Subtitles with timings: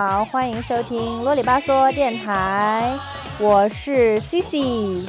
[0.00, 2.90] 好，欢迎收听啰里吧嗦电台，
[3.38, 5.06] 我是 Cici。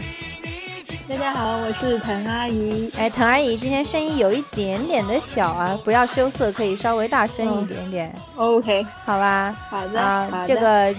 [1.07, 2.91] 大家好，我是滕阿姨。
[2.97, 8.13] 哎，滕阿姨今天声音有一点点的小啊，不要羞涩，可以稍微大声一点点。
[8.35, 9.55] OK，好吧。
[9.69, 10.01] 好的。
[10.01, 10.93] 啊，这个，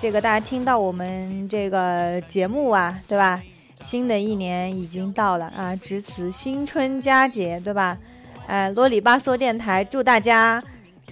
[0.00, 3.42] 这个大家听到我们这个节目啊，对吧？
[3.80, 7.98] 新的一年已经到了啊，值此新春佳节，对吧？
[8.46, 10.62] 哎，啰里吧嗦电台祝大家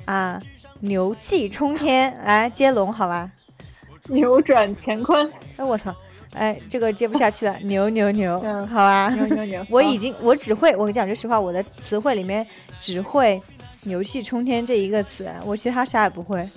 [0.07, 0.41] 啊
[0.81, 3.31] 牛气冲天，来接龙好吧？
[4.09, 5.31] 扭转乾坤。
[5.57, 5.95] 哎，我操！
[6.35, 9.09] 哎，这个接不下去了， 牛牛牛，嗯，好吧。
[9.11, 9.67] 牛牛牛。
[9.71, 12.47] 我已经，我只会，我讲句实话，我的词汇里面
[12.81, 13.41] 只会
[13.85, 16.49] “牛气冲天”这一个词，我其他啥也不会。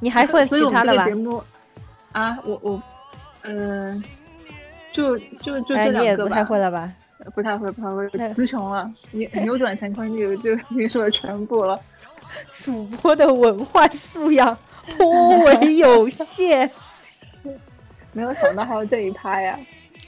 [0.00, 1.06] 你还会其他的吧？
[1.06, 1.42] 节目
[2.12, 2.82] 啊，我我，
[3.42, 4.02] 嗯。
[4.92, 6.00] 就就就这两个吧。
[6.00, 6.92] 你也不太会了吧？
[7.34, 8.92] 不太会，不太会，词穷了。
[9.12, 11.80] 扭 扭转乾坤就就已经说的全部了。
[12.50, 14.56] 主播的文化素养
[14.98, 16.70] 颇为有限。
[18.12, 19.58] 没有想到还有这一趴呀！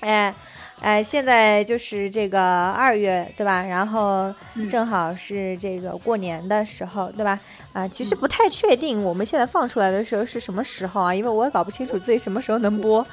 [0.00, 0.34] 哎
[0.81, 3.62] 哎，现在就是这个二月对吧？
[3.62, 4.34] 然后
[4.69, 7.41] 正好是这个过年的时候对吧？
[7.72, 11.14] 啊，其实不太确定我们现在放出来的时候是什么时候啊？
[11.14, 13.06] 因为我也搞不清楚自己什么时候能播。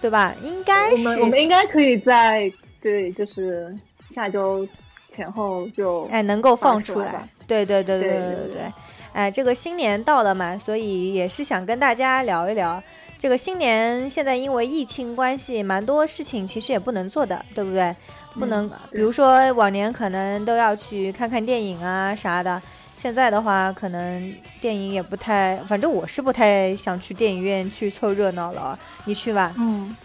[0.00, 0.34] 对吧？
[0.42, 3.74] 应该是我们我们应该可以在对，就是
[4.10, 4.68] 下周
[5.10, 7.26] 前后就哎能够放出来。
[7.46, 8.72] 对对对对对对对，
[9.12, 12.82] 哎，这个新年到了嘛，所以也是想跟大家聊一聊
[13.18, 14.08] 这个新年。
[14.08, 17.94] 现在因为疫情关系，蛮多事情其实也不能做的，对不对？
[18.34, 22.60] 不能，比如说往年可能都要去看看电影啊啥的，
[22.96, 28.76] 现在的话可能电影也不太，反正我是不太想去电影院去凑热闹了。
[29.04, 29.54] 你去吧。
[29.56, 29.96] 嗯，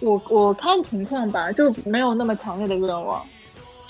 [0.00, 3.24] 我我看情况吧，就没有那么强烈的愿望，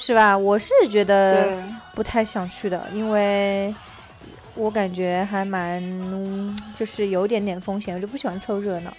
[0.01, 0.37] 是吧？
[0.37, 1.63] 我是觉得
[1.95, 3.73] 不太想去的，因为
[4.55, 5.83] 我感觉还蛮
[6.75, 8.93] 就是有点点风险，我就不喜欢凑热闹。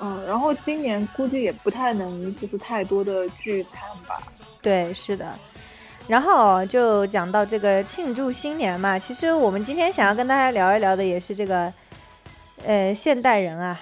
[0.00, 4.22] 嗯，然后今年估计也不太能就是太多的聚餐吧。
[4.62, 5.36] 对，是的。
[6.06, 11.72] 然后就讲到这个庆祝新年嘛，其实我们今天想要跟大家聊一聊的也是这个。
[12.66, 13.78] 呃，现代人啊，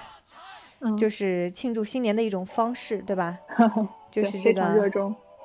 [0.98, 3.38] 就是庆祝新年的一种方式，对吧？
[4.12, 4.62] 就是这个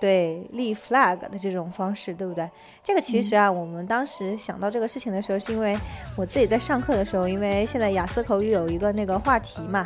[0.02, 2.50] 对立 flag 的这种方式，对不对？
[2.84, 5.78] 这个其实啊，我们当时想到这个事情的时候，是因为
[6.18, 9.86] 我自己在上课的时候，因为现在雅思口语有一个那个话题嘛，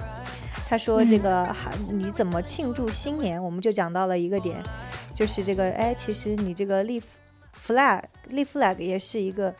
[0.69, 1.53] 他说这个
[1.91, 3.43] 你怎么庆祝新年？
[3.43, 4.55] 我们就讲到了一个点，
[5.13, 7.01] 就是这个哎，其实你这个立
[7.53, 9.53] flag 立 flag 也是一个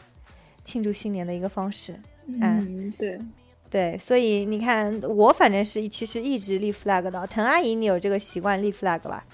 [0.64, 3.20] 庆祝新年的一个方式，嗯，对。
[3.68, 7.28] 对，所以你看，我反正是其实一直立 flag 的。
[7.28, 9.26] 滕阿姨，你有这个习惯立 flag 吧？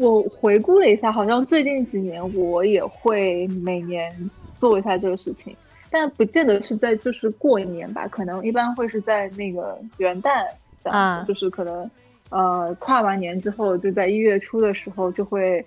[0.00, 5.54] 我回顾了一下，好像最近几年我也会每年做一下这个事情，
[5.90, 10.46] 但不见得是在就是过年吧，可能一般会是在那个元旦
[10.84, 11.90] 啊，就是可能
[12.30, 15.64] 呃跨完年之后，就在一月初的时候就会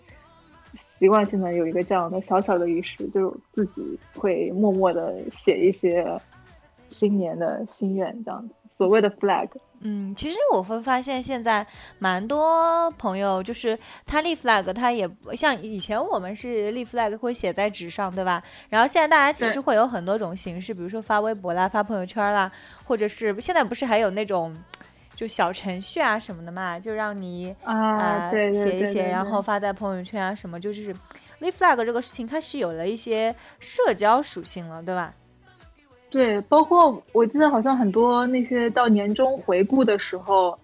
[0.97, 6.05] 习惯性的有一个这样的小小的仪式，就自己会默默的写一些。
[6.89, 9.49] 新年的心愿这样子，所谓的 flag。
[9.85, 11.65] 嗯，其实我会发现现在
[11.99, 18.41] 蛮多朋友就是他立 flag，他也像以前我们是立 flag 会写在纸上，对吧？
[18.69, 22.49] 然后现在大家其实会有很多种形式，比如说发微博啦、发朋友圈啦，
[22.85, 24.55] 或者是现在不是还有那种
[25.15, 30.95] 就小程序啊什么的嘛，就让你啊写一写，然后发在朋友圈啊什么，就是
[31.39, 35.13] 立 flag 这个事情它是有了一些社交属性了，对吧？
[36.13, 40.55] 对，包括我记得好像很多那些到年终回顾的时候，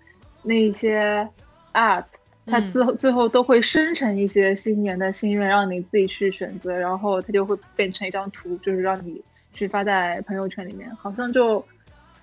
[0.43, 1.27] 那些
[1.73, 2.03] app
[2.45, 9.19] 它最后最后都会生成一些新年的心愿，让你自己去选择，然后它就会变成一张图，就是让你
[9.51, 11.65] 去发在朋友圈里面，好像就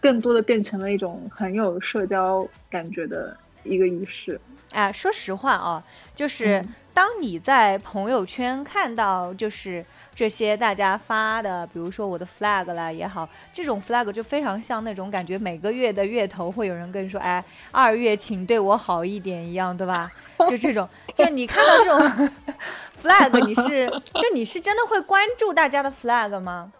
[0.01, 4.41] 更多的变成了一种很有社交感觉的一个仪式。
[4.71, 5.83] 哎，说实话啊，
[6.15, 6.65] 就是
[6.95, 9.85] 当你在朋友圈看到就是。
[10.17, 20.11] 这些大家发的，比如说我的 flag 啦也好，这种 flag 就非常像那种感觉，每个月的月头会有人跟你说，哎，二月请对我好一点一样，对吧？
[20.49, 22.31] 就这种，就你看到这种
[23.03, 26.73] flag，你是，就你是真的会关注大家的 flag 吗？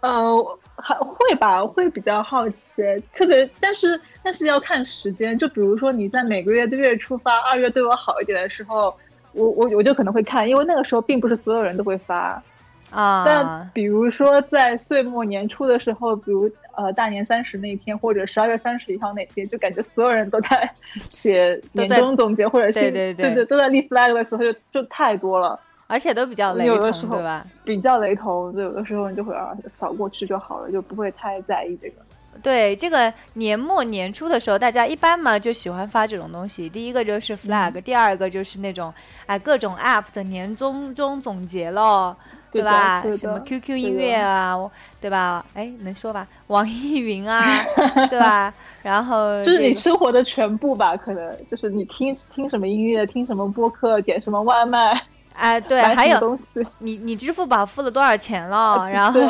[0.00, 2.82] 呃，还会吧，会比较好奇，
[3.14, 8.96] 特别，但是但是要看时间，就比如说你在每个月的月初发二月对我好一点的时候。
[9.32, 12.42] 我我我就可能会看，因为那个时候并不是所有人都会发，
[12.90, 13.24] 啊。
[13.26, 20.70] 但比如说在岁末年初的时候，比如呃大年三十那天，或者十二月三十一号那天，就感觉所有人都在
[21.08, 25.58] 写年终总结或者对对对对都在立 flag 的时候，就就太多了。
[25.86, 27.46] 而且都比较雷同，对吧？
[27.64, 31.94] 比较雷同，就有的时候你就会啊扫过去就好了，就不会太在意这个。
[32.42, 36.68] 对，这个年末年初的时候，大家一般嘛就喜欢发这种东西。
[36.68, 38.92] 第一个就是 flag，第二个就是那种
[39.26, 42.16] 哎各种 app 的年终中总结咯，
[42.50, 43.04] 对吧？
[43.14, 44.56] 什么 QQ 音乐啊，
[45.00, 45.44] 对吧？
[45.54, 46.26] 哎，能说吧？
[46.46, 47.64] 网易云啊，
[48.08, 48.52] 对吧？
[48.82, 54.92] 然后 就是你生活的全部吧，可能就是你听听什么音乐，听什么播客，点什么外卖。
[55.38, 56.38] 哎，对，还有
[56.78, 58.88] 你你支付宝付了多少钱了？
[58.90, 59.20] 然后，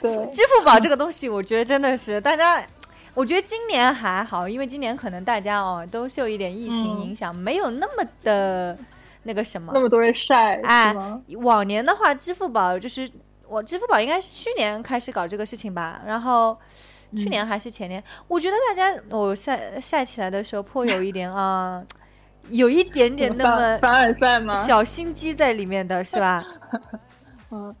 [0.00, 2.64] 对， 支付宝这个东西，我觉得真的是大家，
[3.14, 8.78] 我觉得今年还好，因为今年可能大家哦都受一点疫情影响，没有那么的
[9.24, 10.60] 那个什么，那么多人晒。
[10.62, 10.94] 哎，
[11.42, 13.10] 往年的话，支付宝就是
[13.48, 16.56] 我支付宝应该是去年开始搞这个事情吧，然后
[17.16, 21.82] 去年还是前年，我觉得大家我晒晒起来的时候颇有一点啊。
[22.50, 24.54] 有一点点那么凡尔赛吗？
[24.56, 26.44] 小心机在里面的 是吧？
[27.50, 27.74] 嗯，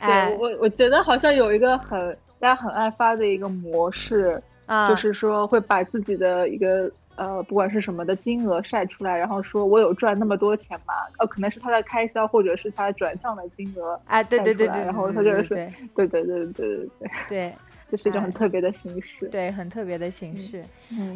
[0.00, 4.40] 对我我觉得好像有一个很大家很爱发的一个模式，
[4.88, 10.94] 就是说会把自己的一个呃不管是什么的金额晒出来，然后说我有赚那么多钱吗？
[11.18, 16.88] 呃，可能是他的开销或者是他转账的金额啊，对对对对，然后他就是对对对对对对
[17.28, 17.54] 对。
[17.90, 20.64] 这是一种很特别的形式，对，很特别的形式。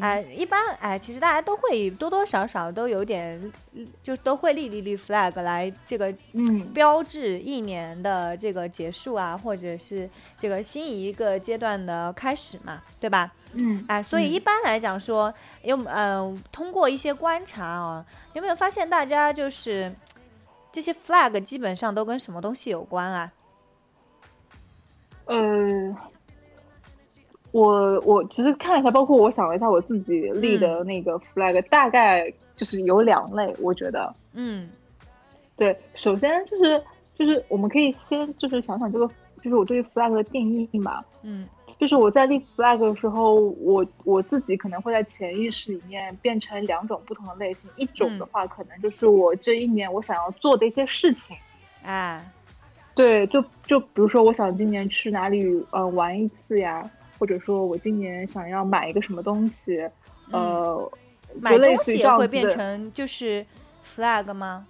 [0.01, 3.53] 哎，一般哎，其实大家都会多多少少都有点，
[4.03, 13.33] 就都会立立立 flag 来这个嗯标志一年的这个结束啊，或者是这个新一个阶段的开始嘛，对吧？
[13.55, 15.33] 嗯，哎，所以一般来讲说，
[15.63, 19.93] 有嗯，通过一些观察啊，有没有发现大家就是
[20.71, 23.33] 这些 flag 基本上都跟什么东西有关啊？
[25.27, 25.97] 嗯。
[27.51, 34.69] 我我其实看了一下，包括我想了一下，我自己立的那个 flag 大概就是有两类，我觉得，嗯，
[35.57, 36.83] 对，首先就是
[37.17, 39.07] 就是我们可以先就是想想这个，
[39.43, 41.49] 就是我对于 flag 的定义嘛，嗯，
[41.81, 51.35] 就是我在立 flag 的时候，我我自己可能会在潜意识里面变成两种不同的类型，一种的话可能就是我这一年我想要做的一些事情，
[51.83, 52.23] 啊，
[52.95, 56.89] 对，就就比如说我想今年去哪里呃玩一次呀。
[57.19, 59.89] 或者说我今年想要买一个什么东西，
[60.31, 60.91] 呃，
[61.41, 63.45] 买东西也会变成就是
[63.85, 64.67] flag 吗？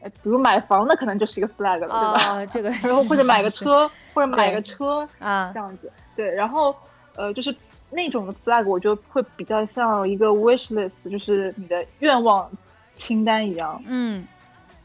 [0.00, 2.46] 呃，比如买房，那可能就是一个 flag 了，对吧？
[2.46, 5.92] 这个， 然后或者买个车，或者买个车啊，这样子。
[6.16, 6.74] 对，然后
[7.16, 7.54] 呃，就是
[7.90, 12.50] 那种的 flag，我就会比较像一个 wish list，就是你的愿望
[12.96, 13.82] 清单一样。
[13.86, 14.26] 嗯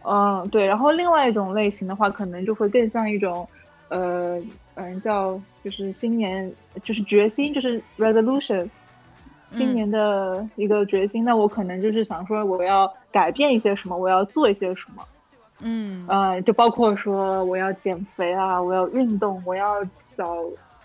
[0.04, 0.66] 嗯，对。
[0.66, 3.48] 然后另外一种类型的话，可能就会更像一种
[3.90, 4.42] 呃。
[4.82, 5.38] 嗯，叫
[5.70, 6.52] 就是新年，
[6.84, 8.68] 就是决心，就是 resolution，
[9.52, 11.24] 新年的一个决心。
[11.24, 15.04] 那我可能就是想说，我要改变一些什么，我要做一些什么。
[15.60, 19.84] 嗯，呃，就包括说我要减肥啊，我要运动，我要
[20.16, 20.36] 早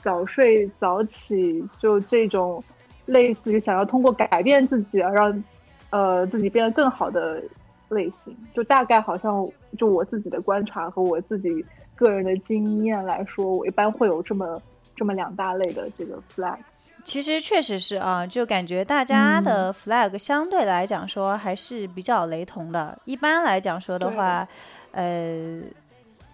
[0.03, 2.63] 早睡早起，就这种
[3.07, 5.45] 类似于想要通过改变自己，让
[5.91, 7.43] 呃自己变得更好的
[7.89, 8.37] 类型。
[8.53, 9.49] 就大概好像
[9.79, 11.65] 就我自己的观察和我自己。
[11.97, 14.61] 个人的经验来说，我一般会有这么
[14.97, 16.59] 这么两大类的这个 flag。
[17.05, 22.99] 其实确实是啊，就感觉大家的 flag 相对来讲说还是比较雷同的。
[23.05, 24.49] 一般来讲说的话，
[24.93, 25.61] 呃，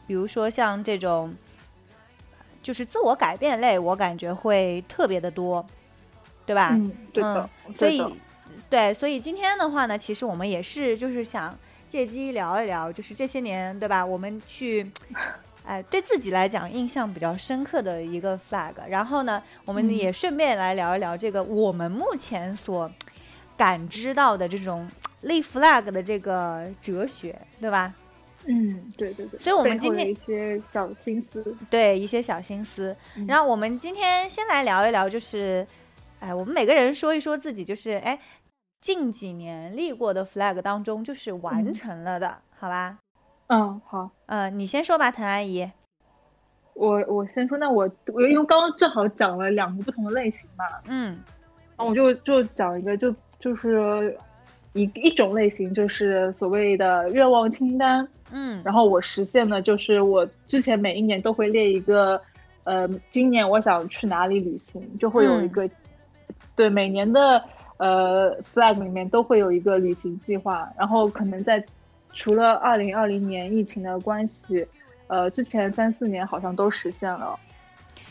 [0.07, 1.35] 比如说像这种，
[2.62, 5.67] 就是自我改变类，我感觉会特别的多，
[6.47, 6.71] 对吧？
[6.75, 7.50] 嗯，对的。
[7.75, 8.05] 所以，
[8.71, 14.07] 对，所以今天的话呢，其实我们也是就是想借机聊一聊，就是这些年，对吧？
[14.07, 14.88] 我们去。
[15.70, 22.90] 哎，对自己来讲印象比较深刻的一个 flag，然后呢，我们也顺便来聊一聊这个我们目前所
[23.56, 27.94] 感知到的这种立 flag 的这个哲学，对吧？
[28.46, 29.38] 嗯，对对对。
[29.38, 32.96] 所以我们今天一些小心思，对一些小心思。
[33.28, 35.64] 然后我们今天先来聊一聊，就是
[36.18, 38.18] 哎，我们每个人说一说自己，就是哎，
[38.80, 42.98] 近几年立过的 flag 当中，就是完成了的，好吧？
[43.52, 45.69] 嗯，好，嗯，你先说吧，滕阿姨。
[46.75, 51.19] 我我先说，那我我因为刚刚正好讲了两个不同的类型嘛，嗯，
[51.76, 54.16] 我就就讲一个，就就是
[54.73, 62.23] 一一种类型，就是所谓的愿望清单，嗯，然后我实现的就是我之前每一年都会列一个，
[62.62, 65.69] 呃，今年我想去哪里旅行，就会有一个，
[66.54, 67.45] 对，每年的
[67.78, 71.62] 呃 flag 里面都会有一个旅行计划，然后可能在。
[72.12, 74.67] 除了二零二零年疫情的关系，
[75.07, 77.38] 呃，之前三四年好像都实现了，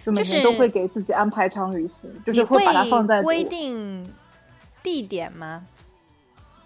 [0.05, 4.09] 就每年都会给自己安排一场旅行，就是会把它放在规定
[4.81, 5.65] 地点吗？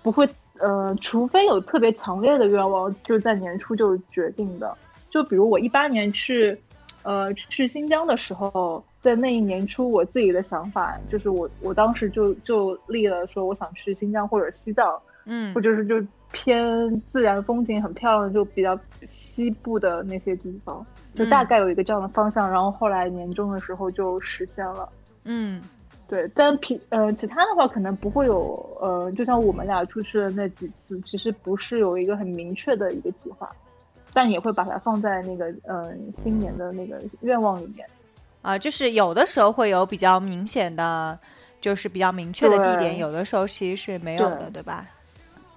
[0.01, 0.27] 不会
[0.59, 4.77] 呃，除非有特别强烈的愿望，就在年初就决定的。
[5.09, 6.57] 就比如我一八年去，
[7.03, 20.85] 呃，去新疆的时候，在那一年初，我自己的想法就是我我当时就就立了说，我想去新疆或者西藏，嗯，或者是就偏自然风景很漂亮，就比较西部的那些地方，
[21.15, 22.51] 就大概有一个这样的方向。
[22.51, 24.89] 然后后来年终的时候就实现了，
[25.23, 25.61] 嗯。
[26.05, 33.49] 对，但平呃，其他的话可能不会有呃，就像我们俩出去的那几次，其实不是有一个很明确的一个计划，
[34.13, 37.87] 但也会把它放在那个嗯新年的那个愿望里面。
[38.43, 41.17] 啊，就是有的时候会有比较明显的，
[41.61, 44.85] 就是比较明确的地点，有的时候其实是没有的，对吧？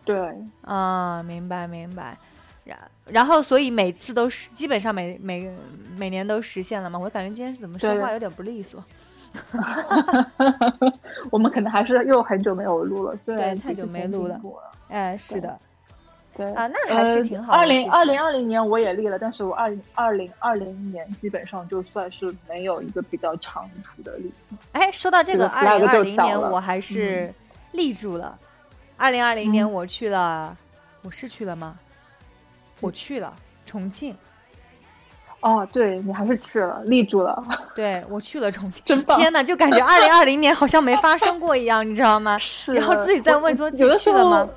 [0.07, 2.17] 对，啊，明白明白。
[2.65, 5.53] 然然后，所以每次都是基本上每每
[5.97, 6.99] 每年都实现了嘛？
[6.99, 8.83] 我感觉今天怎么说话有点不利索。
[11.31, 14.41] 我们可能还是又很久没有录了，对，太久没录了。
[14.89, 15.59] 哎，是的，
[16.37, 17.53] 对啊，那还是挺好。
[17.53, 24.59] 二零二零二零年我也立了，但是我二零二零二零年基本上就算是没有一个比较长途的旅行。
[24.73, 27.33] 哎，说到这个二零二零年，我还是
[27.73, 28.39] 立住了。
[28.97, 30.57] 二零二零年我去了，
[31.03, 31.77] 我是去了吗？
[32.81, 33.35] 我去了
[33.65, 34.17] 重庆。
[35.41, 37.43] 哦，对你还是去了，立住了。
[37.77, 39.19] 对我去了重庆，真棒！
[39.19, 42.39] 天哪，就感觉二零二零年好像没发生过一样，你知道吗？
[42.39, 42.73] 是。
[42.73, 44.49] 然后自己在问说自己去了吗？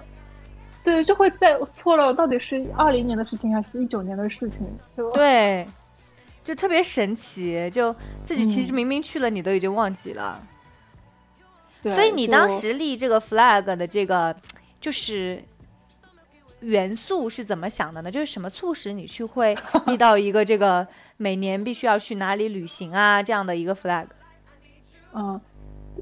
[0.84, 4.60] 对，就会在错了，到底是二零年的事情还是一九年的事情？
[4.98, 5.68] 就对，
[6.44, 7.94] 就特别神奇，就
[8.26, 10.42] 自己其实明明去了，你都已经忘记了。
[10.42, 10.59] 对。
[11.84, 14.36] 所以你当时立这个 flag 的这个，
[14.80, 15.42] 就是。
[16.62, 18.12] 元素是怎么想的呢？
[18.12, 19.58] 就是什么促使你去会
[19.88, 24.06] 立到一个这个每年必须要去哪里旅行啊这样的一个 flag？
[25.14, 25.40] 嗯，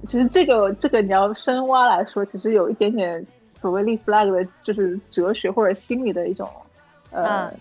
[0.08, 3.24] 其实这个这个你要深挖来说，其实有一点点
[3.62, 6.50] 所谓立 flag 的就是哲学或者心理的一种，
[7.12, 7.54] 呃，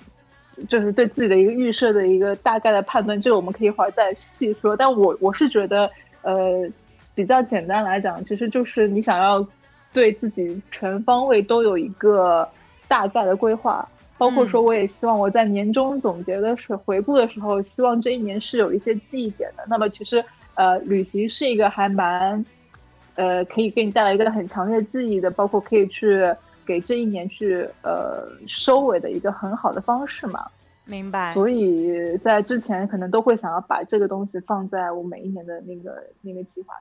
[0.66, 3.20] 就是对自己的一个预设的一个大概的判断。
[3.20, 4.74] 这个我们可以一会儿再细说。
[4.74, 5.90] 但我我是觉得，
[6.22, 6.66] 呃，
[7.16, 9.44] 比较简单来讲，其实就是你想要
[9.92, 12.48] 对自己全方位都有一个。
[12.88, 13.84] 大概的规划，
[14.16, 19.64] 包括说，我也希望我在年终总结的时候、回顾的时候，希望这一年是有一些记忆点的。
[19.68, 22.46] 那么，其实呃，旅行是一个还蛮
[23.16, 26.32] 呃，可以给你带来一个很强烈记忆的，包括可以去
[26.64, 30.46] 给这一年去呃收尾的一个很好的方式嘛。
[30.84, 31.34] 明白。
[31.34, 36.74] 所以在之前可能都会想要把这个东西放在我每一年的那个那个计划。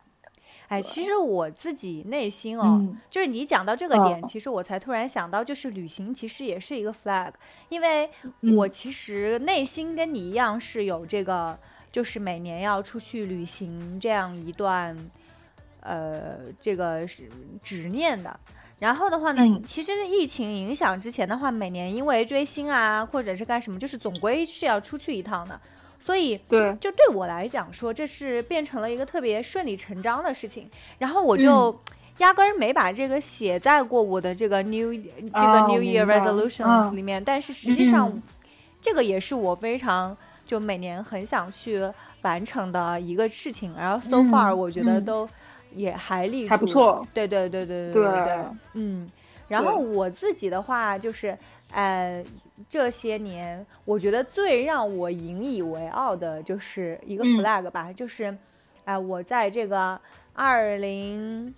[0.68, 7.32] 哎，其实我自己内心哦，就是你讲到这个点，其实我才突然想到，就是旅行其实也是一个 flag，
[7.70, 8.08] 因为
[8.56, 8.70] 我。
[8.76, 11.58] 其实内心跟你一样是有这个，
[11.94, 14.94] 就是每年要出去旅行这样一段，
[15.80, 17.30] 呃，这个是
[17.64, 18.38] 执念的。
[18.80, 25.58] 然后的话呢，其实疫情影响之前的话，每年因为追星啊，或者是干什么，就是总归是要出去一趟的。
[26.06, 30.70] 所以，对，就对我来讲说，这是变成了一个特别顺理成章的事情。
[31.00, 31.76] 然后我就
[32.20, 37.24] 压根儿没把这个写在过我的这个 New 这个 New Year Resolutions 里面。
[37.26, 38.22] 但是实际上，
[38.80, 41.82] 这个也是我非常就每年很想去
[42.22, 43.74] 完成的一个事情。
[43.76, 45.28] 然后 so far 我觉得都
[45.74, 47.08] 也还立住，还不错。
[47.16, 49.10] 对对对对对对对，嗯。
[49.48, 51.36] 然后我自己的话就是，
[51.72, 52.24] 呃。
[52.70, 58.36] 这些年，我觉得最让我引以为傲的就是一个 flag 吧，就是，
[58.86, 60.00] 哎，我在这个
[60.34, 61.54] 二零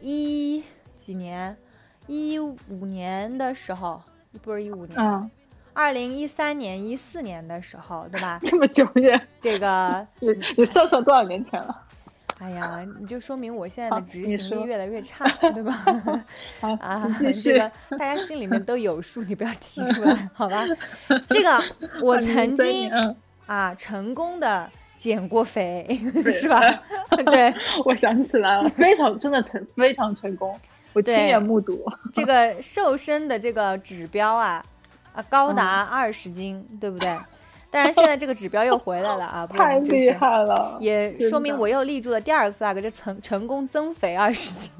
[0.00, 0.62] 一
[0.94, 1.56] 几年，
[2.06, 4.00] 一五年的时候，
[4.42, 5.30] 不是一五年，
[5.72, 8.40] 二零一三年、一四年的时候，对吧？
[8.46, 11.85] 这么久远，这个 你你算算多少年前了？
[12.38, 15.84] 哎呀，你就说明我现在的执行力越来越差，对吧？
[16.80, 20.64] 啊，这个大家心里面都有数，你不要提出来， 好吧？
[21.28, 21.64] 这个
[22.02, 22.90] 我曾经
[23.46, 25.86] 啊成功的减过肥，
[26.30, 26.60] 是吧？
[27.26, 27.54] 对，
[27.86, 30.58] 我想起来了，非常真的成非常成功，
[30.92, 31.82] 我亲眼目睹。
[32.12, 34.62] 这个瘦身的这个指标啊
[35.14, 37.18] 啊高达二十斤，对不对？
[37.84, 39.46] 但是现在这个指标又回来了啊！
[39.48, 44.70] 太厉害了，也说明我又立住了第二个 flag，就成成功增肥二十斤。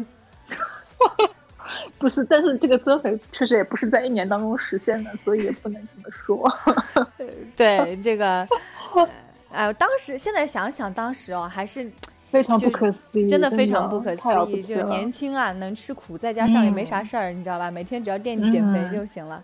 [1.99, 7.07] 不是，但是这个增肥确实也不是在一年当中实现的，所以也不能这么说。
[7.57, 8.49] 对这个，
[9.51, 11.91] 哎，当时现在想想，当时哦，还是
[12.33, 14.63] 非常不可思议，真的非常不可思议。
[14.63, 17.71] 就是年轻啊，能吃苦，再加上也没啥事儿，你知道吧？
[17.71, 19.43] 每天只要惦记减肥就行了。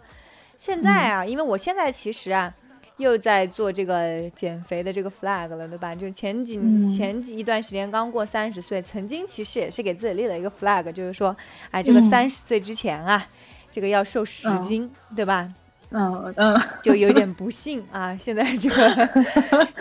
[0.56, 2.54] 现在啊，因为我现在其实啊。
[3.02, 5.94] 又在做这个减肥的这个 flag 了，对吧？
[5.94, 11.36] 就是前几前几一段时间刚过三十岁，曾经其实也是给自己立了一个 flag，就是说，
[11.70, 13.22] 哎，这个三十岁之前啊，
[13.70, 15.52] 这个要瘦十斤，对吧？
[15.90, 19.08] 嗯嗯，就有点不幸啊， 现在这个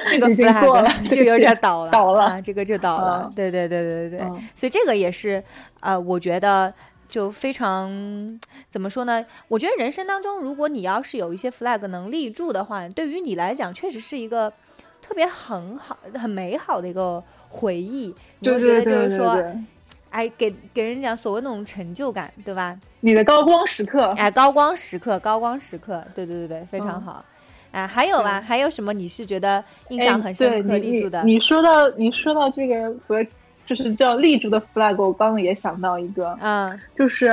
[0.09, 3.31] 这个 flag 就有点倒了， 倒了，这个就倒了。
[3.33, 4.19] 对对对对对，
[4.53, 5.41] 所以这个也是
[5.79, 6.73] 啊，我觉得。
[7.11, 8.39] 就非常
[8.69, 9.23] 怎么说呢？
[9.49, 14.51] 我觉得人生当中，如果你要是有一些 flag 能立住的话，对于你来讲，确实是一个
[15.01, 18.15] 特别很好、很美好的一个回忆。
[18.39, 19.37] 你会觉得就是说，
[20.09, 22.79] 哎，给给人讲所谓那种成就感，对吧？
[23.01, 27.23] 你的高光时刻，哎，高光时刻，高光时刻，对对对对，非常好。
[27.71, 28.39] 哎，还有吧？
[28.39, 28.93] 还有什么？
[28.93, 31.21] 你是觉得印象很深刻立住的？
[31.25, 33.27] 你说到你说到这个所谓。
[33.73, 37.29] 就是叫立住的 flag，我刚刚也想到一个，嗯，就是，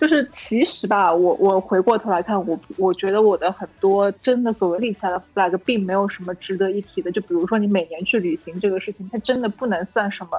[0.00, 7.10] 就是其实吧，我我回过头来看，我我觉得我的很多真的所谓立起来的 flag，并没有什么值得一提的。
[7.10, 10.38] 就比如说你每年去旅行这个事情，它真的不能算什么，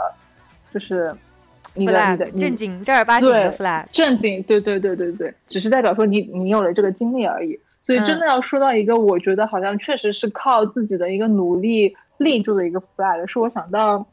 [0.73, 1.13] 就是
[1.73, 7.59] 你的你的正经正儿八经的 flag，正经，对对对对对，只是代表说你你有了这个经历而已。
[7.85, 14.07] 所以真的要说到一个，我觉得好像确实是靠自己的一个努力立住的一个 flag，是我想到。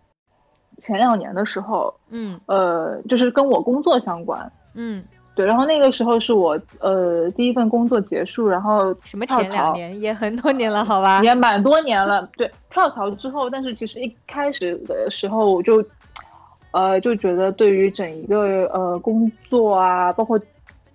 [0.78, 5.02] 前两年的时候，嗯，呃，就是跟我工作相关，嗯，
[5.34, 9.98] 对，然后那个时候是我呃第一份工作结束，然后什么前两年？
[10.00, 15.82] 也很多年了，好吧，也蛮多年了，对，跳槽之后，但是其实一开始的时候我就，
[16.72, 20.38] 呃，就觉得对于整一个呃工作啊，包括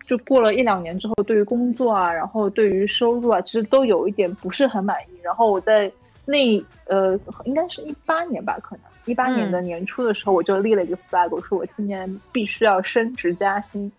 [0.07, 5.91] 就过了一两年之后，对于工作啊，然后对于收入啊，其实都有一点不是很满意，然后我在
[6.25, 8.85] 那呃应该是一八年吧，可能。
[9.05, 13.91] 一八年的年初的时候，我就立了一个 flag，我说我今年必须要升职加薪。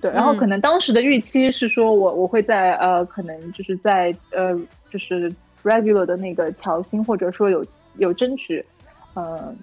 [0.00, 4.56] 对，然后可能当时的预期是说我我会在呃，可能就是在呃，
[4.90, 5.32] 就是
[5.64, 7.64] regular 的那个调薪，或者说有
[7.96, 8.64] 有争取
[9.14, 9.54] 呃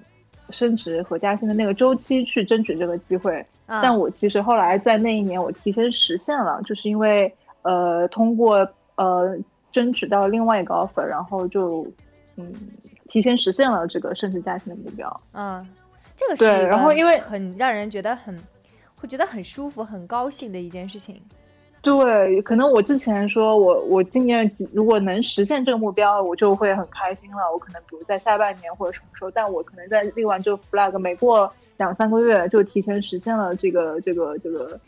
[0.49, 3.45] 升职和加薪的那个周期去争取这个机会。
[3.67, 9.37] 但我其实后来在那一年我提前实现了，就是因为呃通过呃
[9.71, 11.85] 争取到另外一个 offer，然后就
[12.35, 12.53] 嗯。
[13.07, 15.65] 提前实现了这个升职加薪的目标，嗯，
[16.15, 18.35] 这个是对，然后因为很让人觉得很
[18.95, 21.21] 会觉得很舒服、很高兴的一件事情。
[21.81, 27.51] 对，可能我之前说我我今年如果能实现这个目标，我就会很开心了。
[27.53, 34.79] 我可能比如在下半年或者什么时候，但我可能在立完这个 flag，没过两三个月就提前实现了这个这个这个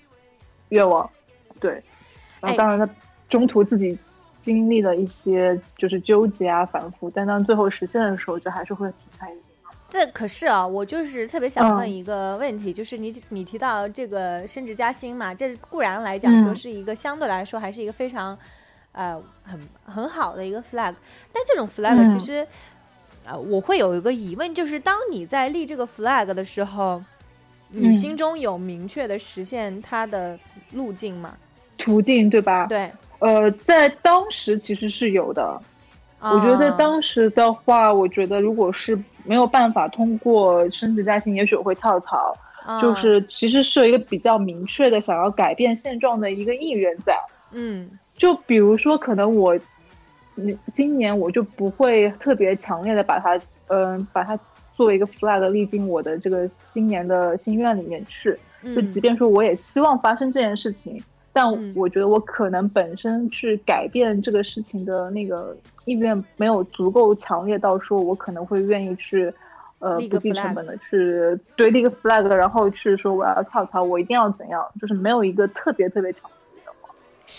[0.70, 1.08] 愿望。
[1.60, 1.80] 对，
[2.42, 2.90] 然后当然他
[3.30, 3.98] 中途自己。
[4.44, 9.38] 经历了一些就是纠结啊、反复，但当最后实现的时候，就还是会挺开心。
[9.90, 18.38] 这可是啊，我就是特别想问一个问题，就是你你提到这个升职加薪嘛，这固然来讲说是一个相对来说还是一个非常
[18.92, 20.94] 呃很很好的一个 flag，
[21.32, 22.46] 但这种 flag 其实
[23.26, 27.02] 啊，我会有一个疑问，就是当你在立这个 flag 的时候，
[27.70, 30.38] 你心中有明确的实现它的
[30.74, 31.38] 路径吗？
[31.78, 32.66] 途径对吧？
[32.68, 32.92] 对。
[33.20, 35.60] 呃，在当时其实是有的，
[36.22, 42.36] 我觉得在当时的话，我觉得如果是没有办法通过升职加薪，也许我会跳槽。
[42.82, 47.18] 就是其实是有一个比较明确的想要改变现状的一个意愿在。
[47.54, 49.58] 嗯，就比如说，可能我，
[50.76, 54.38] 今年我就不会特别强烈的把它，嗯，把它
[54.76, 58.38] 作为一个 flag 立进我的这个新年的心愿里面去。
[58.76, 61.02] 就即便说我也希望发生这件事情。
[61.40, 69.32] 但我觉得我可能本身去改变这个事情的那个意愿没有足够强烈到说，我可能会愿意去，
[69.78, 76.24] 呃，不计成本的去对立个 flag，然后去说我要跳槽，我一定要怎样，就是没有一个特别特别强
[76.56, 76.90] 烈的话，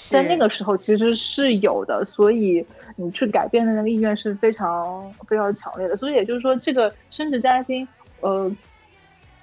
[0.08, 7.88] 在那个时候其实是有的，所以你去改变的那个意愿是非常非常强烈的，所以也就是说，这个升职加薪，
[8.20, 8.48] 呃。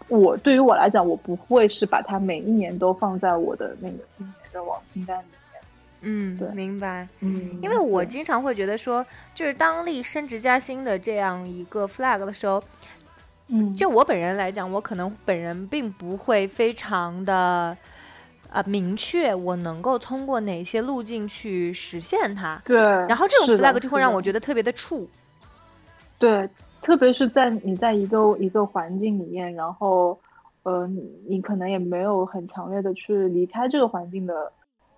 [0.08, 3.98] 我对于我来讲，我不会是把它每一年都放在我的那个
[4.56, 5.62] 的往清单里面。
[6.02, 7.08] 嗯，对，明白。
[7.20, 12.64] 嗯，因为我经常会觉得说，就是当立升职加薪的这样一个 flag 的时候，
[13.50, 17.78] 嗯，就我本人来讲，我可能本人并不会非常的
[18.50, 22.62] 啊明确，我能够通过哪些路径去实现它。
[22.66, 25.06] 对，然后这种 flag 就会让我觉得特别的怵。
[26.18, 26.50] 对。
[26.82, 30.16] 特别是在你在一个一个环境里面，然后，
[30.66, 30.90] 呃，
[31.28, 34.52] 你可能也没有很强烈的去离开这个环境的，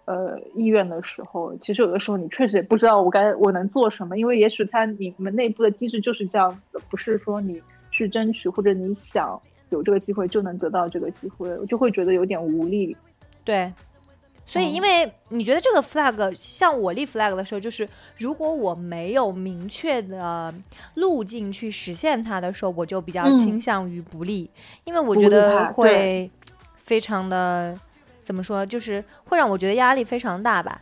[0.06, 9.38] 呃，意愿的时候，其实有的时候你确实也不知道我该我能做什么，因为也许他你们内部的机制就是这样子，不是说你去争取或者你想
[9.70, 12.96] 有这个机会就能得到这个机会，我就会觉得有点无力。
[13.44, 13.72] 对，
[14.50, 20.54] 所以，因为你觉得这个 flag 像我立 flag 的时候，就是如果我没有明确的
[20.96, 24.50] 路径去实现它的时候，我就比较倾向于不立，
[24.86, 26.32] 因为我觉得会
[26.78, 27.78] 非常的
[28.24, 30.82] 怎么说，就是会让我觉得压力非常大吧。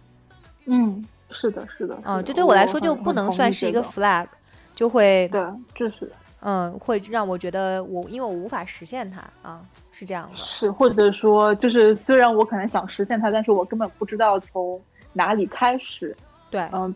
[0.65, 1.97] 嗯，是的，是的。
[2.05, 4.27] 嗯，这对我来说就不能算是一个 flag，
[4.75, 5.41] 就会对，
[5.73, 9.65] 就是嗯，会让我觉得我因为我无法实现它啊。
[9.97, 14.81] 是这样的，是或者说，就是虽然我可能想实现它，但是我根本不知道从
[15.13, 16.13] 哪里开始。
[16.51, 16.93] 对，嗯，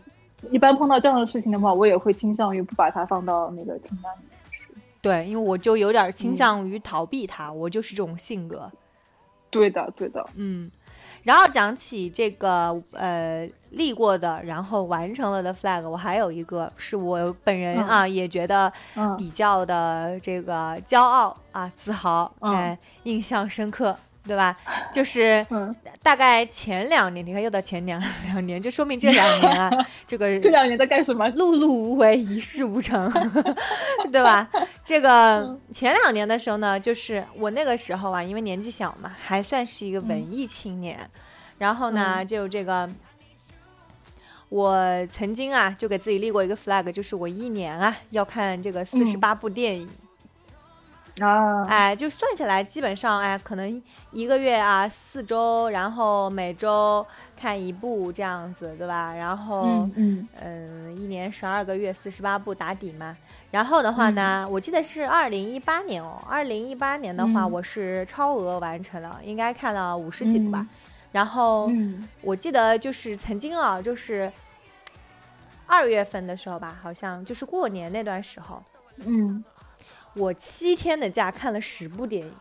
[0.51, 4.73] 一般碰到这样的事情的话，我也会倾向于不把它放到那个清单里面去。
[5.01, 8.69] 对，因为我就有点倾向于逃避它，我就是这种性格。
[9.49, 10.69] 对的，对的，嗯。
[11.23, 18.71] 然后讲起这个呃立过的，然后完成了的 flag，我还有一个是我本人啊也觉得
[19.17, 23.95] 比较的这个骄傲啊自豪哎印象深刻。
[24.29, 24.55] 对吧？
[24.93, 25.43] 就是
[26.03, 29.71] 大概前两年，你看又到前两两年， 就说明这两年啊，
[30.05, 31.27] 这个这两年在干什么？
[31.31, 33.11] 碌碌无为，一事无成，
[34.11, 34.47] 对吧？
[34.85, 40.99] 这个前两年的时候呢，就是我那个时候啊，因为年纪小嘛，还算是一个文艺青年。
[41.57, 42.87] 然后呢，就这个，
[44.49, 49.89] 我曾经啊，就给自己立过一个 flag，就是我一年啊要看这个四十八部电影。
[51.21, 57.05] 啊，哎，就算下来，基本上，哎，可能一个月啊四周，然后每周
[57.39, 59.13] 看一部这样子，对吧？
[59.13, 63.15] 然后，嗯嗯，一年十二个月，四十八部打底嘛。
[63.51, 70.67] 然后的话呢，我记得是二零一八年哦，二零一八年的话，我是超额完成了，应该看了五十几部吧。
[71.12, 71.71] 然后，
[72.21, 74.32] 我记得就是曾经啊，就是
[75.65, 78.62] 二月份的时候吧，好像就是过年那段时候，
[79.05, 79.43] 嗯。
[80.15, 82.33] 我七天的假看了十部电影，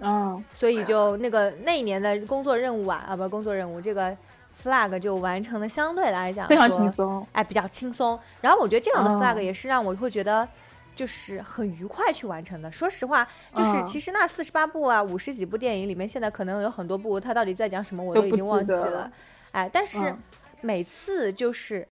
[0.00, 4.16] 嗯，所以就那个那一年的工作任务啊，啊不，工作任务这个
[4.62, 8.18] flag 就完成的相对来讲非常轻松，哎，比较轻松。
[8.40, 10.46] 然后我觉得这样的 flag 也是让我会觉得
[10.94, 12.70] 就是很愉快去完成的。
[12.70, 19.10] 说实话，就是其实那四十八部啊，五十几部电影里面，现在可能有很多部，它到底在讲什么我都已经忘记了，
[19.52, 20.14] 哎，但是
[20.60, 21.88] 每次就是。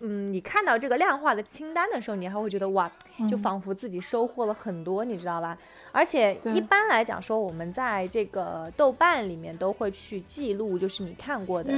[0.00, 2.90] 嗯，你看到这个量化的清单的时候，你还会觉得哇，
[3.28, 5.58] 就仿佛自己收获了很多，你知道吧？
[5.90, 11.72] 而且一般来讲说，我们在这个豆瓣里面都会去记录，就是你看过的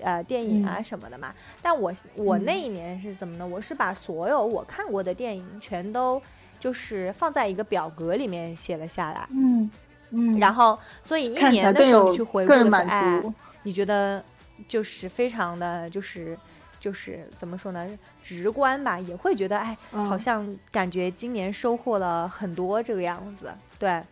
[0.00, 1.34] 呃电影啊什么的嘛。
[1.60, 3.46] 但我我那一年是怎么呢？
[3.46, 6.22] 我是把所有我看过的电影全都
[6.58, 9.28] 就是放在一个表格里面写了下来。
[9.30, 9.70] 嗯
[10.10, 10.38] 嗯。
[10.38, 13.22] 然后，所以一年的时候去回顾的时候，哎，
[13.64, 14.24] 你觉得
[14.66, 16.38] 就是非常的就是。
[16.80, 17.86] 就是怎么说呢，
[18.22, 24.02] 直观吧，也会觉得哎，好像感觉今年收获了很多这个样子，对。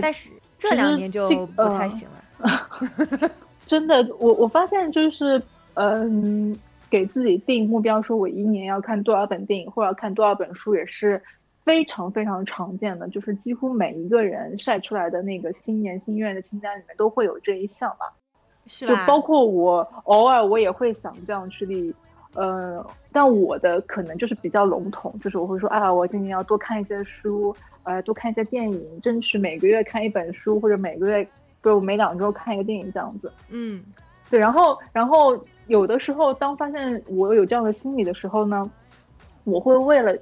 [0.00, 2.70] 但是这两年就不太行了。
[3.66, 5.40] 真的，我我发现就是，
[5.74, 11.22] 嗯，给自己定目标，说我一年要看多少本电影，或者看多少本书，也是
[11.62, 13.06] 非常非常常见的。
[13.08, 18.12] 就是几乎每一个人晒出来的那个新年心愿的清单里面都会有这一项吧。
[18.66, 21.92] 是就包括我偶尔我也会想这样去立，
[22.34, 31.26] 呃，但我的可能就是比较笼统，就是我会说啊，我今年要多看一些书，呃，多看一些电影，争取每个月看一本书，或者每个月
[31.60, 33.30] 不每两周看一个电影这样子。
[33.50, 33.82] 嗯，
[34.30, 38.70] 对，然后然后有的时候当发现我有这样的心理的时候呢，
[39.44, 40.16] 我会为了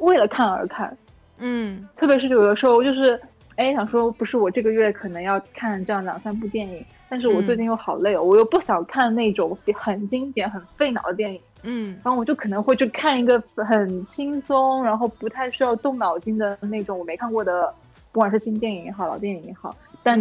[0.00, 0.96] 为了看而看，
[1.38, 3.20] 嗯，特别是有的时候就是
[3.56, 6.84] 哎想说不是我这个月可能要看这样两三部电影。
[7.08, 17.72] 但是我最近又好累哦，我又不想看那种很经典、很费脑的电影，嗯，然后我就可能会去看一个很轻松，然后不太需要动脑筋的那种我没看过的，
[18.10, 19.76] 不管是新电影也好，老电影也好。
[20.02, 20.20] 但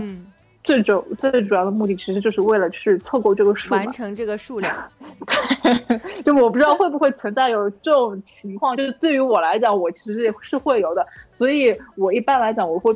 [0.64, 4.76] 最主最主要的目的其实就是为了去凑够这个数，完成这个数量。
[5.26, 12.96] 对，就我不知道会不会存在有这种情况，就是对于我来讲，我其实是会有的，所以我一般来讲我会。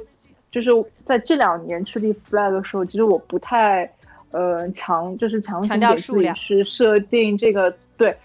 [0.52, 0.70] 就是
[1.06, 3.90] 在这两年去立 flag 的时候，其实我不太，
[4.32, 7.74] 呃，强，就是强行给自己去设定这个。
[7.98, 8.18] 对，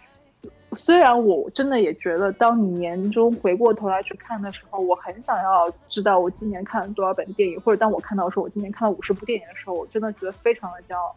[0.76, 11.14] 虽然我真的也觉得，当你年终回过头来去看的时候，我很想要知道我今年看了多少本电影，或者当我看到说我今年看了五十部电影的时候，我真的觉得非常的骄傲。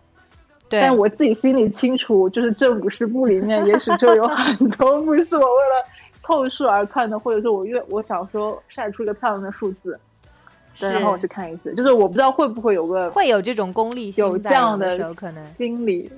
[0.67, 0.81] 对。
[0.81, 5.85] 但我自己心里清楚，就是这五十部里面，也许就有 很多部是我为了
[6.23, 9.97] 凑数而看的，或者说我越我想说晒出一个漂亮的数字。
[10.79, 16.11] 然后我去看一次，就是我不知道会不会有个会有这种功利性，有这样的时候可能心理，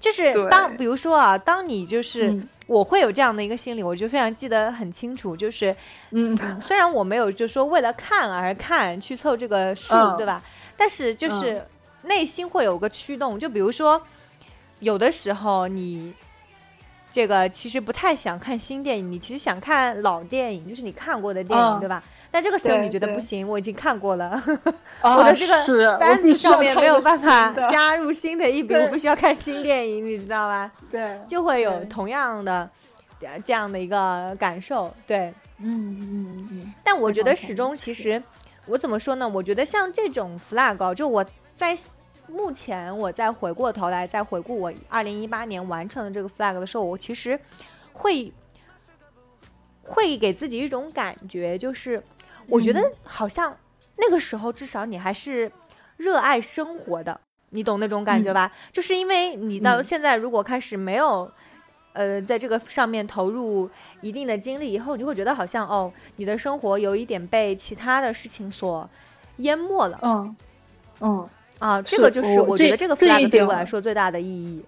[0.00, 5.74] 就是当比如说啊，当你就是我会有这样的一个心理，我就非常记得很清楚，就是
[6.10, 10.42] 嗯，虽然我没有就说为了看而看去凑这个数，对吧？
[10.76, 11.64] 但是就是
[12.02, 14.00] 内心会有个驱动，就比如说，
[14.80, 16.12] 有的时候你
[17.10, 22.02] 这个其实不太想看新电影，你其实想看老电影，就是你看过的电影，对吧？
[22.34, 24.42] 但这个时候你觉得不行，我已经看过了，
[25.02, 30.72] 我的这个单子上面没有办法 加入新的一笔，我必须要看新电影，你知道吧？
[30.90, 32.68] 对，就会有同样的
[33.44, 36.74] 这样的一个感受，对，嗯嗯嗯。
[36.82, 38.20] 但我觉得始终其实，
[38.66, 39.28] 我怎么说呢？
[39.28, 41.72] 我觉得像这种 flag，就我在
[42.26, 47.38] 目前我再回过头来再回顾我二零一八年完成的这个 flag 的时候，我其实
[47.92, 48.32] 会
[49.84, 52.02] 会给自己一种感觉，就是。
[52.48, 53.56] 我觉得好像
[53.96, 55.50] 那个时候，至少你还是
[55.96, 58.50] 热爱生活的，你懂那种感觉吧？
[58.72, 61.30] 就是因为你到现在，如果开始没有，
[61.92, 68.88] 呃，在这个上面投入一定的精力以后，你就会觉得好像哦，你的生活有一点被其他的事情所
[69.36, 69.98] 淹没了。
[70.02, 70.36] 嗯
[71.00, 71.28] 嗯
[71.60, 74.62] 啊，这个就是我觉得这个 flag 对我来说最大的意义。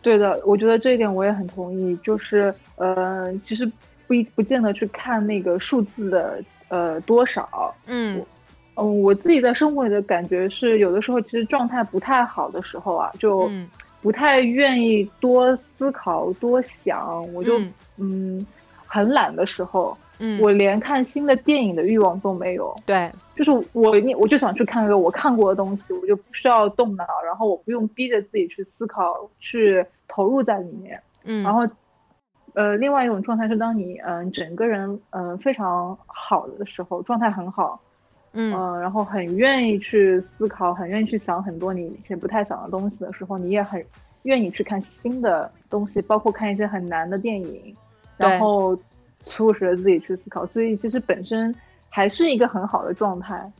[0.00, 1.94] 对的，我觉得这一点我也很同意。
[2.02, 3.70] 就是呃，其实
[4.06, 6.42] 不一不见得去看那个数字的。
[6.74, 7.72] 呃，多少？
[7.86, 8.20] 嗯，
[8.74, 13.48] 嗯，我自己在生活里的感觉是，有的时候其实状态不太好的时候啊，就
[14.02, 17.60] 不太愿意多思考、多想，我就
[17.96, 18.44] 嗯
[18.86, 22.74] 很懒的时候，嗯，我连看新的电影的欲望都没有。
[22.84, 31.00] 对，就是我，我就想去看个我看过的东西，我就不需要动脑，然后我不用逼着自己去思考、去投入在里面。
[31.22, 31.64] 嗯，然后。
[32.54, 37.80] 呃，另外一种状态是，当你嗯整个人嗯非常好的时候，状态很好，
[38.32, 43.84] 嗯，然后很愿意去思考，很愿意去想很多你以前不太想的东西的时候，你也很
[44.22, 47.76] 愿意去看新的东西，包括看一些很难的电影，
[48.16, 48.78] 然后
[49.24, 50.46] 促使着自己去思考。
[50.46, 51.52] 所以其实本身
[51.88, 53.50] 还是一个很好的状态，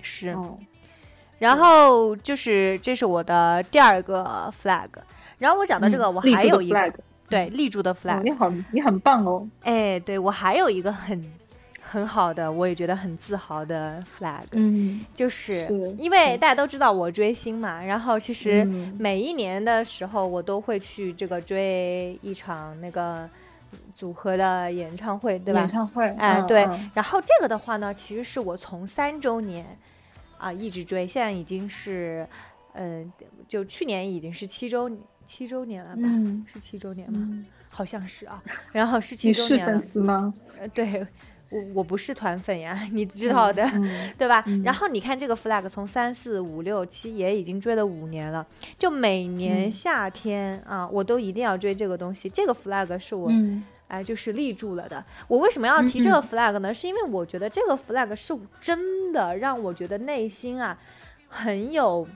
[0.00, 0.36] 是。
[1.40, 4.24] 然后就是这是我的第二个
[4.56, 4.88] flag，
[5.38, 6.92] 然后我讲到这个，我还有一个。
[7.34, 9.48] 对立住的 flag，你好，你很棒哦。
[9.62, 11.32] 哎，对我还有一个很
[11.80, 15.66] 很好的，我也觉得很自豪的 flag，嗯，就是
[15.98, 18.64] 因为大家都知道我追星嘛，然后其实
[18.98, 23.28] 每一年的时候我都会去这个追一场那个
[23.96, 25.60] 组合的演唱会，对吧？
[25.60, 26.66] 演唱会，哎，对。
[26.94, 29.76] 然后这个的话呢，其实是我从三周年
[30.38, 32.26] 啊一直追，现在已经是
[32.74, 33.12] 嗯，
[33.48, 34.88] 就去年已经是七周。
[35.24, 36.02] 七周年了吧？
[36.46, 37.44] 是七周年吗？
[37.70, 38.42] 好像是啊。
[38.72, 39.78] 然后是七周年了。
[39.80, 40.32] 粉丝吗？
[40.58, 41.06] 呃，对，
[41.50, 43.68] 我我不是团粉呀， 你知道的，
[44.18, 44.44] 对吧？
[44.64, 48.46] 然后你看这个 flag，从三四五六七也已经追了五年了。
[48.78, 52.28] 就每年夏天啊，我都一定要追这个东西。
[52.28, 53.30] 这个 flag 是我
[53.88, 55.04] 哎，就是立住了的。
[55.28, 56.72] 我为什么要提这个 flag 呢？
[56.72, 60.78] 是因为我觉得这个 flag 是真的让我觉得内心啊
[61.28, 62.06] 很有。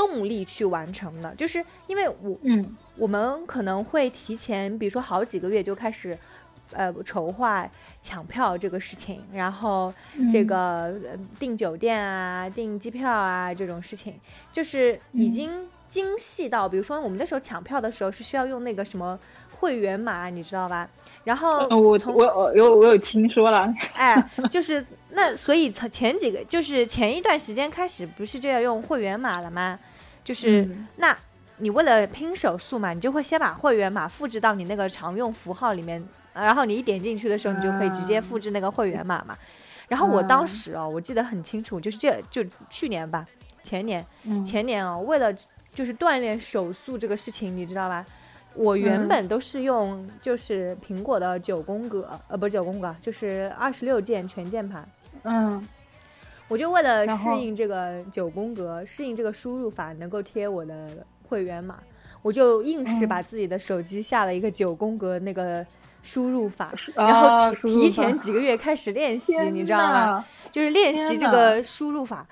[0.00, 6.16] 动力去完成的，就是因为我，嗯，我们可能会提前，比如说好几个月就开始，
[6.72, 7.68] 呃，筹划
[8.00, 9.92] 抢票这个事情，然后
[10.32, 10.94] 这个
[11.38, 14.14] 订酒店啊、订机票啊这种事情，
[14.50, 19.18] 就是已经精细到，比如说我们那时候抢票的时候是需要用那个什么
[19.58, 20.88] 会员码，你知道吧？
[21.24, 24.16] 然后我我有我有听说了，哎，
[24.50, 29.78] 就是那所以从前几个就是前一段时间开始，不是就要用会员码了吗？
[30.22, 31.16] 就是那，
[31.58, 36.02] 你为了拼手速嘛，你就会先把会员码复制到你那个常用符号里面，
[36.32, 39.36] 然后你一点进去的时候，你就可以直接复制那个会员码嘛。
[39.88, 43.26] 然后我当时哦，我记得很清楚，就是这就去年吧，
[43.62, 44.06] 前年，
[44.44, 45.32] 前年哦，为了
[45.74, 48.06] 就是锻炼手速这个事情，你知道吧？
[48.54, 54.88] 我原本都是用就是苹果的九宫格，呃，不是九宫格，就是二十六键全键盘，
[55.24, 55.66] 嗯。
[56.50, 61.78] 我就为了适应这个九宫格，适应这个输入法，能够贴我的会员码，
[62.22, 65.64] 我就硬是把自己的手机下了一个九宫格那个
[66.02, 70.26] 输入法，然后提提前几个月开始练习，你知道吗？
[70.50, 72.26] 就是练习这个输入法，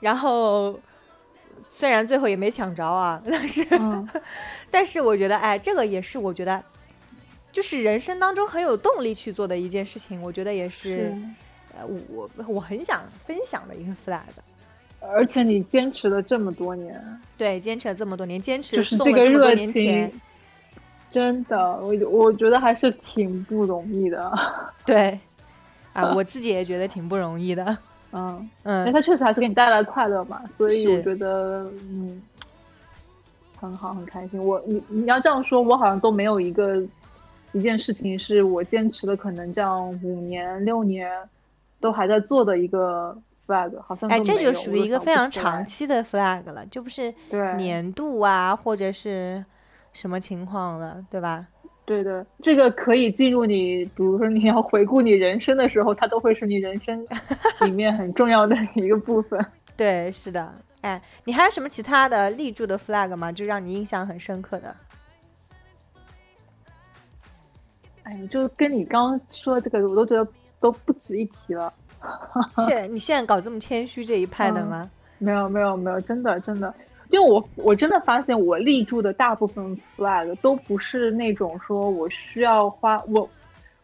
[0.00, 0.78] 然后
[1.70, 3.66] 虽然最后也没抢着啊，但是
[4.70, 6.62] 但是我觉得，哎，这个也是我觉得，
[7.50, 11.16] 就是人生当中很有动力去做的一件事情，我觉得也是。
[11.74, 14.20] 呃，我我很想分享的一个 flag，
[15.00, 17.02] 而且你坚持了这么多年，
[17.36, 20.12] 对，坚持了这么多年，坚持送这个热情，
[21.10, 24.32] 真的，我我觉得还是挺不容易的。
[24.84, 25.18] 对，
[25.92, 27.76] 啊， 我自己也觉得挺不容易的。
[28.12, 32.22] 嗯嗯，那他确实还是给你带来快乐嘛，所以我觉得嗯，
[33.58, 34.44] 很好，很开心。
[34.44, 36.82] 我你你要这样说，我好像都没有一个
[37.52, 41.10] 一件事情是我坚持了可能这样五年六年。
[41.82, 43.14] 都还在做的一个
[43.46, 47.12] flag，flag，好像哎，这就属于一个非常长期的 flag 了，就不是
[47.56, 49.44] 年度啊或者是
[49.92, 51.46] 什么情况了，对吧？
[51.84, 57.04] 对的，这个可以进入你，比如说你要回顾你人生的时候，它都会是你人生
[57.62, 59.44] 里面很重要的一个部分。
[59.76, 60.54] 对，是的。
[60.82, 63.30] 哎，你还有什么其他的立住的 flag 吗？
[63.32, 64.74] 就让你印象很深刻的？
[68.04, 70.28] 哎，就跟你刚刚说这个，我都觉得
[70.62, 71.70] 都不值一提了。
[72.66, 74.90] 现你现在搞这么谦虚这一派的吗？
[75.18, 76.72] 没有，没有，没有，真的，真的。
[77.10, 83.28] 因为我我真的发现，我立住的大部分 flag 都不是那种说我需要花我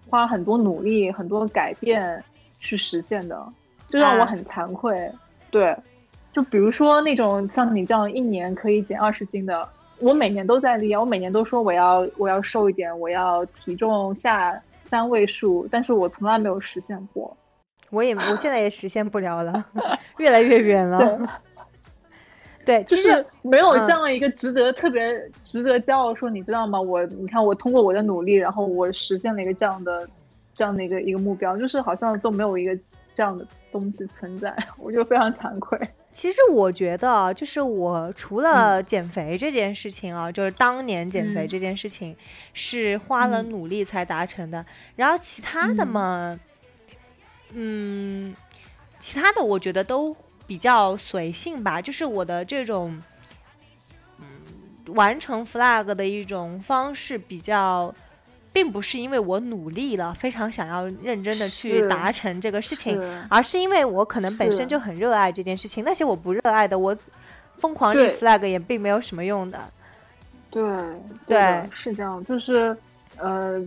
[0.09, 2.25] 花很多努力、很多改变
[2.59, 3.47] 去实现的，
[3.87, 5.12] 就让我很惭愧。
[5.51, 5.77] 对，
[6.33, 9.69] 就比如说那种像你这样一年可以减二十斤的，
[10.01, 17.37] 我每年都在立啊，我每年都说我要我要瘦一点，我要体重下三位数，但是我从来没有实现过。
[17.90, 19.64] 我也我现在也实现不了了，
[20.18, 21.40] 越来越远了。
[22.64, 25.01] 对，其实没有这样一个值得特别
[25.42, 26.79] 值得骄傲说，你知道吗？
[26.79, 30.07] 我你看，我通过我的努力，然后我实现了一个这样的
[30.55, 32.79] 这样的一个一个目标，就是好像都没有一个
[33.14, 35.79] 这样的东西存在， 我就非常惭愧。
[36.18, 42.16] 其实我觉得，就是我除了减肥这件事情啊，就是当年减肥这件事情
[42.52, 46.40] 是花了努力才达成的，然后其他的嘛，
[47.52, 48.35] 嗯，
[48.98, 50.16] 其他的我觉得都。
[50.48, 53.02] 比较随性吧，就是我的这种，
[54.18, 57.94] 嗯，完成 flag 的一种方式比较，
[58.53, 65.85] 并不是因为我努力了，非常想要认真的去达成这个事情，而是因为我可能本身就很热爱这件事情。
[65.85, 66.97] 那些我不热爱的，我
[67.57, 69.59] 疯狂立 flag 也并没有什么用的。
[70.51, 70.63] 对
[71.27, 72.77] 对，是这样，就是
[73.17, 73.63] 呃，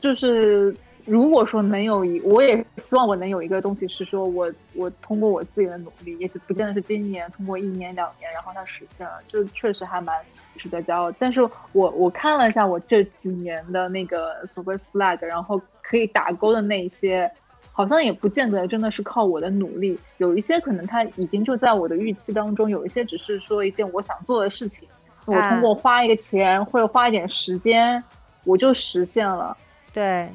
[0.00, 0.74] 就是。
[1.08, 10.20] 如果说能有一，我也希望我能有一个东西是说，我我通过我自己的努力，也许不见得是今年，通过一年两年，然后它实现了，就确实还蛮
[10.56, 11.12] 值得骄傲。
[11.12, 11.40] 但是
[11.72, 17.30] 我我看了一下我这几年的那个所谓 flag，然后可以打勾的那些，
[17.72, 24.88] 好像也不见得真的是靠我的努力，有一些可能它已经就在我的预期当中，有一些只是说一件我想做的事情，
[25.26, 28.02] 我通过花一个钱或者花一点时间，
[28.44, 29.56] 我就实现了。
[29.92, 30.28] 对。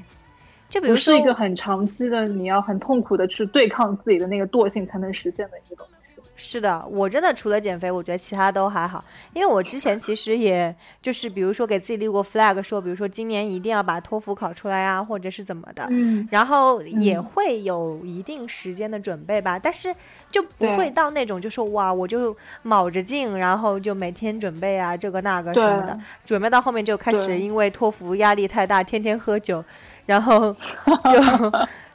[0.69, 6.00] 就比如是一个很长期的，你要很痛苦的去对抗自己的那个惰性才能实现的一个东西。
[6.43, 9.03] 是的，我真的除了减肥，我觉得其他都还好。
[9.33, 15.85] 因为我之前其实也就是比如说给自己立过 flag，说比如说今年一定要把托福考出来啊，或者是怎么的。
[15.91, 16.27] 嗯。
[16.31, 19.93] 然后也会有一定时间的准备吧，但是
[20.31, 29.63] 就不会到那种就说哇，我就卯着劲，然后就每天准备啊这个那个什么的，准备到后面就开始因为托福压力太大，天天喝酒。
[30.07, 30.53] 然后
[31.05, 31.51] 就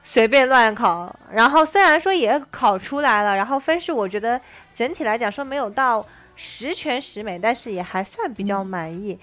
[0.09, 4.41] 随便乱考，然后虽然说也考出来了，然后分数我觉得
[4.73, 9.19] 整体来讲说没有到十全十美，但是也还算比较满意。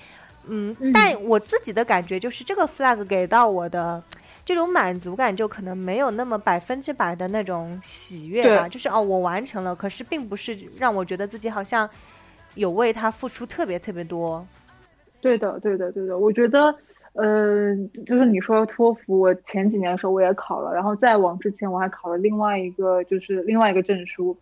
[0.45, 4.03] 嗯，但我自己的感觉就是这个 flag 给到我的
[4.43, 8.67] 这种满足感就可能没有那么百分之百的那种喜悦吧。
[8.67, 11.89] 就是哦，我完成了，可是并不是让我觉得自己好像
[12.55, 14.45] 有为他付出特别特别多。
[15.21, 16.75] 对的，对的，对的，我觉得。
[17.13, 24.35] 呃，就是你说托福，我前几年的时候我也考了，然后再往之前我还考了另外一个，就是另外一个证书。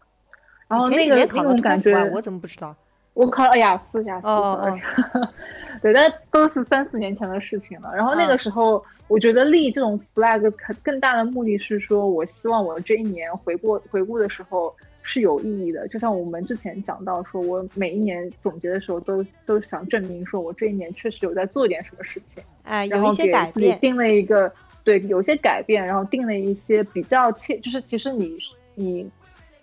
[0.67, 2.73] 然后那个那种感觉，我怎么不知道？
[3.13, 4.27] 我考了雅思，雅思。
[4.27, 4.79] 哦
[5.81, 7.93] 对，但都是三四年前的事情了。
[7.93, 10.49] 然后那个时候，我觉得立这种 flag
[10.81, 14.73] 更大的目的是说，我希望我这一年回顾回顾的时候。
[15.03, 24.51] 是有意义的，就像我们之前讲到，说我每一年总结的时候，都都想证明说我这一年确实有在做点什么事情，哎，有一些改变，定了一个
[24.83, 28.37] 对，有些改变，然后定了一些比较切，就是其实你
[28.75, 29.09] 你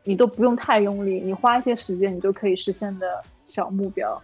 [0.03, 4.21] 你都不用太用力，你花一些时间，你就可以实现的小目标。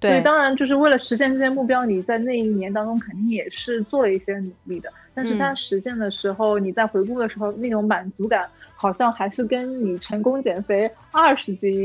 [0.00, 8.48] 对，当然就是为了实现这些目标，你在那一年当中肯定也是做了一些努力的，但是它实现的时候，你在回顾的时候，那种满足感。
[8.76, 11.84] 好像还是跟你成功减肥二十斤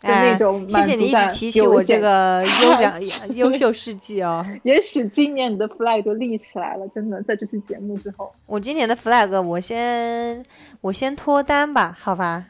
[0.00, 4.46] 的那种谢谢你一直提起我这个 优良优秀事迹哦。
[4.62, 8.32] 也许今年你的 flag 都立起来了，真的在这期节目之后。
[8.46, 10.44] 我今年的 flag，我先
[10.80, 12.44] 我先脱单吧，好吧？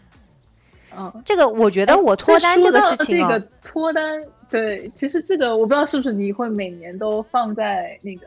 [0.96, 8.26] 嗯，这个我觉得我脱单这个事情这个脱单，对，其实这个我不知道是不是你会每年都放在那个。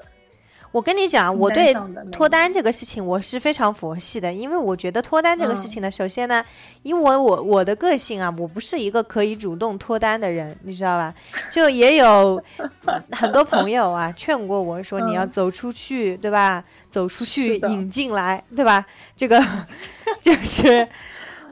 [0.72, 1.76] 我跟你讲，我对
[2.11, 6.43] 脱单这个事情我是非常佛系的，因为我觉得脱单这个事情呢，首先呢，
[6.84, 11.13] 因为我我的个性啊，我不是一个可以主动脱单的人，你知道吧？
[11.51, 12.41] 就也有
[13.11, 16.63] 很多朋友啊劝过我说，你要走出去，对吧？
[16.89, 18.86] 走出去引进来，对吧？
[19.15, 19.41] 这个
[20.22, 20.88] 就是，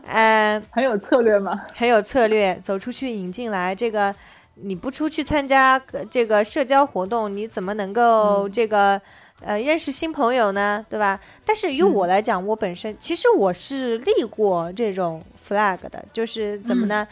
[0.05, 1.61] 呃，很有策略嘛？
[1.75, 3.75] 很有策略，走出去引进来。
[3.75, 4.13] 这个
[4.61, 9.01] 你不出去参加这个社交活动，你怎么能够这个
[9.41, 10.85] 呃认识新朋友呢？
[10.89, 11.19] 对吧？
[11.45, 17.07] 但是于我来讲，我本身其实我是立过这种 flag 的，就是怎么呢？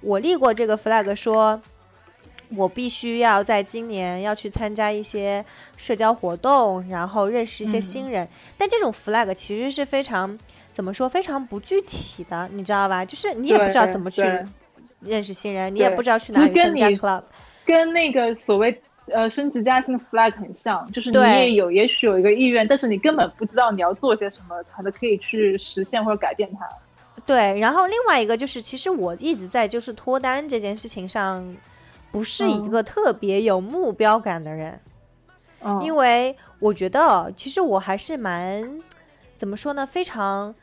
[0.00, 1.60] 我立过这个 flag，说
[2.54, 5.44] 我必须要在今年要去参加一些
[5.76, 8.28] 社交活动，然后认识一些新人。
[8.56, 10.38] 但这种 flag 其实是非常。
[10.76, 11.08] 怎么说？
[11.08, 13.02] 非常不具体的，你知道吧？
[13.02, 14.20] 就是你也不知道怎么去
[15.00, 17.22] 认识新人，你也不知道去哪里参加 club。
[17.64, 26.68] 跟那个所谓呃升职加薪的 flag 很像，就是你也有也许有一个意愿，但是你根本不知道你要做些什么才能可以去实现或者改变它。
[27.24, 31.56] 对，然后另外一个就是，其实我一直在就是脱单这件事情上，
[32.12, 34.80] 不是一个特别有目标感的人。
[35.60, 38.80] 嗯，因为我觉得其实我还是蛮
[39.36, 40.54] 怎么说呢，非常。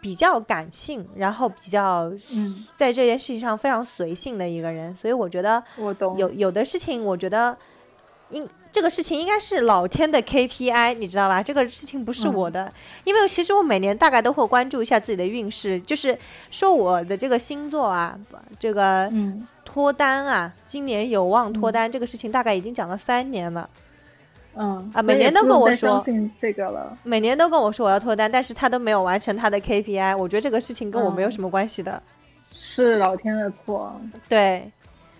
[0.00, 6.16] 比较感性，然后比较嗯，在这件事情上非常随性的一个人，所以我觉得我懂。
[6.18, 7.56] 有有的事情，我觉得
[8.30, 11.42] 应这个事情应该是老天的 KPI，你知道吧？
[11.42, 12.72] 这个事情不是我的，
[13.04, 16.16] 因为其实我每年大概都会关注一下自己的运势，就是
[16.50, 18.16] 说我的这个星座啊，
[18.58, 19.10] 这个
[19.64, 23.68] 脱单啊，今年有望脱单这个事情大概已经讲了三年了。
[24.56, 26.02] 嗯啊，每年都跟我说
[26.38, 26.96] 这个了。
[27.02, 30.16] 每年都跟我说我要脱单，但是他都没有完成他的 KPI。
[30.16, 32.02] 我觉得这个事情跟我没有什么关系的，
[32.52, 33.98] 是老天的错。
[34.28, 34.70] 对，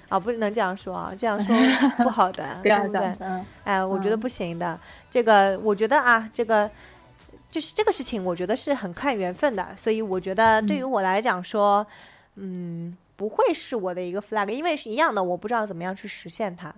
[0.09, 1.55] 啊，不能这样说啊，这样说
[1.99, 3.17] 不好的， 对不对？
[3.65, 4.79] 哎，我觉得不行的。
[5.09, 6.69] 这个，我觉得啊，这个
[7.51, 9.69] 就是这个事情，我觉得是很看缘分的。
[9.77, 11.87] 所以我觉得对于我来讲说，
[12.35, 16.75] 嗯，不会是我的一个 flag，因为是一样的，我不知道怎么样去实现它。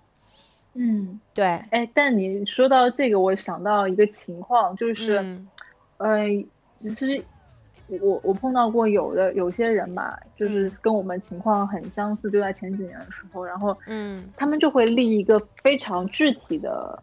[0.75, 5.23] 嗯，对，哎，但你说到这个，我想到一个情况，就是，
[5.99, 6.25] 呃，
[6.81, 7.23] 其实
[8.01, 17.03] 我我碰到过有的有些人嘛，就是跟我们情况很相似，就在前几年的时候，然后，嗯，他们就会立一个非常具体的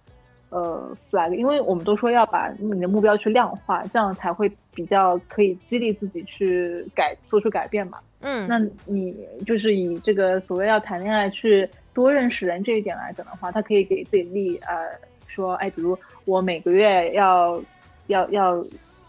[0.49, 7.99] 呃 flag，因为我们都说要把你的目标去量化，这样才会比较可以激励自己去改做出改变嘛。
[8.21, 9.15] 嗯，那你
[9.45, 11.69] 就是以这个所谓要谈恋爱去。
[11.93, 14.87] 多认识人这一点来讲的话，他可以给自己立呃
[15.27, 17.61] 说，哎，比如我每个月要
[18.07, 18.63] 要要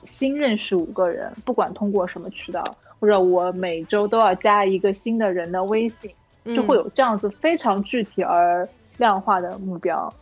[0.05, 2.65] 新认识五个人，不管通过什么渠道，
[2.99, 6.11] 或者我每周都要加一个新的人的微信，
[6.45, 10.13] 就会有这样子非常具体而量化的目标。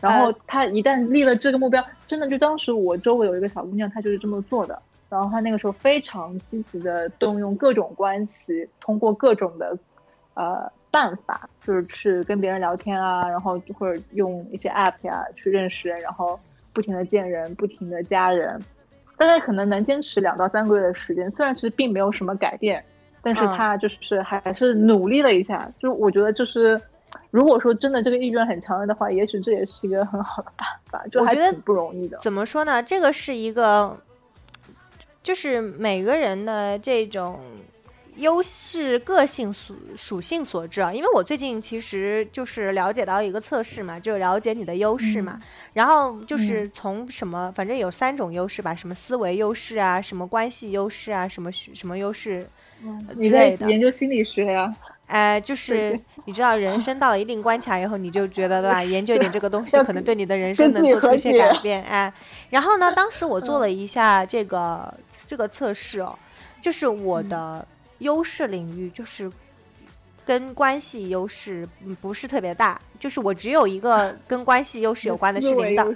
[0.00, 4.80] 然后他一旦立了这个目标，真的就当时我周围有一个小姑娘，她就是这么做的。
[5.08, 9.78] 然后她那个时候非常积极的动用各种关系，通过各种的
[10.34, 10.70] 呃。
[10.90, 16.38] 办法就是去跟别人聊天啊，然后或者用一些 app 呀去认识人，然后
[16.72, 18.60] 不停的见人，不停的加人，
[19.16, 21.30] 大概可能能坚持两到三个月的时间。
[21.30, 22.84] 虽然其实并没有什么改变，
[23.22, 25.70] 但是他就是还是努力了一下。
[25.78, 26.80] 就我觉得就是，
[27.30, 31.06] 如果说真的这个意愿很强烈的话，也许这也是一个很好的办法。
[31.12, 32.18] 就还挺不容易的。
[32.18, 32.82] 怎么说呢？
[32.82, 33.96] 这个是一个，
[35.22, 37.38] 就是每个人的这种。
[38.16, 45.40] 优势个性属属性所致啊，因为我最近其实就是了解到一个测试嘛，就了解你的优势嘛，
[45.72, 52.46] 然后就是从什么，反正有三种优势吧，什么思维优势啊，什么关系优势啊，什么什么优势
[53.22, 53.70] 之类的。
[53.70, 54.74] 研究心理学呀？
[55.06, 58.82] 哎，就是你知道，人生到了一定关卡以后，你就觉得对吧？
[58.84, 61.82] 研究一点这个东西，可能对你的人生能做出一些改变。
[61.84, 62.12] 哎，
[62.50, 64.92] 然后呢，当时我做了一下这个
[65.26, 66.16] 这个测试哦，
[66.60, 67.66] 就是我的。
[68.00, 69.32] 优势领域就是
[70.26, 71.66] 跟关系优势
[72.02, 75.86] 不是特别大，就是我只有一个跟关系优势有关的是领导，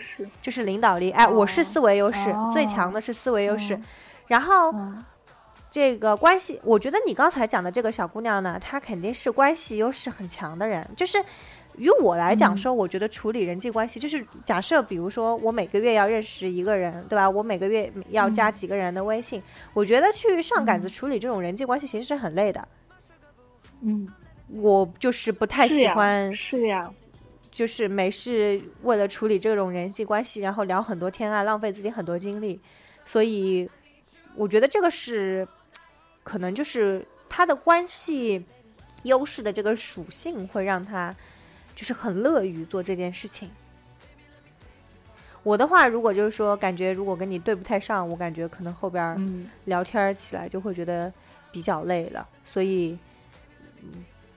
[0.41, 1.11] 就是领导力。
[1.11, 3.79] 哎，我是思维优势最强的是思维优势，
[4.29, 4.75] 然后
[5.71, 11.23] 这个关系，我觉得你刚才讲的这个小姑娘呢，她肯定是关系优势很强的人，就是。
[11.77, 17.29] 于我来讲说，我觉得处理人际关系就是假设，比如说我每个月要认识一个人，对吧？
[17.29, 22.69] 我每个月要加几个人的微信，我觉得去上杆子处理这种人际关系其实是很累的。
[23.81, 24.09] 嗯，
[24.49, 26.89] 我就是不太喜欢，是呀，
[27.51, 32.61] 就是没事为了处理这种人际关系，然后聊很多天啊，浪费自己很多精力。
[33.05, 33.69] 所以
[34.37, 35.47] 我觉得这个是
[36.23, 38.45] 可能就是他的关系
[39.03, 41.13] 优势的这个属性会让他。
[41.75, 43.51] 就是很乐于做这件事情。
[45.43, 51.13] 我的话，如果就是说，感觉如果跟你对不太上，我感觉可能后边聊天起来就会觉得
[51.53, 52.27] 比较累了。
[52.45, 52.99] 所以，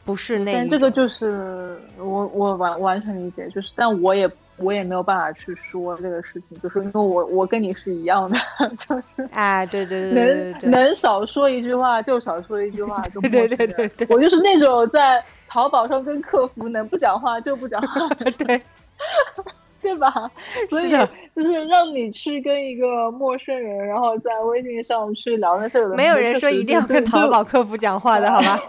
[0.04, 0.54] 不是那。
[0.54, 8.38] 但这个就是我我完完全理解，就是但我也我也没有办法去说这个事情，就是因为我我跟你是一样的，
[8.78, 15.24] 就是哎，对对对对对，能能少说一句话就少说一句话，就对对对对，我就是那种在
[15.58, 18.62] 淘宝上跟客服能不讲话就不讲话， 对。
[19.82, 20.30] 对吧？
[20.70, 20.90] 所以
[21.36, 28.60] 就是让你去跟一个陌生人，然后在微信上去聊那些，没有人说一定要跟淘宝客服讲话的， 好吧？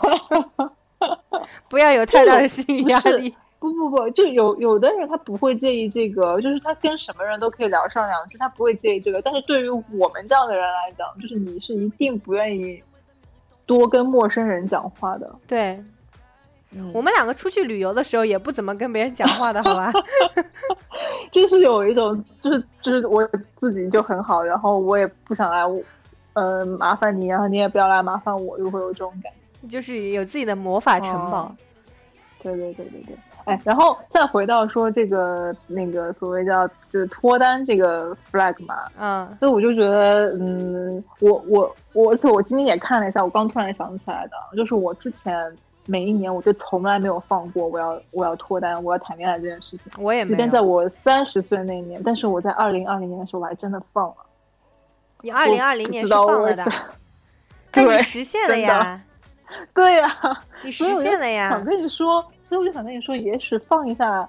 [1.68, 3.34] 不要有太大的心理压力。
[3.59, 9.20] 不不不，就有有的人他不会介意这个，就是他跟什么人都可以聊上两句，他不会介意这个。
[9.20, 12.82] 但是对于我们这样的人来讲，就是你是一定不愿意
[13.66, 15.34] 多跟陌生人讲话的。
[15.47, 15.82] 对。
[16.93, 19.91] 我们两个出去旅游的时候也不怎么跟别人讲话的，好吧？
[21.33, 23.27] 就是有一种，就是就是我
[23.59, 25.62] 自己就很好，然后我也不想来，
[26.35, 31.55] 呃，麻烦你，然后你也不要来麻烦我，就会有这种感觉，就是有自己的魔法城堡。
[32.43, 33.16] 对对对对对，
[33.47, 45.57] 哎，然后再回到说这个那个所谓叫就是脱单这个 flag 嘛，嗯，所以我就觉得，嗯，我我我，而且我今天也看了一下，我刚突然想起来的，就是我之前。
[45.91, 50.32] 每一年我就从来没有放过我要我要脱单我要谈恋爱这件事情，我也没。
[50.32, 54.16] 即便在我三十岁那年，但是我在二零二零年的时候我还真的放了。
[55.22, 56.64] 你二零二零年是放了的，
[57.72, 59.01] 那你实现了呀？
[59.72, 61.49] 对呀，你实现了呀。
[61.49, 64.28] 想跟你说，所以我就想跟你说，也许放一下，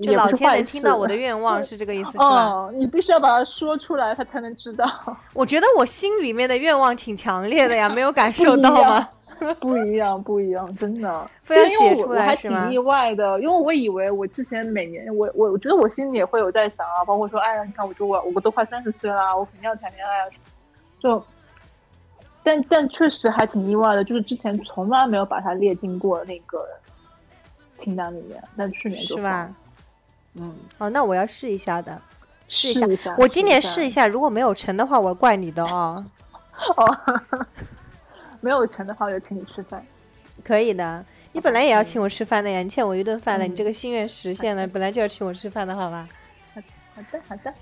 [0.00, 2.70] 就老天能听到我的愿望，是这个意思是吧？
[2.72, 4.88] 你必须要把它说出来，他才能知道。
[5.34, 9.08] 我觉得我心里面的愿望挺强烈的呀，没有感受到吗？
[9.60, 11.30] 不一样，不一样，真的。
[11.42, 12.64] 非要写出来是吗？
[12.64, 20.28] 挺意外的，因为我以为我之前每年，我我我觉得我心里也会有在想啊，包括说，哎呀，你看，我就我我都快三十岁了，我肯定要谈恋爱啊，
[21.00, 21.24] 就，
[22.42, 26.66] 但但确实还挺意外的，就是之前从来没有把它列进过那个
[27.82, 29.50] 清单里面，但去年是吧？
[30.34, 32.00] 嗯，哦，那我要试一下的，
[32.48, 36.04] 试一下，我今年试一下，如果没有成的话，我怪你的啊。
[36.76, 36.96] 哦。
[38.40, 39.84] 没有钱的话，我就请你吃饭。
[40.42, 46.08] 可以的，你本来也要请我吃饭的呀，你欠我一顿饭了，你这个心愿实现了，本来就要请我吃饭的，好吧？
[46.54, 46.60] 好
[46.94, 47.52] 好的好的。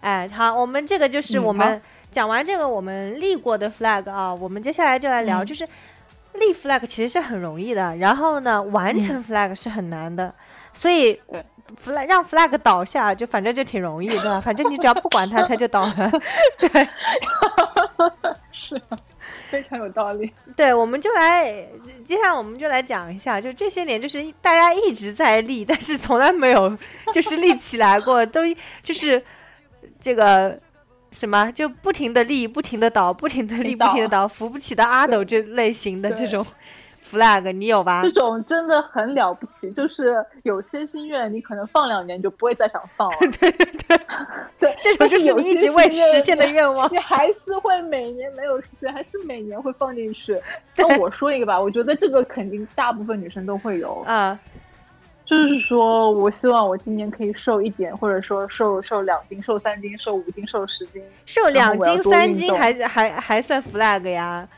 [0.00, 5.66] 哎，好，我们这个就是我们讲完这个我们立过的 flag 啊，我们接下来就来聊，就是
[6.34, 10.34] 立 flag 其实是很容易的，然后呢，完成 flag 是很难的，
[10.72, 11.20] 所以
[11.82, 14.40] flag 让 flag 倒下就反正就挺容易，对吧？
[14.40, 16.10] 反正你只要不管它，它就倒了。
[16.58, 16.88] 对，
[18.52, 18.80] 是。
[19.50, 20.30] 非常有道理。
[20.56, 21.50] 对，我们就来，
[22.04, 26.76] 接下来我们就来讲一下，就这些年，就是大家一直在立，但是从来没有
[27.12, 28.42] 就是立起来过，都
[28.82, 29.22] 就是
[30.00, 30.58] 这个
[31.10, 36.44] 什么，就不停的立，不停的倒，不停的立，不停的倒，扶不起的阿斗这类型的这种。
[37.10, 38.02] Flag 你有吧？
[38.02, 43.16] 这种真的很了不起，就是有些心愿你可能放两年就不会再想放了。
[43.40, 44.00] 对对对
[44.58, 50.38] 对，这种就是你一直未实现的愿望，你还是会每年没有实现，还是每年会放进去。
[50.76, 54.38] 那我说一个吧，我觉得这个肯定大部分女生都会有啊，
[55.24, 61.02] 就是说我希望我今年可以瘦一点，或者说瘦瘦两斤、瘦三斤、瘦五斤、瘦十斤。
[61.24, 64.48] 瘦两斤、三斤还还还算 flag 呀？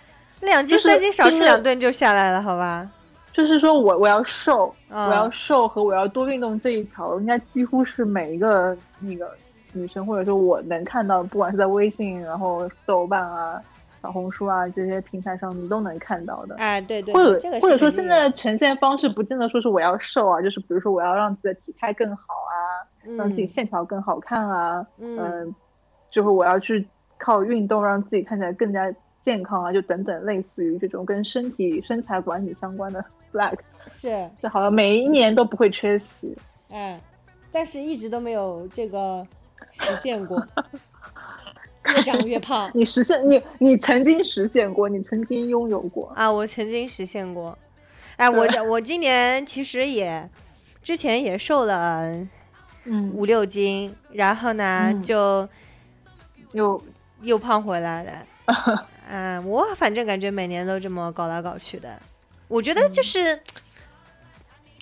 [0.41, 2.89] 两斤三斤少吃两顿就下来了，好吧？
[3.32, 9.30] 就是说我我要瘦，我要瘦和我要多运动这一条，应该几乎是每一个那个
[9.72, 13.62] 女生，或者说我能看到，不管是在微信、然后豆瓣啊、
[14.03, 16.57] 小红书啊这些平台上，你都能看到的。
[16.57, 22.59] 哎，对对，或者或者说现在的呈现方式，不见得说是我要瘦啊，就是比如说我要让自己的体态更好啊，
[23.16, 25.55] 让自己线条更好看啊，嗯，
[26.11, 26.84] 就是我要去
[27.18, 28.93] 靠运动让自己看起来更加。
[29.29, 33.59] 健康啊，就等等，类似于这种跟身体身材管理相关的 flag，
[33.91, 36.35] 是，这好像每一年都不会缺席，
[36.70, 36.99] 哎，
[37.53, 39.26] 但是一直都没有这个
[39.70, 40.43] 实现过，
[41.95, 42.70] 越长越胖。
[42.72, 47.59] 你实现你你曾经实现过，你曾经拥有过啊，我曾经实现过。
[48.16, 50.26] 哎，我我今年其实也
[50.83, 52.03] 之前也瘦了，
[52.85, 55.47] 嗯，五六斤，然后呢就
[56.53, 56.83] 又
[57.20, 58.26] 又胖回来了。
[59.11, 61.98] 嗯，我反正感觉每年都这么搞来搞去的。
[62.46, 63.40] 我觉得就是，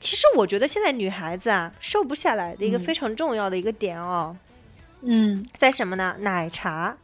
[0.00, 4.36] 其实我觉得现在女孩子啊，瘦不下来的一个非常重要的一个点哦，
[5.02, 6.16] 嗯，在什么呢？
[6.20, 6.96] 奶茶。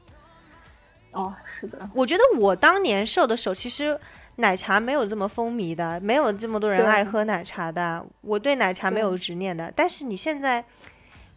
[1.12, 1.88] 哦，是的。
[1.94, 3.96] 我觉得我当年瘦的时候，其实
[4.36, 8.04] 奶茶没有这么风靡的，没有这么多人爱喝奶茶的。
[8.22, 9.72] 我对奶茶没有执念的。
[9.76, 10.64] 但是你现在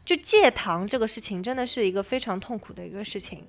[0.03, 3.45] 就戒糖这个事情，真的是一个非常痛苦的一个事情。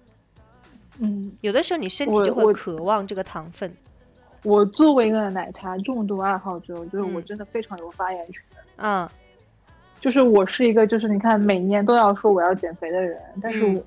[0.98, 3.70] 嗯，有的时候你身体就会渴望这个糖分。
[4.42, 8.42] 我作为一个奶茶重度爱好者，我觉得我真的非常有发言权。
[8.76, 9.08] 嗯，
[10.00, 13.82] 就是我是一个，就是你看每年都要说我要减肥的人，但是我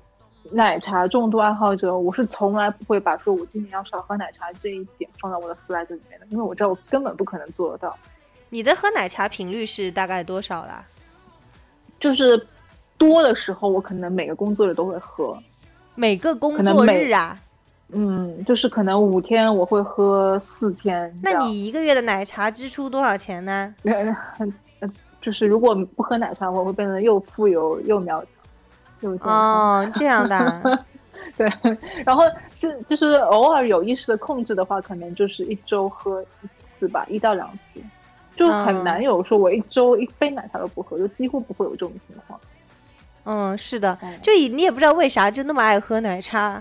[0.52, 7.96] 奶茶重度爱好者，我是从来不会把说我今年要少喝奶茶这一点放到我的 flag 里面的，因为我知道我根本不可能做得到。
[8.50, 10.84] 你的喝奶茶频率是大概多少啦？
[11.98, 12.46] 就是
[12.98, 15.38] 多的时候，我可能每个工作日都会喝。
[16.00, 17.38] 每个工作日啊？
[17.92, 21.14] 嗯，就是可能五天我会喝四天。
[21.22, 23.74] 那你一个月的奶茶支出多少钱呢？
[25.20, 28.30] 就是如果不喝奶茶，我会变得又富有又苗条
[29.00, 29.82] 又健康。
[29.82, 30.84] 哦，这样的。
[31.36, 31.46] 对，
[32.06, 32.24] 然后
[32.56, 36.48] 是就是偶尔有意识的控制的话，可能就是一周喝一
[36.78, 37.82] 次吧，一到两次。
[38.34, 42.40] 就很难有说，我一周一杯奶茶都不喝，就几乎不会有这种情况。
[43.32, 46.60] 嗯，是的，就你也不知道为啥就那么爱喝奶茶，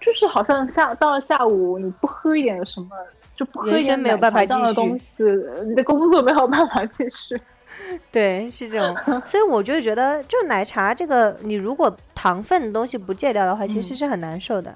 [0.00, 2.88] 就是好像下到了下午你不喝一点什么，
[3.36, 5.22] 就不喝一点没有办法继续东西，
[5.64, 7.40] 你的工作没有办法继续。
[8.10, 14.74] 对，是这种， 所以我就觉得，就奶茶这个，你如果糖分的东西不戒掉的话，其实是很难受的。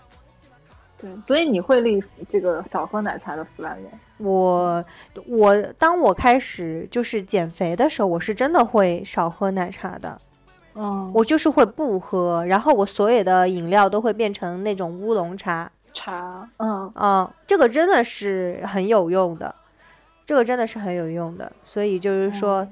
[1.01, 2.01] 对，所以你会立
[2.31, 3.79] 这个少喝奶茶的 flag。
[4.19, 4.85] 我
[5.27, 10.21] 我当我开始就是减肥的时候，我是真的会少喝奶茶的。
[10.75, 15.71] 嗯，我就是会不喝，然后我所有的饮料都会变成那种乌龙茶。
[15.95, 19.55] 茶，嗯嗯，这个真的是很有用的，
[20.25, 22.67] 这个真的是很有用的，所以就是说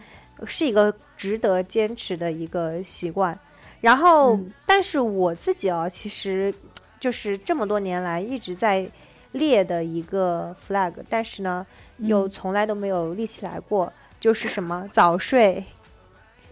[0.47, 3.39] 是一个值得坚持的一个习惯。
[3.83, 6.55] 然后，但是我自己啊，其实
[6.99, 8.91] 就是这么多年来一直在
[9.33, 11.67] 列的一个 flag，但是呢，
[11.99, 15.63] 又从来都没有立起来过，就是什么早睡。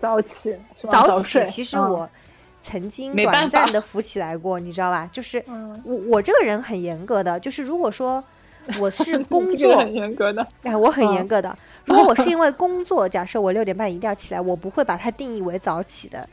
[0.01, 0.57] 早起，
[0.91, 1.43] 早起。
[1.45, 2.09] 其实我
[2.63, 5.09] 曾经短暂的浮起来过，你知道吧？
[5.13, 5.45] 就是
[5.85, 8.23] 我我这个人很严格的，就是如果说
[8.81, 11.57] 我是工作很严格的，哎，我很严格的。
[11.85, 16.29] 如果我是因为工作，假设我六点半一定要起来，我不会把它定义为早起的。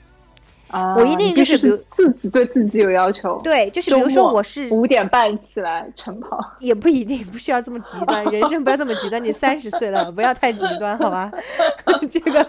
[0.72, 9.24] 我一定就是比如自己对自己有要求，对，就是比如说我是五点半起来晨跑，也不一定不需要这么极端，人生不要这么极端。
[9.24, 11.32] 你三十岁了，不要太极端，好吧？
[12.10, 12.46] 这个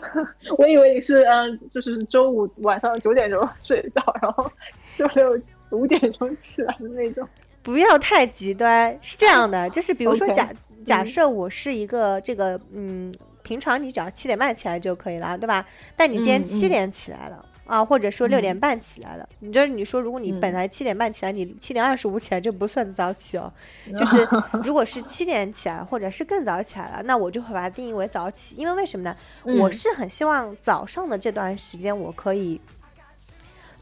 [0.59, 4.51] 我以为你是嗯，就是周五晚上九点钟睡觉，然后
[4.99, 5.39] 周六
[5.71, 7.27] 五点钟起来的那种。
[7.62, 10.49] 不要太极端，是这样的，就是比如说假
[10.85, 13.12] 假设我是一个这个嗯，
[13.43, 15.64] 平常你只要七点半起来就可以了，对吧？
[15.95, 17.45] 但你今天七点起来了。
[17.67, 23.53] 啊，或者说六点半起来了，你就是你说，如果你本来七点半起来，你七点二十五起来，这不算早起哦。
[23.99, 24.27] 就是
[24.64, 28.55] 如果是七点起来，或者是更早起来了，那我就会把它定义为早起。
[28.57, 29.17] 因为为什么呢？
[29.61, 32.61] 我是很希望早上的这段时间，我可以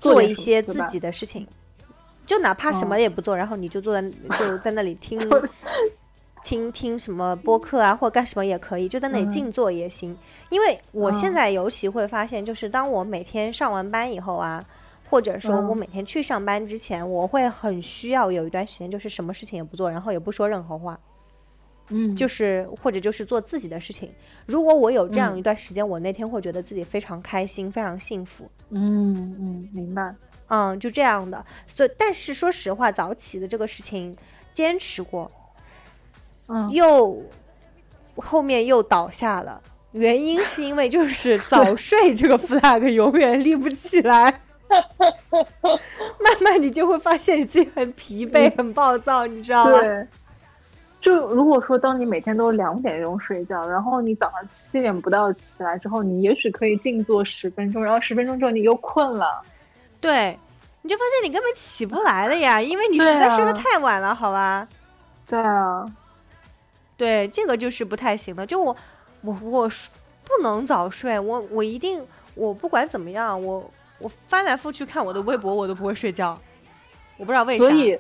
[0.00, 1.46] 做一些自己的事情，
[2.24, 5.20] 就哪怕什么也不做，然后你就坐在就在那里听。
[6.44, 10.16] 听听什么播客啊，或干什么也可以，就在那里静坐也行。
[10.50, 14.64] 因为我现在尤其会发现，就是当我每天上完班以后啊，
[15.08, 21.00] 或者说我每天去上班之前，我会很需要有一段时间，就是什么事情也不做，然后也不说任何话，
[21.88, 24.12] 嗯，就是或者就是做自己的事情。
[24.46, 28.48] 如果我有这样一段时间，我那天会觉得自己非常开心，非常幸福。
[28.70, 30.14] 嗯嗯，明白。
[30.48, 31.42] 嗯，就这样的。
[31.66, 34.14] 所以，但是说实话，早起的这个事情
[34.52, 35.30] 坚持过。
[36.70, 37.22] 又
[38.16, 39.60] 后面又倒下了，
[39.92, 44.40] 原因是因为就是早睡这个 flag 永远立不起来，
[45.30, 49.80] 慢慢你就会发现你自己很疲惫、很暴躁，你知道吗？
[49.80, 50.06] 对。
[51.00, 54.40] 就如果说当你每天都两点钟睡觉，然后你早上
[54.72, 59.42] 七点不到起来之后，你也许可以静坐十分钟，然后十分钟之后你又困了，
[60.00, 60.38] 对，
[60.80, 64.66] 你就发现你根本起不来了呀，因为你实在睡得太晚了，好吧？
[65.26, 65.84] 对啊。
[66.96, 68.46] 对，这个就是不太行的。
[68.46, 68.76] 就我，
[69.22, 69.70] 我，我
[70.24, 71.18] 不能早睡。
[71.18, 76.38] 我，我一定，我不管怎么样，我，我翻来覆去看我的微博，我都不会睡觉。
[77.16, 77.64] 我不知道为啥。
[77.64, 77.98] 所以，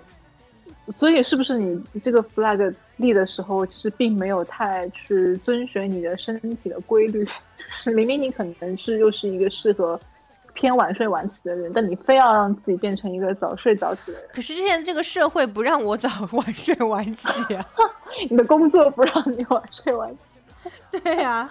[0.96, 7.26] 所以是不是你这个 flag 立的时候，其实并没有太去遵循你的身体的规律？
[7.94, 10.00] 明明你可能是又是一个适合。
[10.54, 14.30] 偏晚睡晚起的人，但你非要让自己变成一个早睡早起的人。
[14.32, 17.66] 可是现在这个社会不让我早 晚睡晚起啊！
[18.30, 21.00] 你的工作不让你晚睡晚起。
[21.02, 21.50] 对呀，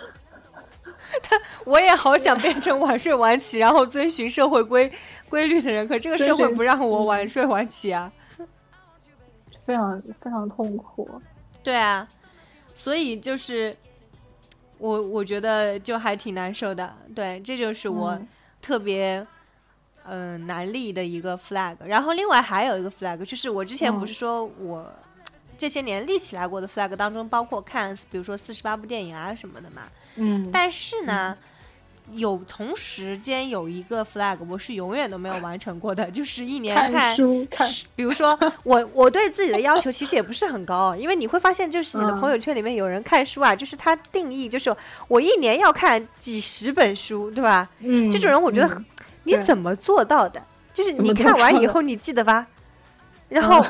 [1.21, 4.89] 他我也好想变成晚睡晚起，然后遵循社会规
[5.29, 8.11] 规律的人，可这个社会不让我晚睡晚起啊，
[9.65, 11.21] 非常非常痛苦。
[11.61, 12.07] 对啊，
[12.73, 13.75] 所以就是
[14.77, 16.95] 我我觉得就还挺难受的。
[17.13, 18.17] 对，这就是我。
[18.63, 19.27] 特别，
[20.05, 21.75] 嗯，难立的一个 flag。
[21.85, 24.89] 然后另外还有一个 flag，就是我之前不是说我
[25.57, 29.81] 这些年立起来过的 flag 当中，包括看，比如说四十八部电影啊什么的嘛。
[30.15, 30.49] 嗯。
[30.51, 31.37] 但是呢，
[32.11, 37.67] 有同时间有一个 flag，我是永远都没有完成过的， 就是一年看书看。
[37.95, 44.75] 比如说 我我对自己的要求其实也不是很高， 因为你会发现，就是你的朋友圈里面有人看书啊，就是他定义就是
[45.07, 47.69] 我一年要看几十本书，对吧？
[47.79, 48.83] 嗯，这种人我觉得
[49.23, 50.41] 你怎么做到的？
[50.73, 52.47] 就是你看完以后你记得吧？
[53.29, 53.65] 然后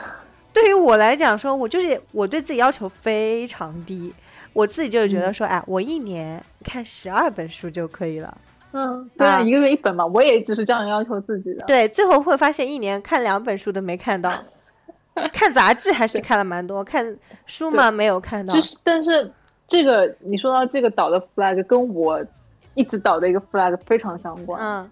[0.51, 4.13] 对于我来讲，说我就是我对自己要求非常低。
[4.53, 8.37] 我自己就是觉得说，哎，我一年看十二本书就可以了。
[8.71, 11.65] 嗯，对啊，一个月一本嘛，我也只是这样要求自己的。
[11.67, 14.31] 对，最后会发现一年看两本书都没看到，
[15.31, 18.53] 看杂志还是看了蛮多，看书嘛没有看到。
[18.53, 19.31] 就是，但是
[19.67, 22.19] 这个你说到这个导的 flag 跟我
[22.73, 24.59] 一直导的一个 flag 非常相关。
[24.59, 24.89] 嗯，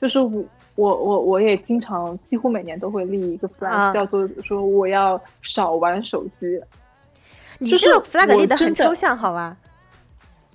[0.00, 0.44] 就是我
[0.74, 6.60] 我我我也经常几乎每年都会立一个 flag，叫做说我要少玩手机。
[7.62, 9.56] 你这个 flag 立的很抽象，好吧？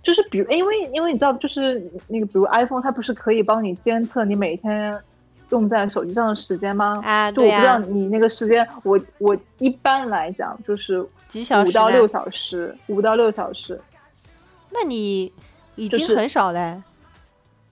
[0.04, 4.98] 就是比如，因为因为你知道，就是那个，比如 iPhone，它不是可以帮你监测你每天
[5.50, 6.96] 用在手机上的时间吗？
[7.36, 13.80] 就我不知道你那个时间，我我一般来讲就是几小时，五到六小时，五到六小时。
[14.70, 15.32] 那你
[15.76, 16.82] 已经很少嘞。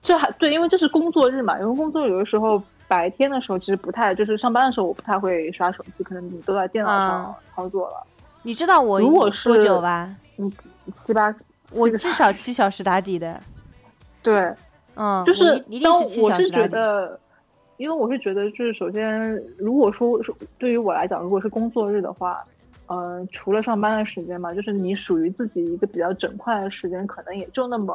[0.02, 8.06] 这还对，因为这是工作日嘛，因为工作有的时候白天的时候其实不太，就是上班的时候我不太会刷手机，可能你都在电脑上操作了。
[8.46, 10.08] 你知道我如果是多久吧？
[10.38, 10.52] 嗯，
[10.94, 11.34] 七八，
[11.72, 13.42] 我至少七小时打底的。
[14.22, 14.54] 对，
[14.94, 16.76] 嗯，就是一定是七小时打底。
[17.78, 22.40] 因为我是觉得，就是首先，如果说是对于我来讲，如果是工作日的话，
[22.86, 27.92] 嗯，除了上班的时间嘛，就是你属于自己一个比较整块的时间，可能也就那么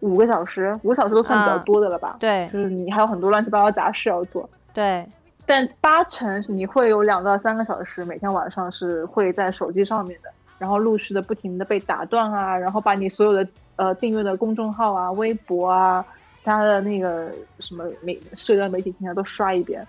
[0.00, 2.16] 五个小时，五个小时都算比较多的了吧？
[2.18, 4.48] 对，就是你还有很多乱七八糟杂事要做。
[4.72, 5.06] 对。
[5.48, 10.28] 但八成你会有两到三个小时，每天晚上是会在手机上面的，
[10.58, 16.04] 然后陆续的不停的被打断啊，然后把你所有的呃订阅的公众号啊、微博啊、
[16.40, 17.30] 其他的那个
[17.60, 19.82] 什么媒社交媒体平台都刷一遍，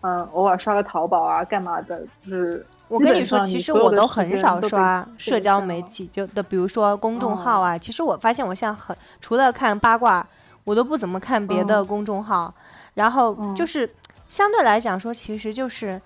[0.00, 2.02] 嗯，偶尔刷个淘宝啊，干嘛的？
[2.24, 7.76] 就是我跟你说，其实我都很少刷社交媒体，就的比如说公众号啊。
[7.76, 10.26] 其实我发现我现在很除了看八卦，
[10.64, 12.54] 我都不怎么看别的公众号，
[12.94, 13.86] 然后就是。
[14.32, 16.00] 相对来讲说，其实就是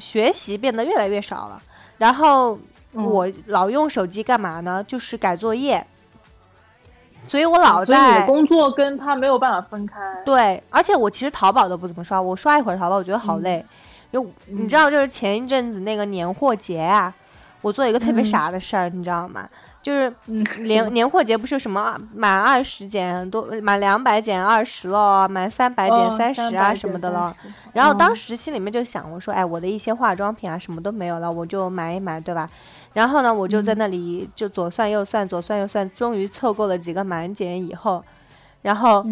[0.00, 1.62] 学习变得越来越少了。
[1.98, 2.58] 然后
[2.92, 4.82] 我老用手机干嘛呢？
[4.88, 5.86] 就是改作业。
[7.26, 9.96] 所以我老在工作跟他没有办法分开。
[10.24, 13.62] 对，而且我其实淘宝都不怎么刷，我刷一会儿淘宝，我觉得好累。
[14.12, 17.14] 因为你知道，就是前一阵子那个年货节啊，
[17.60, 19.46] 我做一个特别傻的事儿，你知道吗？
[19.88, 20.12] 就是
[20.58, 27.34] 年 年货节不是什么满二十减多，满两百减二十了，满三百减三十啊什么的了。
[27.72, 32.50] 然后当时心里面就想，我说，哎，我的一些化妆品啊什么都没有了，我就买一买，对吧？
[32.92, 38.04] 然后呢，我就在那里就左算右算，左算右算，终于凑够了几个满减以后，
[38.60, 39.02] 然后。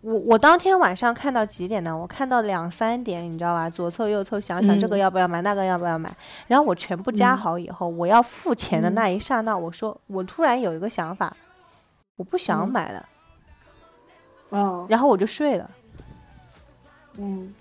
[0.00, 1.96] 我我当天晚上看到几点呢？
[1.96, 3.68] 我看到两三点，你知道吧？
[3.68, 6.08] 左凑右凑，想想这个要不要买，那个要不要买。
[6.46, 11.36] 然后我全部加好以后，我要付钱的那一刹那，我说我突然有一个想法，
[12.16, 13.08] 我不想买了。
[14.50, 14.86] 嗯。
[14.88, 15.68] 然后我就睡了。
[17.16, 17.52] 嗯。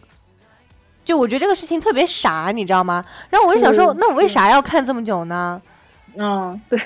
[1.03, 3.03] 就我觉得这个事情特别傻，你知道吗？
[3.31, 5.59] 然后我就想说，那我为啥要看这么久呢？
[6.15, 6.79] 嗯，对。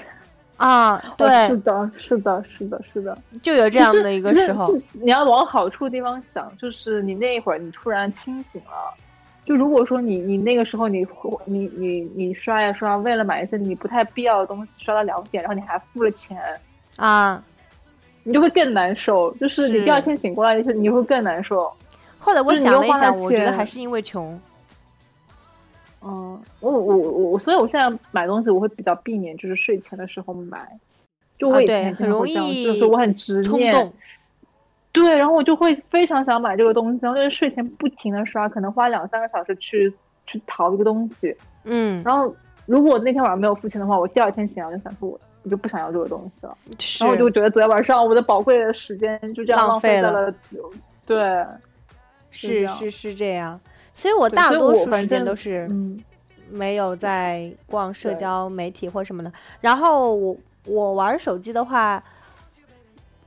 [0.62, 4.64] 啊，对，是的，是的，是的，是的，就有这样的一个时候。
[4.92, 8.94] 你要往好处的地方想，就是你那一会儿你突然清醒了。
[9.44, 11.04] 就如果说你你那个时候你
[11.46, 16.40] 你你你刷呀刷，为了买一些你不太必要的东西，刷到两点，然后你还付了钱
[16.98, 17.44] 啊，
[18.22, 19.34] 你就会更难受。
[19.38, 21.74] 就是你第二天醒过来，就是你会更难受。
[22.20, 24.40] 后来我想了一想，我觉得还是因为穷。
[26.04, 30.68] 嗯，我我我，所以我现在买东西我会比较避免，就是睡前的时候买，
[31.38, 33.94] 就我以前很容易，就是我很执念，
[34.92, 39.94] 对，然后我就会非常想买这个东西，然后就是睡前不停的刷，可能花两三个小时去
[40.26, 41.36] 去淘一个东西，
[41.66, 42.36] 嗯，然后
[42.66, 46.58] 如果那天晚上没有付钱的话，我第二天醒来就想说，我我就不想要这个东西了，
[47.00, 50.34] 然后我就觉得昨天晚上我的宝贵的时间就这样浪费了，
[51.06, 51.46] 对，
[52.32, 53.60] 是是是这样。
[54.02, 55.70] 所以我大多数时间都是
[56.50, 59.32] 没有在逛社交媒体或什么的。
[59.60, 60.36] 然后我
[60.66, 62.04] 我玩手机的话，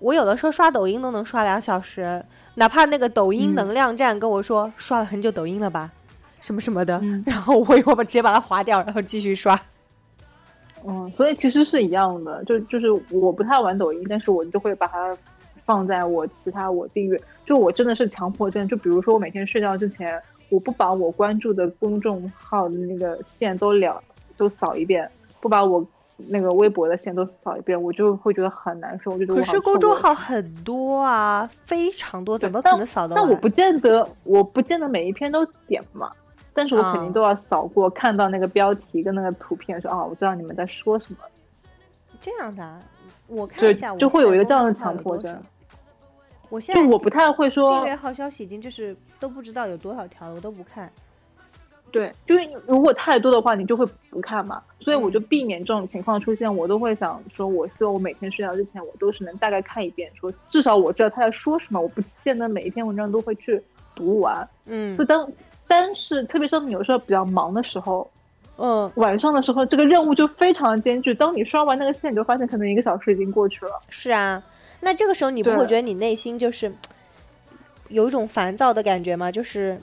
[0.00, 2.24] 我有的时候刷抖音都能刷两小时，
[2.56, 5.92] 哪怕那个抖音能量站跟我说刷了很久抖音了吧，
[6.40, 9.56] 什么什么的， 然后我一会儿把直接把它划掉，然后继续刷。
[10.84, 15.16] 嗯，所以其实是一样的，就就是我不太玩抖音，但是我就会把它
[15.64, 20.20] 放在我其他我订阅，就我真的是强迫症，就比如说我每天睡觉之前。
[20.54, 24.00] 我不把我关注的公众号的那个线都了
[24.36, 25.84] 都扫一遍，不把我
[26.28, 29.10] 那个微博的线都扫一遍，我就会觉得很难受。
[29.10, 33.24] 我就可是公众号很多啊，非常多，怎么可能扫得完？
[33.24, 36.12] 那我不见得，我不见得每一篇都点嘛。
[36.56, 41.18] 但是我肯定都要扫过，看到那个标题跟那个图片，说啊，我知道你们在说什么。
[42.20, 42.78] 这样的，
[43.26, 45.36] 我看一下，就会有一个这样的强迫症。
[46.48, 50.90] 我现在我不太会说订阅号消息已经就是都不知道有多少条了，我都不看。
[51.90, 54.60] 对，就是如果太多的话，你就会不看嘛。
[54.80, 56.52] 所以我就避免这种情况出现。
[56.54, 61.80] 我都会想说，我希望我每天睡觉之前，我都是能大概看一遍，说至少我知道他在说什么。
[61.80, 63.62] 我不见得每一篇文章都会去
[63.94, 64.48] 读完。
[64.66, 65.30] 嗯，就当。
[65.66, 68.08] 但是，特别是你有时候比较忙的时候，
[68.58, 71.14] 嗯，晚上的时候，这个任务就非常的艰巨。
[71.14, 73.80] 当你刷完那个线，你就发现可能一个小时已经过去了。
[73.88, 74.42] 是啊，
[74.84, 76.72] 那这个时候你不会觉得你内心就是
[77.88, 79.32] 有一种烦躁的感觉吗？
[79.32, 79.80] 就是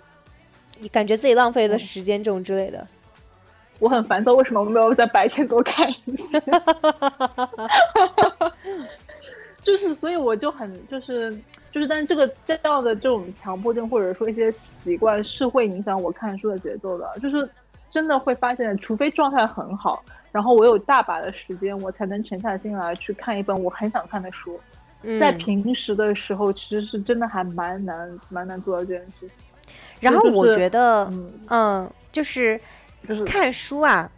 [0.80, 2.88] 你感觉自己浪费了时间这种之类的。
[3.80, 6.40] 我很烦躁，为什么我没有在白天多看一些？
[9.62, 11.38] 就是，所以我就很就是。
[11.74, 17.10] 就是，但是这个这样的这种强迫症，或者说一些习惯，是会影响我看书的节奏的。
[17.22, 17.50] 就是
[17.90, 24.60] 真的会发现，除非状态很好，然后我有大把的时间，我才能沉下心来去看一本我很想看的书。
[25.20, 29.30] 在平时的时候，其实是真的还蛮难蛮难做到这件事情。
[30.00, 31.12] 然后我觉得，
[31.50, 32.60] 嗯，就是
[33.08, 34.10] 就是看书啊，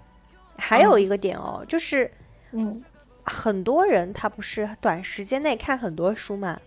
[0.58, 2.10] 还有一个点哦，就是
[2.52, 2.84] 嗯，
[3.24, 6.60] 很多人他不是短时间内看很多书嘛。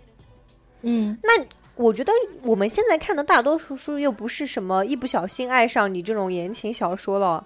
[0.83, 1.45] 嗯，那
[1.75, 2.13] 我觉得
[2.43, 7.45] 我们现在看的大多数书又不是什么一不小心爱上你这种言情小说了，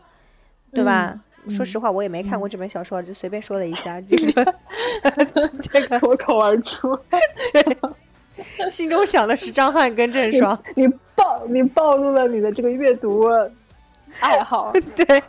[0.72, 1.18] 对吧？
[1.48, 4.54] 说实话，我也没看过这本小说，就随便说了一下， 这个
[5.62, 6.94] 这个脱口而出，
[7.52, 10.60] 对，心中想的是张翰跟郑爽。
[10.74, 13.28] 你暴你暴露了你的这个阅读
[14.20, 15.22] 爱好， 对，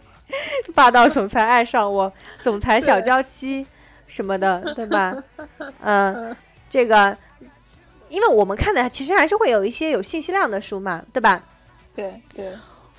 [0.76, 3.66] 霸道总裁爱上我，总裁小娇妻
[4.08, 5.16] 什么的，对吧？
[5.82, 6.36] 嗯，
[6.70, 7.18] 这个。
[8.10, 11.42] 因为我们看的其实还是会有一些有信息量的书嘛，对吧？
[11.96, 12.52] 对对。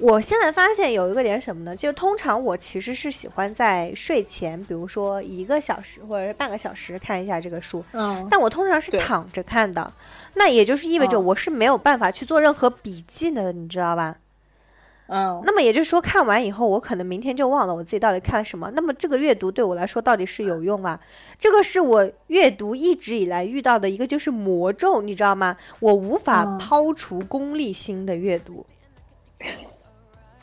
[0.02, 1.76] 我现在发现有一个点什么呢？
[1.76, 7.84] 就通常我其实是喜欢在睡前，比如说一个小时或者是半个小时看一下这个书。
[7.92, 8.26] 嗯。
[8.28, 9.92] 但我通常是躺着看的，
[10.34, 14.16] 那也就是意味着我是没有办法去做任何笔记的，你知道吧？
[15.06, 18.72] 嗯，那么也就是说，看完以后，我可能明天就忘了我自己到底看了什么。
[18.74, 20.98] 那么这个阅读对我来说到底是有用吗？
[21.38, 25.56] 这个是我阅读一直以来遇到的一个就是魔咒，你知道吗？
[25.78, 28.66] 我无法抛除功利心的阅读。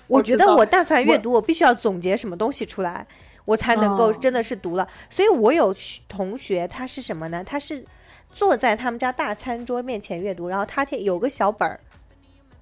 [0.10, 3.08] 我觉得我但凡阅读，我必须要总结什么东西出来，
[3.46, 4.86] 我才能够真的是读了。
[5.10, 5.74] 所以我有
[6.10, 7.42] 同学，他是什么呢？
[7.44, 7.86] 他是
[8.32, 11.80] 坐在他们家大餐桌面前阅读，然后他有个小本儿。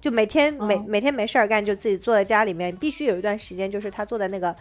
[0.00, 4.54] 就每天每每天没事儿干，就自己坐在家里面，必须有一段时间，就是他坐在那个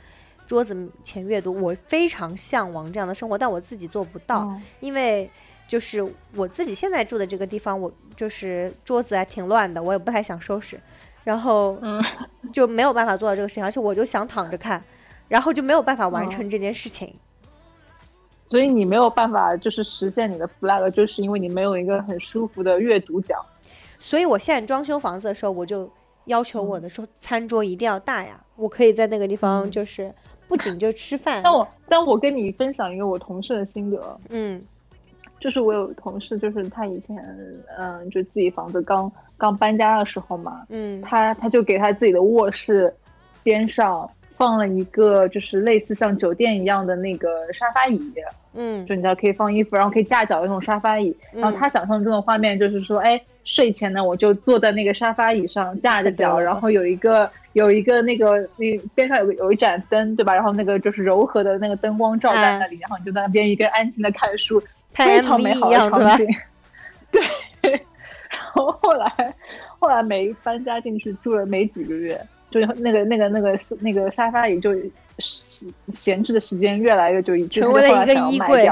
[0.48, 1.54] 桌子前阅读。
[1.62, 5.30] 我非常向往这样的生活，但我自己做不到，因为
[5.68, 10.80] 就是我自己现在住的这个地方，我就是桌子还挺乱的，我也不太想收拾，
[11.28, 11.78] 然后
[12.54, 14.82] 就没有办法做到这个事情，而且我就想躺着看，
[15.28, 17.14] 然后就没有办法完成这件事情。
[18.50, 23.46] 所以你没有办法就是实现你的 flag，就是因为你没有一个很舒服的阅读角。
[24.00, 25.92] 所以，我现在装修房子的时候，我就
[26.26, 30.14] 要求我的桌餐桌一定要大呀，我可以在那个地方，就是
[30.48, 31.42] 不仅就吃饭。
[31.44, 34.64] 但我，但我跟你分享一个我同事的心得，嗯，
[35.40, 37.18] 就是我有同事，就是他以前，
[37.78, 42.94] 嗯，就自己房子刚刚搬家的时候嘛，嗯，他他就给他自己的卧室
[43.44, 48.00] 边上放了一个，就是类似像酒店一样的那个沙发椅，
[48.54, 51.16] 嗯，就你知道可以放衣服，然后可以架脚的那种沙发椅。
[51.34, 53.22] 然后他想象中的画面就是说，哎。
[53.50, 60.34] 睡前呢，我就坐在那个沙发椅上，架着脚，然后有一个有一个那个那边上有个有一盏灯，对吧？
[60.34, 64.62] 然后那个就是柔和的那个灯光照在那里，然后你就在那边一个安静的看书，
[64.94, 66.28] 非常美好的场景。
[67.12, 67.22] 对。
[68.30, 69.36] 然后后来
[69.80, 72.20] 后来没搬家进去住了没几个月，
[72.50, 74.76] 就那个那个那个那个沙发椅就
[75.94, 78.70] 闲置的时间越来越就成为了一个衣柜。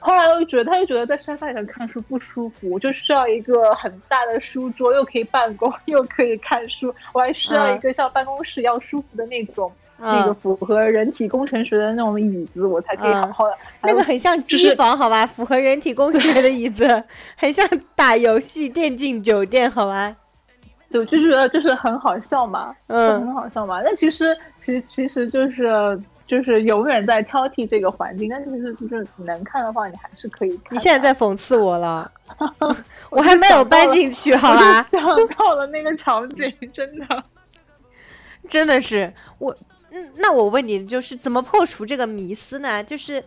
[0.00, 6.94] 后来我就觉得，他就觉得在沙发上看书不舒服，我就需要一个很大的书桌，又可以办公， 又可以看书。
[7.14, 13.56] 我还需要一个像办公室一样舒服的那种，那个符合人体工程学的那种椅子，我才可以好好的。
[13.82, 15.26] 那个很像机房，好吧？
[15.26, 17.04] 符合人体工学的椅子，
[17.36, 20.16] 很像打游戏电竞酒店，好吧？
[20.90, 23.80] 对，就觉得就是很好笑嘛，嗯，很好笑嘛。
[23.82, 26.00] 那其实，其实，其实就是。
[26.26, 30.74] 就是永远在挑剔这个环境，但其实就是能看的话，你还是可以看。
[30.74, 32.10] 你现在在讽刺我了，
[33.12, 34.82] 我还没有搬进去，好吧？
[34.84, 35.04] 想
[35.36, 37.24] 到了那个场景，真的，
[38.48, 39.54] 真的是我
[39.94, 42.82] 嗯，那我问你，就是怎么破除这个迷思呢？
[42.82, 43.24] 就是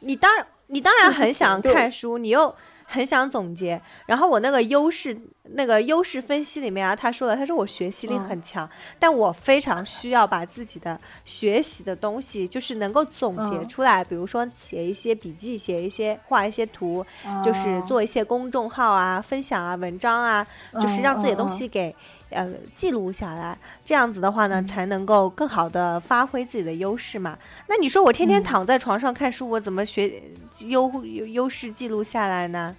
[0.00, 2.54] 你当然，你当然很想看书，你又。
[2.90, 8.66] 很想总结，然后我那个优势那个优势分析里面啊，他说了，他说我学习力很强，
[8.98, 17.04] 但我非常需要把自己的学习的东西，就是能够总结出来，比如说写一些笔记，写一些画一些图，
[17.44, 20.46] 就是做一些公众号啊，分享啊，文章啊，
[20.80, 21.94] 就是让自己的东西给。
[22.30, 27.38] 呃，记录下来，这样子的话呢，才能够更好的发挥自己的优势嘛。
[27.68, 30.22] 那你说我天天躺在床上看书，我怎么学
[30.66, 32.76] 优优优势记录下来呢？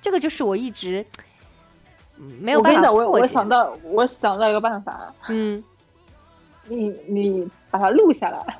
[0.00, 1.04] 这个就是我一直
[2.40, 2.92] 没有办法。
[2.92, 5.14] 我跟你讲，我我想到我想到一个办法。
[5.28, 5.64] 嗯，
[6.66, 8.58] 你你把它录下来，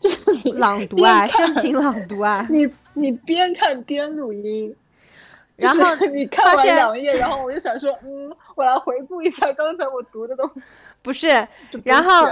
[0.00, 2.46] 就是朗读啊，深情朗读啊。
[2.50, 4.74] 你你边看边录音。
[5.56, 10.60] 然后 你看完两页，然后我就想说，嗯，我来回顾一下刚才我读的东西。
[11.02, 11.28] 不是，
[11.84, 12.26] 然后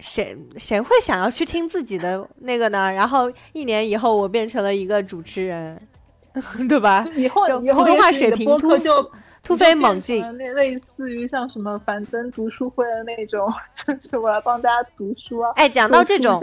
[0.00, 2.92] 谁谁会想要去听自己的那个呢？
[2.92, 5.80] 然后一年以后，我变成了一个主持人，
[6.68, 7.04] 对吧？
[7.14, 9.10] 以后以后普通话水平突就
[9.42, 15.50] 突飞猛进，那类似于像什么樊登读书会的那种， 就是我来帮大家读书啊。
[15.56, 16.40] 哎，讲到这种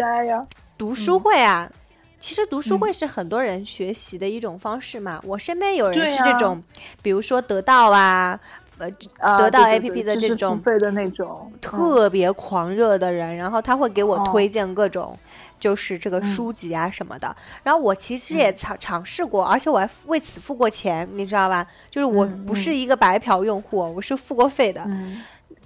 [0.77, 1.71] 读书会啊。
[2.19, 5.21] 其实读书会是很多人学习的一种方式嘛。
[5.23, 6.61] 我身边有人是这种，
[7.01, 8.39] 比如说得到啊，
[8.77, 15.17] 呃，得到 A P P 的这种费的那种特别狂热的人，然后他会给我推荐各种，
[15.59, 17.35] 就是这个书籍啊什么的。
[17.63, 21.65] 然后我其实也尝尝试过，而且我还为此付过钱，你知道吧？
[21.89, 24.85] 就是我不是一个白嫖用户，我是付过费的。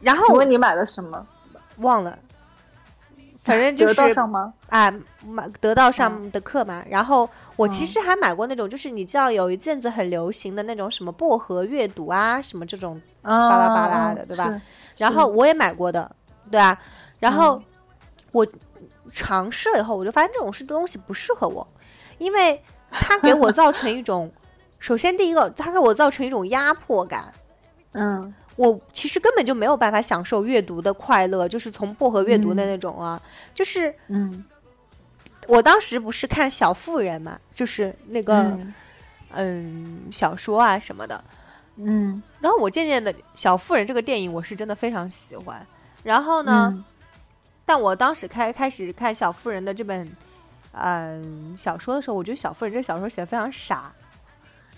[0.01, 1.25] 然后，我问你买了什么？
[1.77, 2.17] 忘了。
[3.43, 4.01] 反正就是
[4.69, 4.93] 啊，
[5.27, 6.83] 买得到上的课嘛。
[6.89, 14.61] 然后我其实还买过那种，就是你知道有一阵子很流行的那种什么薄荷阅读啊，什么这种巴拉巴拉的，对吧？
[14.97, 16.09] 然后我也买过的，
[16.49, 16.77] 对啊。
[17.19, 17.61] 然后
[18.31, 18.47] 我
[19.09, 21.67] 尝试了以后，我就发现这种是东西不适合我，
[22.17, 24.31] 因为它给我造成一种，
[24.79, 27.33] 首先第一个，它给我造成一种压迫感，
[27.91, 28.33] 嗯。
[28.55, 33.21] 我其实根本就没有办法享受阅读的快乐，就是从薄荷阅读的那种啊，
[33.53, 34.43] 就是嗯，
[35.47, 38.57] 我当时不是看《小妇人》嘛，就是那个
[39.31, 40.01] 嗯。
[40.11, 41.23] 小说啊什么的，
[41.77, 45.65] 嗯，然后我渐渐的《小妇人》这个电影我是真的非常喜欢，
[46.03, 46.85] 然后呢，
[47.65, 50.07] 但我当时开开始看《小妇人》的这本
[50.73, 53.91] 嗯小说的时候，我觉得《小妇人》这小说写的非常傻，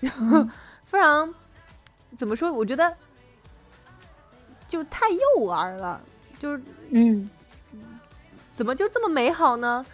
[0.86, 1.34] 非常
[2.16, 2.50] 怎么说？
[2.50, 2.96] 我觉得。
[4.68, 6.00] 就太幼儿了，
[6.38, 7.30] 就是嗯，
[8.54, 9.84] 怎么就这么美好呢？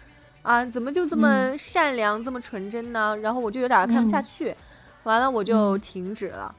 [0.41, 3.15] 啊，怎么就这么善良、这么纯真呢？
[3.17, 4.55] 然后我就有点看不下去，
[5.03, 6.53] 完了我就停止了，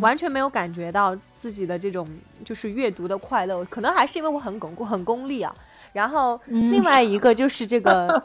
[0.00, 2.08] 完全没有感觉到自己的这种
[2.44, 5.54] 就是阅读的快乐，可能还是因为我很巩固很功利啊。
[5.92, 8.22] 然后另外一个就是这个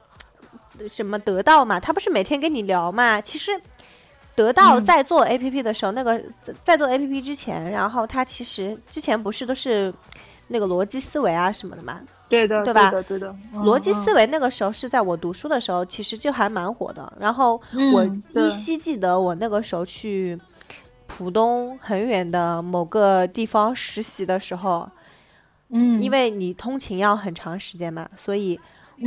[0.88, 3.60] 什么得到嘛，他不是每天跟你聊嘛，其实。
[4.36, 6.22] 得到在做 A P P 的时候，那个
[6.62, 9.92] 在做 A P P 之前，然后它其实之前不是都是
[10.48, 11.98] 那个逻辑思维啊什么的嘛？
[12.28, 12.90] 对的，对吧？
[13.08, 13.34] 对的。
[13.54, 17.10] 逻辑思维那个时候是在我读书的时候，其实就还蛮火的。
[17.18, 17.60] 然后
[17.94, 20.38] 我依稀记得我那个时候去
[21.06, 24.88] 浦东很远的某个地方实习的时候，
[25.70, 28.58] 嗯，因为你通勤要很长时间嘛，所以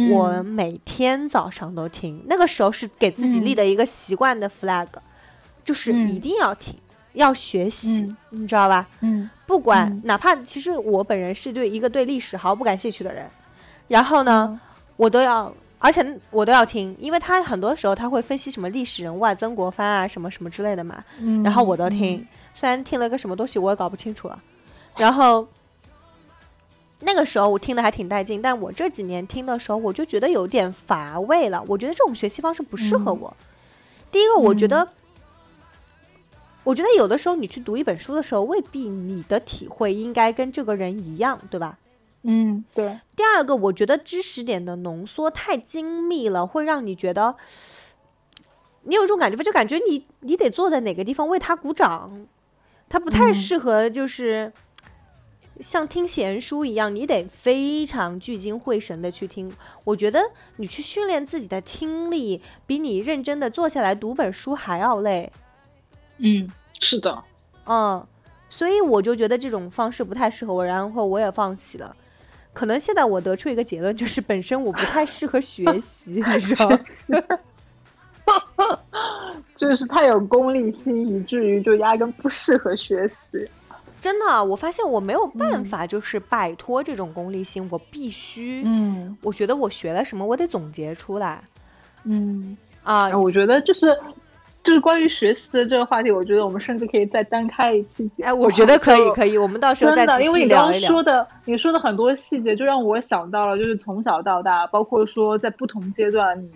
[0.09, 2.23] 我每天早上都听。
[2.27, 4.87] 那个时候是给自己立的一个习惯的 flag。
[5.69, 6.75] 就是一定要听，
[7.13, 8.87] 要学习，你知道吧？
[9.01, 13.29] 嗯，不管哪怕其实我本人是对一个对历史毫不感兴趣的人，
[13.87, 14.59] 然后呢，
[14.97, 21.03] 我都要，而且我都要听，因为他很多时候他会分析什么历史人物啊、曾国藩啊什么什么之类的嘛。
[21.19, 24.41] 嗯，然后我都听，虽然听了个什么东西我也搞不清楚了。
[24.97, 25.47] 然后
[27.01, 31.63] 那个时候我听的还挺带劲，但我这几年听的时候我就觉得有点乏味了。
[31.67, 33.31] 我觉得这种学习方式不适合我。
[34.11, 34.87] 第一个，我觉得。
[36.63, 41.77] 我觉得有的时候你去读一本书的时候，未必你的体会应该跟这个人一样，对吧？
[42.23, 42.99] 嗯，对。
[43.15, 47.35] 第二个，我觉得知识点的浓缩太精密了，会让你觉得
[48.83, 52.27] 你有一种感觉，就感觉你你得坐在哪个地方为他鼓掌，
[52.89, 54.51] 他不太适合，就是
[55.61, 59.51] 像听闲书一样，你得非常聚精会神的去听。
[59.85, 60.19] 我觉得
[60.57, 65.31] 你去训练自己的听力，比你认真的坐下来读本书还要累。
[66.19, 66.49] 嗯，
[66.79, 67.23] 是的，
[67.65, 68.05] 嗯，
[68.49, 71.95] 所以我就觉得这种方式不太适合我，然后我也放弃了。
[72.51, 76.69] 可能现在我得出一个结论，就是本身我不太适合学习，你知道
[79.55, 83.47] 就是太有功利心，以至于就压根不适合学习。
[84.01, 91.41] 真的，我发现我没有办法，就是摆脱这种功利心，我必须，嗯，我觉得我学了什么，我得总结出来，
[92.03, 93.87] 嗯啊，我觉得就是。
[94.69, 98.29] 就是关于学习的这个话题，我觉得我们甚至可以再单开一期节目。
[98.29, 106.51] 哎，我觉得可以，可以，我们到时候再聊一聊因为你刚刚说的，你说的很多细节，就让我想到了，就是从小到大，包括说在不同阶段，你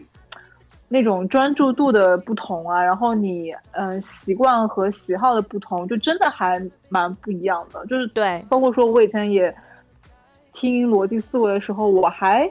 [0.90, 7.84] 那种专注度的不同啊，然后你嗯习惯和喜好的不同，就真的还蛮不一样的。
[7.88, 9.52] 就是对，包括说我以前也
[10.54, 12.48] 听逻辑思维的时候，我还。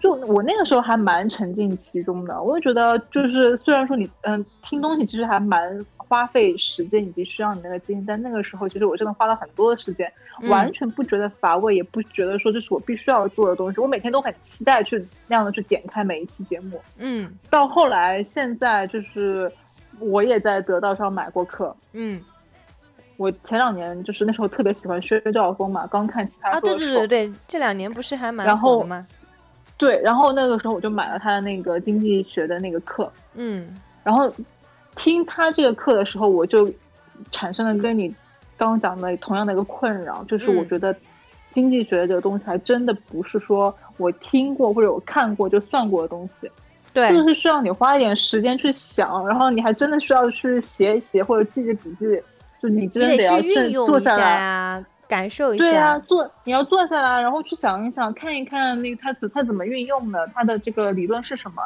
[0.00, 10.12] 就我那个时候还蛮沉浸其中的，我就觉得就是虽然说你嗯听东西其实还蛮花费时间以及需要你那个精力，但那个时候其实我真的花了很多的时间，
[10.50, 13.80] 完全不觉得乏味，也不觉得说这是我必须要做的东西。
[13.80, 16.78] 我每天都很期待去那样的去点开每一期节目。
[16.98, 19.50] 嗯，到后来现在就是
[19.98, 21.74] 我也在得到上买过课。
[21.94, 22.20] 嗯，
[23.16, 29.06] 我前两年就是那时候特别喜欢薛兆丰嘛，刚看其他啊，对对对对，这两年不是还蛮火的吗？
[29.76, 34.32] 对，然后那个时候我就买了他的那个经济学的那个课，嗯，然后
[34.94, 36.72] 听他这个课的时候，我就
[37.32, 38.08] 产生了跟你
[38.56, 40.94] 刚刚讲的同样的一个困扰，就是我觉得
[41.52, 46.48] 经济学的这个东西还真的不是说我听过或者我看过就算过的东西，
[46.92, 52.22] 对，这个是需要你花一点时间去想，然后你还真的需要去写一写或者记记笔记，
[52.62, 53.24] 就你真的得
[53.70, 54.84] 要坐下来啊。
[55.14, 61.62] 感受一下，对啊，坐你要坐下来，然后去想一想，看一看那个他怎他怎么运用的，他的这个理论是什么，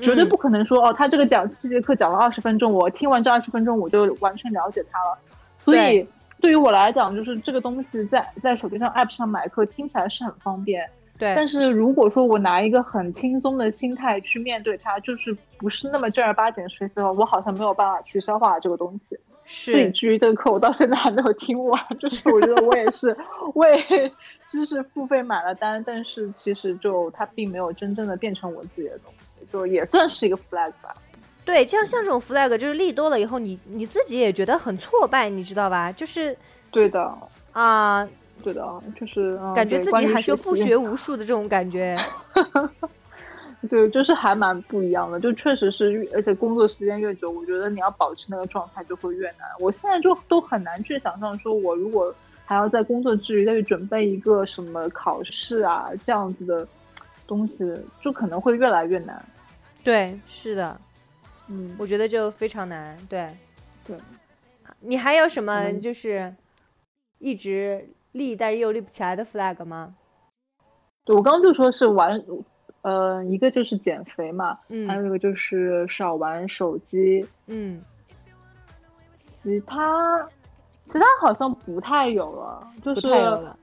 [0.00, 5.18] 绝对不可能说哦，他这个讲这节课讲了二十分钟，我听完这二十分钟我就完全了解他了。
[5.64, 6.06] 所以
[6.38, 10.86] 对于我来讲，就是这个东西在在手机上 app 上买课听起来是很方便，
[11.18, 11.32] 对。
[11.34, 19.18] 但是如果说我拿一个很轻松的心态去面对它，就是不是那么正儿八经学习的话，我好像没有办法去消化这个东西。
[19.44, 21.80] 所以至于这个课，我到现在还没有听完。
[21.98, 23.14] 就是我觉得我也是
[23.54, 24.12] 为
[24.46, 30.94] 知识付费买了单，但是其实就它并没有真正的变成我自己的东西，就也算是一个 flag 吧。
[31.44, 35.90] 对，这样像这种 flag，就是立多了以后，你你自己也觉得很挫败，你知道吧？
[35.90, 36.36] 就是
[36.70, 37.12] 对的
[37.52, 38.08] 啊，
[38.42, 41.98] 对的，就是感觉自己还是不学无术的这种感觉。
[43.70, 49.48] 对，就是还蛮不一样的，就确实是，而且工作时间越久，我觉得你要保持那个状态就会越难。
[49.60, 52.12] 我现在就都很难去想象，说我如果
[52.44, 56.66] 还要在工作之余再去准备一个什么考试啊这样子的
[57.24, 57.64] 东西，
[58.00, 59.24] 就可能会越来越难。
[59.84, 60.80] 对，是的，
[61.46, 62.98] 嗯，我觉得就非常难。
[63.08, 63.28] 对，
[63.86, 63.96] 对，
[64.80, 66.34] 你还有什么就是
[67.20, 69.94] 一直立但又立不起来的 flag 吗？
[71.04, 72.20] 对，我刚刚就说是玩。
[72.82, 77.80] 呃，一个就是减肥嘛，嗯，还有一个就是少玩手机，嗯，
[79.42, 80.28] 其他，
[80.88, 83.08] 其他好像不太有了，就是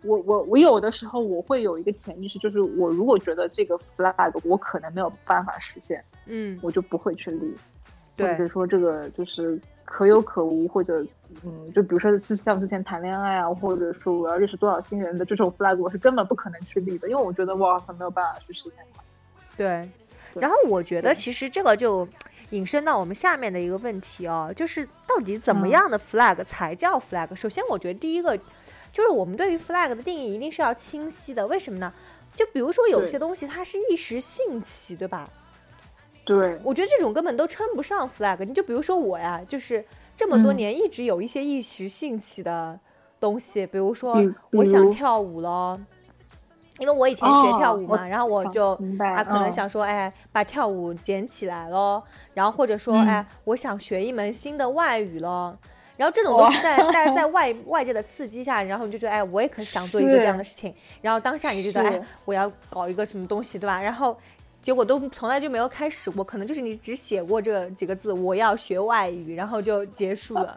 [0.03, 7.53] 我我我有的时候我会有一个潜意识，就是我如果觉得这个 flag 我可能没有办法实现，嗯，我就不会去立，
[8.17, 11.05] 或者说这个就是可有可无，或者
[11.43, 19.03] 嗯，就比如说就像之前谈恋爱啊，或者说我要认识多少新人的这种 flag，我是根本不可能去立的，因为我觉得我好像没有办法去实现它。
[19.59, 19.89] 对，
[20.35, 22.07] 然后我觉得其实这个就
[22.51, 27.35] 引申到我们下面的一个问题哦，就是到底怎么样的 flag 才叫 flag？
[27.35, 28.37] 首先，我觉得第一个
[28.93, 31.45] 就是我们对于 flag 的定义一定是要清晰的。
[31.45, 31.91] 为什么呢？
[32.33, 35.29] 就比如说有些东西它是一时兴起，对吧？
[36.23, 38.45] 对，我觉得这种根本都称不上 flag。
[38.45, 39.83] 你就比如说我呀，就是
[40.15, 42.79] 这么多年一直有一些一时兴起的
[43.19, 45.77] 东西，比如说我想跳舞了。
[46.79, 52.03] 因为我以前学跳舞嘛，然后我就他，可能想说，哎，把跳舞捡起来咯。
[52.33, 55.57] 然后或者说，哎，我想学一门新的外语咯。
[55.97, 60.73] 然后这种都是在 大家在外外界的刺激下，然后你就觉得，哎，我也可想做一个这样的事情。
[61.01, 63.81] 然后当下你就觉得，哎，我要搞一个什么东西，对吧？
[63.81, 64.17] 然后
[64.61, 70.55] 结果都从来就没有开始过，可能就是你只写过这几个字，我要学外语，然后就结束了。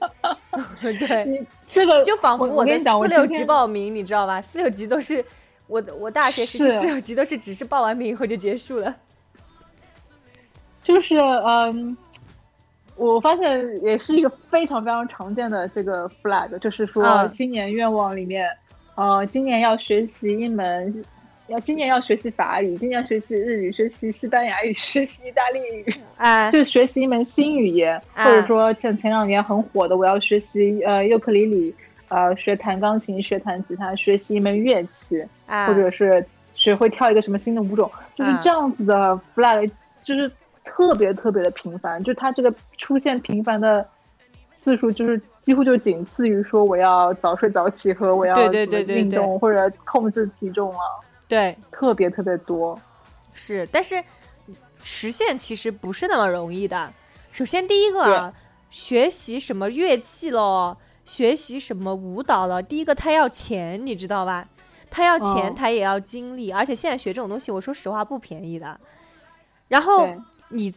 [0.82, 4.40] 对，这个就仿佛我的四六级报名，你知道吧？
[4.40, 5.24] 四六级都是
[5.68, 8.96] 我我大学时期四六级都是只是报完名以后就结束了。
[10.82, 11.96] 就是嗯，
[12.96, 18.48] 我发现也是一个非常非常常见的这个 flag，就是说新年愿望里面，
[18.96, 21.04] 呃，今年要学习一门。
[21.48, 31.74] 要今年要学习法语，今年要学习日语，学习西班牙语， 学习意大利语，啊，就学习一门新语言，或者说像前两年很火的，我要学习呃尤克里里，
[32.08, 36.24] 呃，学弹钢琴，学弹吉他，学习一门乐器，或者是
[36.54, 39.70] 学会跳一个什么新的舞种，就是这样子的 flag，
[40.02, 40.30] 就是
[40.64, 43.86] 特别特别的频繁，就它这个出现频繁的
[44.64, 45.20] 次数就是。
[45.48, 50.78] 几乎就仅次于说我要早睡早起和我要对对对运动或者控制体重了。
[51.26, 52.78] 对，特别特别多。
[53.32, 54.04] 是，但是
[54.82, 56.92] 实现其实不是那么容易的。
[57.32, 58.30] 首先第一个，
[58.68, 60.76] 学习什么乐器喽，
[61.08, 64.46] 学习什么舞蹈了，第一个他要钱，你知道吧？
[64.88, 68.78] 他要钱，他也要精力，而且现在学这种东西，我说实话不便宜的。
[69.66, 70.08] 然后
[70.50, 70.72] 你。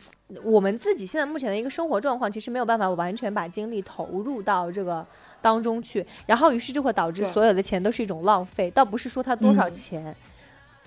[0.46, 5.06] 我们自己现在目前的一个生活状况，其实没有办法完全把精力投入到这个
[5.42, 8.72] 当中去，然后于是就会导致所有的钱都是一种浪费。
[8.72, 10.16] 倒不是说他多少钱，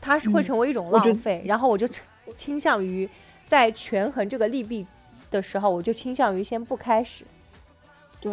[0.01, 1.43] 它是会成为一种浪费。
[1.45, 1.87] 然后我就
[2.35, 3.07] 倾向于
[3.47, 4.87] 在权衡这个利弊
[5.31, 7.27] 的时候，我就倾向于先不开始。
[8.19, 8.33] 对。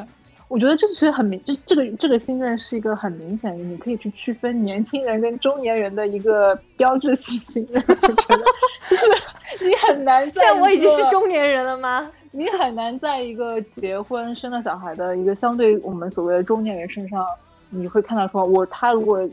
[0.51, 7.81] 我觉得这其实很明，就这个这个心愿是一个很明显的，你可以去区分年轻人跟中年人的一个标志性心愿。
[7.87, 8.43] 我觉得
[8.89, 10.43] 就是你很难在。
[10.43, 12.11] 现在我已经是中年人了吗？
[12.31, 17.25] 你很难在一个结婚生了小孩的一个相对我们所谓的中年人身上，
[17.69, 19.25] 你会看到说，我他如果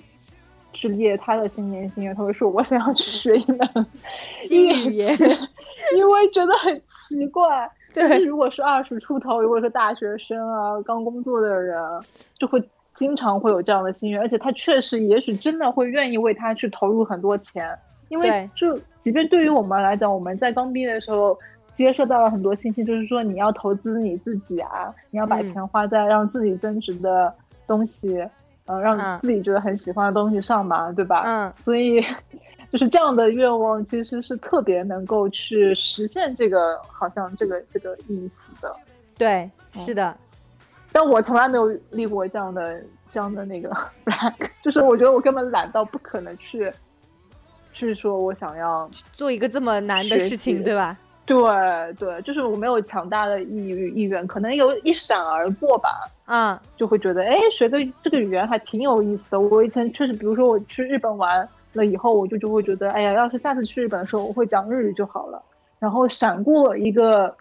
[0.73, 3.87] 去列他的新年心愿，他会说我想要去学一门
[4.37, 5.19] 新语言，
[5.97, 7.69] 因为 觉得很奇怪。
[7.99, 11.79] 但是如果是二十出头，如果是大学生啊，刚工作的人，
[12.39, 12.63] 就会
[12.95, 17.77] 经常会有这样的心愿，而且他确实也许真的会愿意为他去投入很多钱，
[18.09, 21.39] 因为就即便对于我们来讲，我们在刚毕业的时候
[21.75, 27.33] 接受到了很多信息，就是说你要投资你自己啊，你要把钱花在让自己增值的
[27.67, 28.27] 东西，
[28.67, 31.23] 呃，让自己觉得很喜欢的东西上嘛，对吧？
[31.25, 32.05] 嗯，所以。
[32.71, 38.77] 就是这样的愿望，其实是特别能够去实现这个，好像这个这个意思的。
[39.17, 40.15] 对，是的。
[40.93, 43.71] 但我从来没有立过这样的这样的那个
[44.05, 46.71] flag，就是我觉得我根本懒到不可能去，
[47.73, 50.95] 去说我想要做一个这么难的事情，对吧？
[51.25, 51.39] 对
[51.99, 55.91] 对，就是我没有强大的意意愿，可能有一闪而过吧。
[56.27, 59.41] 啊，就会觉得哎，学个这个语言还挺有意思的。
[59.41, 61.49] 我以前确实，比如说我去日本玩。
[61.73, 65.43] 那以后我就就会觉得，哎呀，要是下次去日本的时候，我会讲日语就好了。
[65.79, 67.37] 然后闪过一个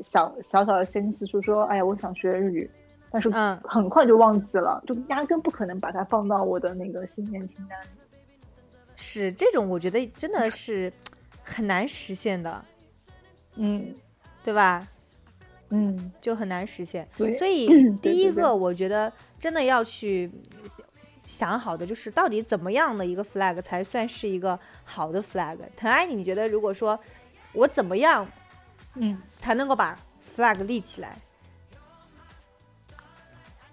[0.00, 2.70] 小小小的心思，就说，哎呀，我想学日语，
[3.10, 3.28] 但是
[3.64, 7.88] 很快就忘记了，就压根不可能把它放到我的那个新年清单里。
[8.94, 10.90] 是这种，我觉得真的是
[11.42, 12.64] 很难实现的，
[13.56, 13.94] 嗯，
[14.42, 14.88] 对吧？
[15.70, 17.06] 嗯，就很难实现。
[17.10, 17.66] 所以
[18.00, 20.30] 第一个，我觉得真的要去。
[21.26, 25.58] 想好的就是到底怎么样的一个 flag 才算是一个好的 flag？
[25.76, 26.98] 疼爱你，你觉得如果说
[27.52, 28.24] 我怎么样，
[28.94, 31.18] 嗯，才能够把 flag 立起来？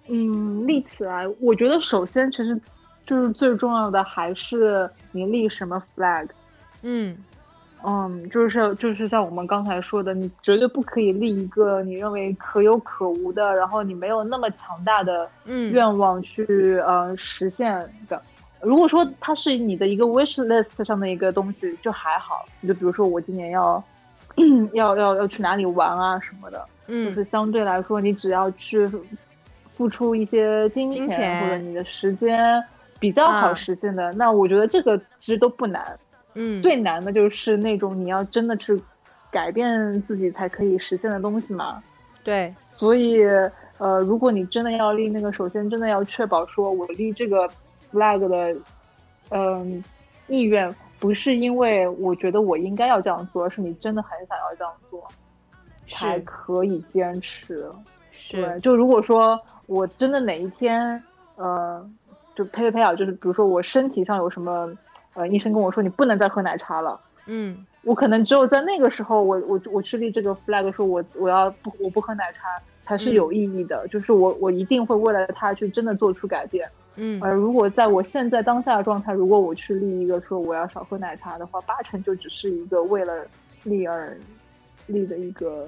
[0.08, 2.60] 嗯，立起来，我觉得首先其实
[3.06, 6.28] 就是最重要的还是你立什么 flag。
[6.82, 7.16] 嗯。
[7.86, 18.20] 嗯，就是就是像我们刚才说的，你绝对不可以立一个你认为可有可无的，然后你没有那么强大的愿望去呃实现的。
[18.62, 22.46] 如果说它是你的一个 wish list 上的一个东西，就还好。
[22.62, 23.84] 你就比如说我今年要
[24.72, 28.90] 要要要去哪里玩啊什么的，嗯，就是相对来说，你只要去
[29.76, 32.64] 付出一些金钱或者你的时间
[32.98, 35.98] 比较好实现的，那我觉得这个其实都不难。
[36.34, 38.80] 嗯，最难的就是那种你要真的去
[39.30, 41.82] 改变自己才可以实现的东西嘛。
[42.22, 43.22] 对，所以
[43.78, 47.48] 呃，如果你真的要立那个，首先真的要确保说我立这个
[47.92, 48.56] flag 的，
[49.30, 49.82] 嗯，
[50.26, 55.06] 意愿不是因为我觉得我应该要这样做，而是你真的很想要这样做，
[55.86, 57.64] 才可以坚持。
[58.10, 61.00] 是，就如果说我真的哪一天，
[61.36, 61.88] 呃，
[62.34, 64.72] 就呸呸呸啊，就是比如说我身体上有什么。
[65.14, 67.00] 呃，医生跟我说你不能再喝奶茶了。
[67.26, 72.48] 嗯，我可能只有在那个时候，我我我去立这个 flag，说我我要不我不喝奶茶
[72.84, 73.86] 才是有意义的。
[73.88, 76.68] 就是我我一定会为了他去真的做出改变。
[76.96, 83.24] 嗯，而如果在我现在当下的状态，如果我去立一个说我要少喝奶茶的话，八成就只是一个为了
[83.62, 84.16] 立而
[84.86, 85.66] 立的一个，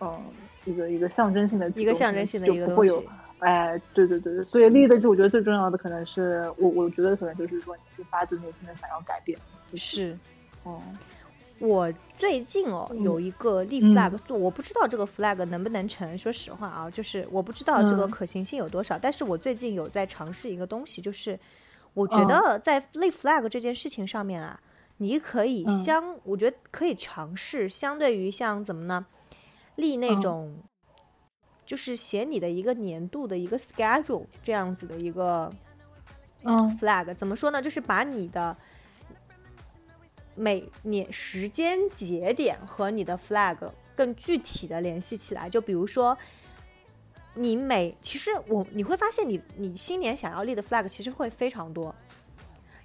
[0.00, 0.20] 嗯，
[0.64, 3.08] 一个一个象征性的一个象征性的一个东西。
[3.44, 9.38] 哎，对对对对，所以立的就我觉得最重要的可能是我，我觉得可能就是说你是发自内心的想要改变。
[9.74, 10.18] 是，
[10.62, 10.80] 哦，
[11.58, 16.16] 我最近哦有一个立 flag，我不知道这个 flag 能不能成。
[16.16, 18.98] 说实话啊，就是我不知道这个可行性有多少。
[18.98, 21.38] 但是我最近有在尝试一个东西，就是
[21.92, 24.58] 我觉得在立 flag 这件事情上面啊，
[24.96, 29.04] 你可以相，我觉得可以尝试，相对于像怎么呢，
[29.76, 30.56] 立那种。
[31.74, 35.52] 就是写你的一个年度的一个 schedule 这样子的一个
[36.44, 37.60] 嗯 flag，怎么说呢？
[37.60, 38.56] 就是把你的
[40.36, 43.58] 每年时间节点和你的 flag
[43.96, 45.50] 更具体的联系起来。
[45.50, 46.16] 就比如说，
[47.34, 51.92] 你每其实我你会发现你你新年想要立的 flag 其实会非常多，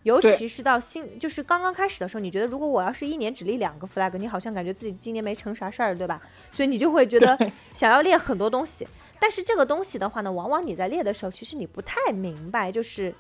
[0.03, 6.21] 尤其是到新就是刚刚开始的时候，你觉得如果我要是一年只立两个 flag，你好像感觉自己今年没成啥事儿，对吧？
[6.51, 7.38] 所以你就会觉得
[7.73, 8.88] 想要列很多东西。
[9.19, 13.13] 但是这个东西的话呢，往往你在列的时候，其实你不太明白，就是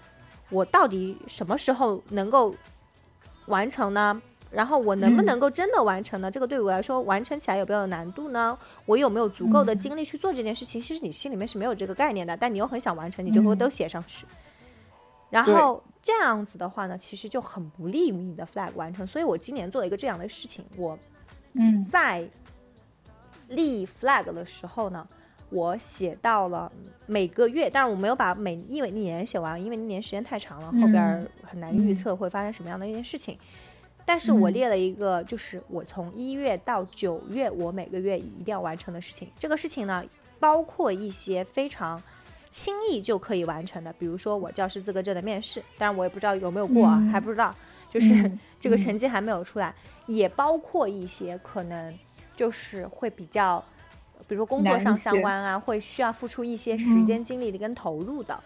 [0.49, 2.55] 我到底什么时候能够
[3.47, 4.21] 完成呢？
[4.49, 6.31] 然后我能不能够真的完成呢？
[6.31, 8.57] 这个对我来说，完成起来有没有难度呢？
[8.85, 10.81] 我有没有足够的精力去做这件事情？
[10.81, 14.25] 其实你心里面是没有这个概念的，但你又很想完成，你就会都写上去。
[15.29, 19.05] 然后这样子的话呢，其实就很不利于你的 flag 完成。
[19.05, 20.97] 所以我今年做了一个这样的事情，我
[21.53, 22.27] 嗯在
[23.47, 25.07] 立 flag 的时候呢。
[25.51, 26.71] 我写到了
[27.07, 33.35] 每个月，但是我没有把每因为一年写完，因为一年时间太长了，后边很难预测会发生什么样的一件事情。
[34.05, 39.27] 但是我列了一个，就是我从一月到九月，我每个月一定要完成的事情。
[39.39, 40.05] 这个事情呢，
[40.39, 41.99] 包括一些非常
[42.49, 47.55] 轻易就可以完成的，比如说我教师资格证的面试，当然我也不知道有没有过，还不知道，
[47.89, 49.73] 就是 这个成绩还没有出来，
[50.07, 51.93] 也包括一些可能
[52.35, 53.63] 就是会比较。
[54.27, 58.39] 比如说工作上相关啊，会需要付出一些时间、精力的跟投入的，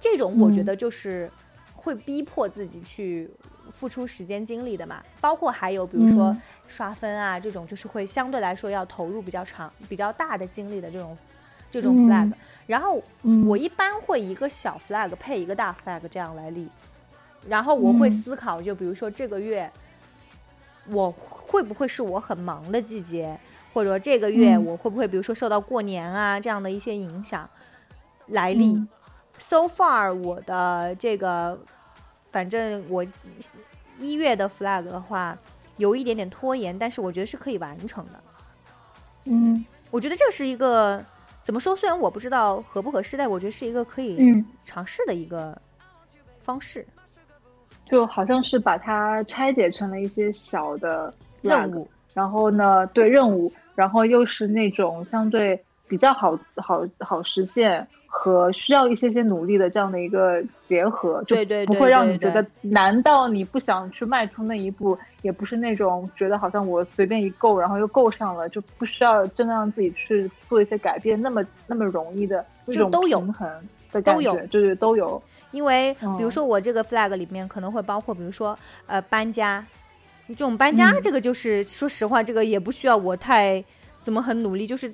[0.00, 1.30] 这种我觉得就是
[1.76, 3.30] 会逼迫自己去
[3.72, 5.00] 付出时间精力的嘛。
[5.20, 6.36] 包括还有比如说
[6.66, 11.16] 刷分啊这种，就是会相对来说要投入比较长、比较大的精力的这种
[11.80, 12.32] 这种 flag。
[12.66, 13.02] 然后
[13.46, 16.68] 我一般会一个小 flag 配一个大 flag 这样来立，
[17.46, 19.70] 然后我会思考，就比如说这个月
[20.88, 23.38] 我会不会是我很忙的季节。
[23.72, 27.46] 或者说这个月我会不会，比如说受到过年啊这样的一些影响
[28.28, 28.74] 来历
[29.38, 31.58] ？So far，我的这个，
[32.30, 33.04] 反正我
[34.00, 35.36] 一月的 flag 的话，
[35.76, 38.12] 有一点点拖延，但是我觉得是可以完成的。
[39.24, 41.04] 嗯，我觉得这是一个
[41.46, 41.76] 怎么说？
[41.76, 44.18] 虽然我不知道合不合适，但我觉得是一个可以
[44.64, 45.56] 尝试的一个
[46.40, 46.84] 方式。
[47.88, 53.52] 就好像是把它拆解成了一些小的任务，然后呢，对任务。
[53.76, 61.36] 然后又是那种相对比较好好好实现和需要一些些努力的这样的一个结合，就
[61.66, 73.48] 不会让你觉得难到你不想去迈出那一步，也不是那种觉得好像我随便一够，然后又够上了，就不需要真的让自己去做一些改变，那么那么容易的那种平衡
[73.92, 75.22] 的感觉，对对都有。
[75.52, 79.64] 因为比如说我这个 flag 里面可能会包括，比如说呃搬家。
[80.28, 83.62] 这种搬家，这个就是说实话，这个也不需要我太
[84.02, 84.92] 怎么很努力，就是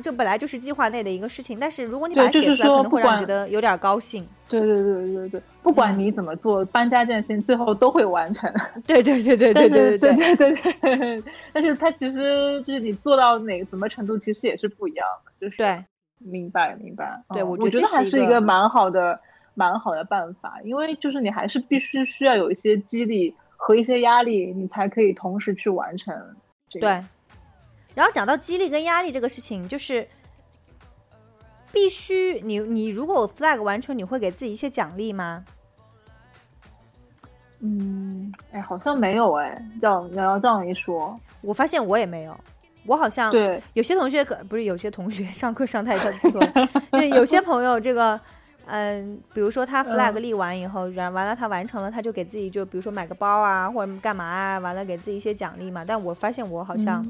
[0.00, 1.58] 这本来就是计划内的一个事情。
[1.60, 4.26] 但是如果你把它写出来，可能会让觉得有点高兴。
[4.48, 8.52] 对对对对对，不管你怎么做，搬家这件事情最后都会完成。
[8.86, 10.36] 对对对对对对对对
[10.80, 11.22] 对对。
[11.52, 15.32] 但是它其实就是你做到哪什么程度，其实也是不一样的。
[15.40, 15.84] 就是对，
[16.18, 17.22] 明白明白。
[17.32, 19.20] 对，我觉得还是一个蛮好的
[19.54, 23.34] 蛮好的办法，因为就是你还是必须需要有一些激励。
[23.62, 26.16] 和一些压力，你才可以同时去完成。
[26.70, 27.04] 对，
[27.94, 30.06] 然后讲到激励跟压力这个事情，就是
[31.72, 35.44] 必须你你如果 flag 完成，你会给自己一些奖励吗？
[37.60, 39.62] 嗯，哎，好像没有哎。
[39.82, 42.38] 要要要这样一说，我发现我也没有。
[42.86, 45.98] 我好像对有些同学可不是有些同学 上课上太
[46.30, 46.42] 多，
[46.90, 48.18] 对有些朋友这个。
[48.72, 55.84] 嗯，比如说他 flag 立完以后，然完了他完成了，他就给自己就比如说买个包啊，或者干嘛啊，完了给自己一些奖励嘛。
[55.84, 57.04] 但我发现我好像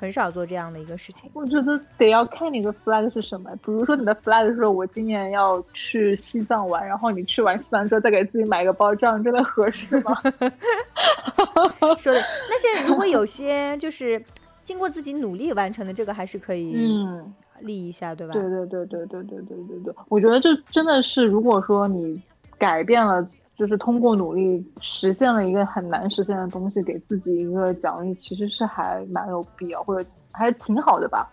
[0.00, 1.30] 很少做这样的一个事情。
[1.34, 3.50] 我觉得得要看你的 flag 是什么。
[3.56, 10.14] 比如说你的 flag 是我今年要去西藏玩，然后你去完西藏之后再给自己买个包，这样真的合适吗？
[11.98, 14.22] 说的那些如果有些就是
[14.62, 16.74] 经过自己努力完成的，这个还是可以。
[16.76, 17.34] 嗯。
[17.62, 18.32] 立一下，对吧？
[18.32, 22.18] 对对对对对对对对对，我觉得这真的是，如果说你
[22.56, 23.22] 改变了，
[23.60, 31.28] 就是通过努力实现了一个很难实现的东西，给自己一个奖励，其实是还蛮有必要，或者还挺好的吧？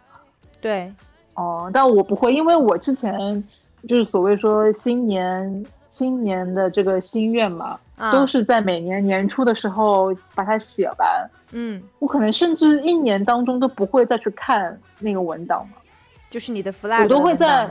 [0.59, 0.91] 对，
[1.35, 3.41] 哦，但我不会，因为我之前
[3.87, 7.79] 就是所谓说新年新年的这个心愿嘛，
[8.11, 11.29] 都是在每年年初的时候把它写完。
[11.53, 15.77] 嗯，我可能甚至一年当中都不会再去看那个文档嘛。
[16.29, 17.65] 就是你的 flag，我都会在，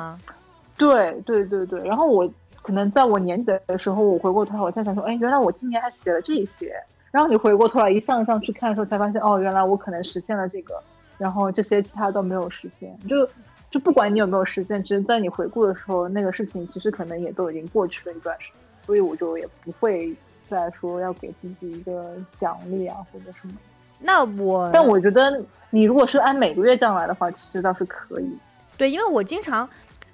[0.78, 1.86] 对对对对。
[1.86, 2.26] 然后我
[2.66, 6.74] 可能在我年底的时候，我回过头来，我在想说，哎，原来我今年还写了这些。
[7.12, 10.74] 然后你回过头来一项一项去看的时候，才发现，哦，原来我可能实现了这个，
[11.16, 12.92] 然后这些其他都没有实现。
[13.08, 13.24] 就
[13.70, 18.60] 就不管你有没有实现，其实在你回顾的时候，那个事情其实可能也都已经过去了一段时间。
[18.84, 20.12] 所以我就也不会
[20.50, 23.54] 再说要给自己一个奖励啊或者什么。
[24.00, 25.40] 那我，但我觉得
[25.70, 28.36] 你如果是按每个月这样来的话，其实倒是可以。
[28.76, 29.66] 对，因为我经常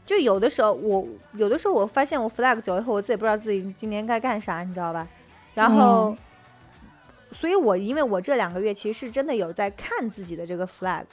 [0.04, 5.06] 就有的时候，我有的时候我发现我 flag 久了以后，我自己不知道自己今年该干啥，你知道吧？
[5.54, 6.16] 然后，
[7.30, 11.04] 所以我因为我这两个月其实是真的有在看自己的这个 flag，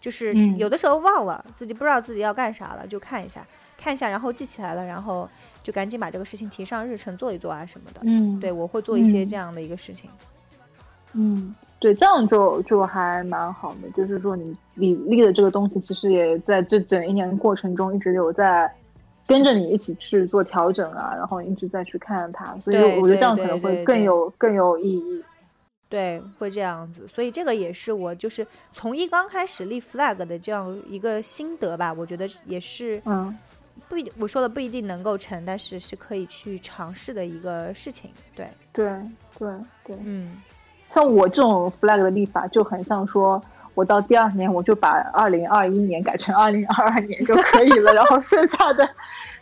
[0.00, 3.46] 就是有的时候忘了自己不知道自己要干啥了，就看一下，
[3.78, 5.28] 看一下，然后记起来了，然后
[5.62, 8.00] 就赶紧把这个事情提上日程做一做啊什么的。
[8.04, 10.10] 嗯，对我会做一些这样的一个事情。
[11.12, 11.54] 嗯。
[11.84, 18.72] 对，这样就就还蛮好的，就是说你你立的这个东西，其实也在这整一年过程中一直有在
[19.26, 25.22] 跟着你一起去做调整啊，然后一直在去看它，所以我觉得这样可能会更有更有意义。
[25.90, 33.36] 对，会这样子，所以这个也是我就是从一刚开始立 flag 的这样一个心得吧，我觉得也是，嗯，
[33.90, 38.10] 不一我说的不一定能够成，但是是可以去尝试的一个事情。
[38.34, 38.86] 对，对，
[39.38, 39.48] 对，
[39.84, 40.40] 对，嗯。
[40.94, 43.42] 像我这种 flag 的立法就很像说，
[43.74, 48.88] 我到第二年我就把二零二一年改成二零二二年就可以了， 然后剩下的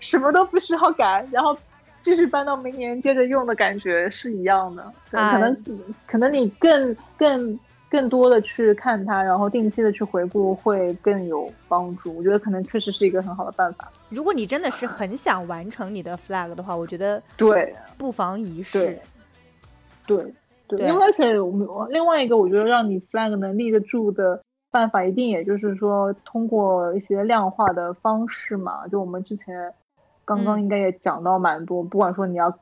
[0.01, 1.55] 什么都不需要改，然后
[2.01, 4.91] 继续搬到明年接着用的感觉是一样的。
[5.11, 5.65] 可能
[6.07, 7.61] 可能你更更
[7.91, 12.17] 更多的去看它，然后定期的去回顾会更有帮助。
[12.17, 13.93] 我觉得可能确实是一个很好的办法。
[14.09, 18.79] 如果你真的是很想完成你的 flag 的话，我觉得对，不妨一试。
[18.79, 19.03] 对。
[20.05, 20.35] 对，
[20.79, 28.87] 因为而且我们另外一个，我觉得让你 flag 能立得住的办法，一定也就是说通过一些量化的方式嘛。
[28.89, 29.73] 就我们之前
[30.25, 32.53] 刚刚应该也讲到蛮多，不管说你要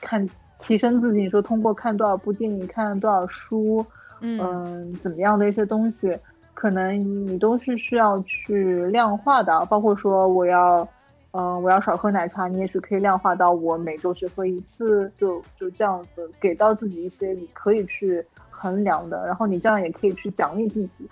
[0.00, 0.28] 看
[0.58, 3.84] 提升自己，你说通过看多少部电影、看多少书，
[4.20, 6.16] 嗯，怎么样的一些东西，
[6.54, 10.88] 可能你都是需要去量化的，包括说我要。
[11.32, 21.08] 嗯，我要少喝奶茶，你也许可以量化到我每周只喝一次，就就这样子给到自己一些你可以去衡量的，然后你这样也可以去奖励自己。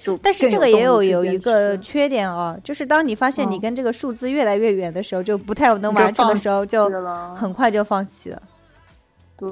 [0.00, 6.88] 就但是这个也有有一个缺点哦，就是当你发现你跟这个数字越来越远的时候，就不太能完成的时候，就
[7.34, 8.40] 很快就放弃了。
[9.36, 9.50] 对，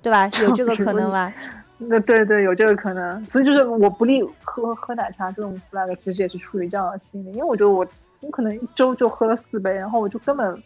[0.00, 0.26] 对吧？
[0.40, 1.30] 有这个 可能吧？
[1.76, 3.24] 那对对，有这个可能。
[3.26, 7.86] 所以就是我不利喝喝奶茶这种 flag，其实也是出于这样的心理，因为我觉得我。
[8.20, 10.62] 我可能一周就喝了四杯，然后我就根本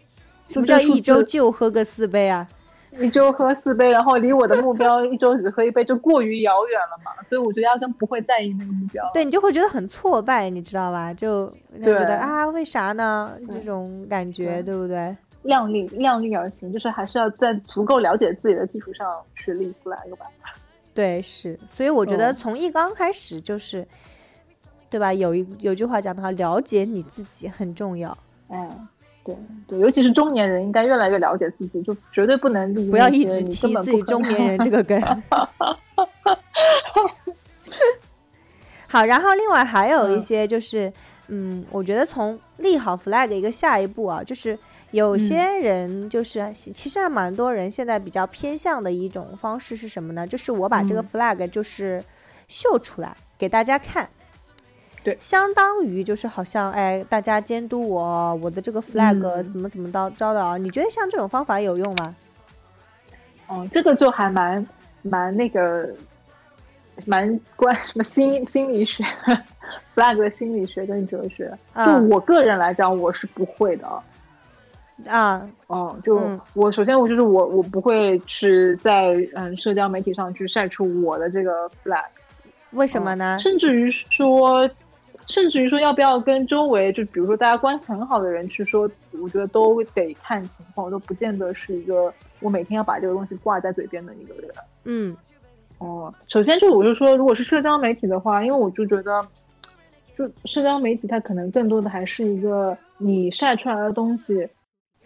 [0.49, 2.49] 什么叫一周就喝个四杯啊？
[2.99, 7.11] 一周喝四杯，然后离我的目标 一周只喝一杯就过于遥远了嘛。
[7.29, 9.11] 所以我觉得压根不会在意那个目标。
[9.15, 11.13] 对你就会觉得很挫败，你知道吧？
[11.15, 11.47] 就
[11.83, 13.33] 觉得啊，为啥呢？
[13.51, 15.17] 这种感觉对不对？
[15.43, 20.27] 量力量力而行，就是还是要在足够了解自己的基础上去立 flag 吧。
[20.95, 21.59] 对，是。
[21.69, 23.87] 所以我觉得从一刚开始就是。
[24.93, 25.11] 对吧？
[25.15, 28.15] 有一有句话讲的好，了解你自己很重要。
[28.51, 28.87] 嗯，
[29.25, 29.35] 对
[29.67, 35.01] 对，尤其是中年人，应该越来越了解自己，就绝对不能不要一直提自己中年人这个梗。
[38.87, 40.93] 好，然后另外还有一些就是，
[41.29, 44.59] 嗯，我觉得从立好 flag 一个下一步啊，就是
[44.91, 50.27] 有些人就是其实还蛮多人现在比较偏向的一种方式是什么呢？
[50.27, 52.05] 就是我把这个 flag 就是
[52.49, 54.07] 秀出来给大家看。
[55.05, 60.57] 对，相当于就是好像哎，大家监督我，我的这个 flag 怎么怎么着着的啊？
[60.57, 62.15] 你觉得像这种方法有用吗？
[63.49, 64.65] 哦，这个就还蛮
[65.03, 65.93] 蛮那个，
[67.05, 69.05] 蛮关什么心心理学
[69.97, 71.53] ，flag 的心理学跟哲学。
[71.75, 73.89] 就我个人来讲，我是不会的。
[75.09, 76.23] 啊，嗯，就
[76.55, 82.05] 我首先我就是我我不会去在嗯社交媒体上去晒出我的这个 flag，
[82.71, 83.37] 为什么呢？
[83.41, 84.71] 甚至于说。
[85.33, 88.83] 甚至于说要不要跟周围，就比如说大家关系很好的人去说，
[89.13, 94.51] 我觉得都得看情况，都不见得是一个我每天要把这个东西挂在嘴边的一个人。
[94.85, 95.17] 嗯，
[95.79, 99.27] 哦，首先就我就说，如果是社交媒体的话，因为我就觉得，
[100.19, 104.47] 就社交媒体它可能更多的还是一个你晒出来的东西，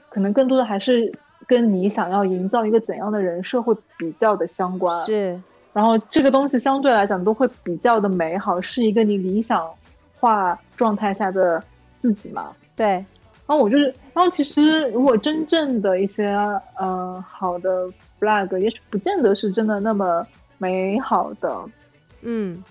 [0.09, 1.13] 可能更多的还是
[1.47, 5.01] 跟你想要营造一个怎样的人设会比较的相关。
[5.05, 5.41] 是，
[5.73, 9.71] 然后这个东西相对来讲都会比较的美好，是一个你理想。
[10.19, 11.63] 化状态下的
[12.01, 13.05] 自己嘛，对。
[13.49, 16.27] 然后我就是，然后其实如果真正的一些
[16.77, 17.89] 呃好的
[18.19, 20.27] flag，也许不见得是真的那么
[20.59, 21.65] 美好的。
[22.23, 22.63] 嗯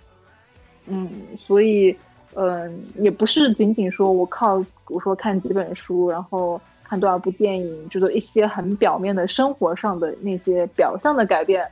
[0.87, 1.95] 嗯，所以
[2.33, 11.65] 嗯，也不是仅仅说我靠我说看几本书，然后看多少部电影，就是一些很表面的生活上的那些表象的改变。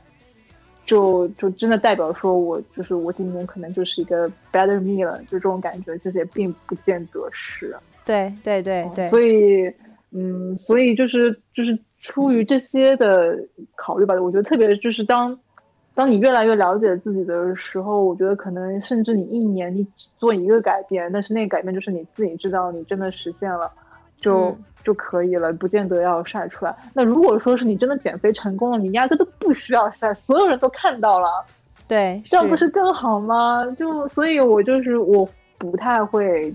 [0.86, 7.76] 就就真的代表说，我就是我今年可能就是一个 better me 了，就这种感觉，其实也并不见得是。
[8.04, 9.08] 对对对对。
[9.08, 9.72] 所以，
[10.10, 13.38] 嗯，所以就是就是出于这些的
[13.76, 15.38] 考虑吧，我觉得特别就是当
[15.94, 23.72] 当你越来越了解自己的时候，我觉得可能甚至你一年你只做一个改变，但是那个改变就是你自己知道你真的实现了，
[24.20, 24.54] 就
[24.84, 26.76] 就可以了，不见得要晒出来。
[26.92, 31.28] 那如果说是你真的减肥成功了，你压根都不需要晒，所有人都看到了，
[31.88, 33.64] 对，这样不是更好吗？
[33.78, 35.28] 就所以，我就是我
[35.58, 36.54] 不太会，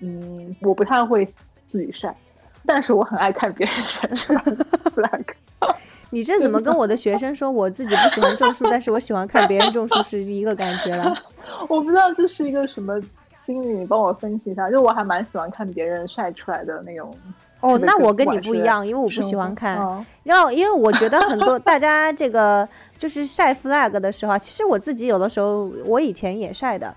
[0.00, 1.24] 嗯，我不太会
[1.70, 2.14] 自己晒，
[2.66, 5.24] 但是我很爱看别人晒出来的 flag。
[6.10, 11.12] 你这怎么跟我的学生说我自己不喜欢种树，但是我喜欢看别人种树是一个感觉了？
[11.68, 12.94] 我不知道这是一个什么
[13.46, 14.68] 心理，你帮我分析一下。
[14.68, 17.16] 就我还蛮喜欢看别人晒出来的那种。
[17.60, 19.76] 哦，那我跟你不一样，因为我不喜欢看。
[20.24, 22.68] 然后，因为我觉得很多 大家这个
[22.98, 26.92] 就是晒 flag 的时候，其实我自己有的时候我以前也晒的。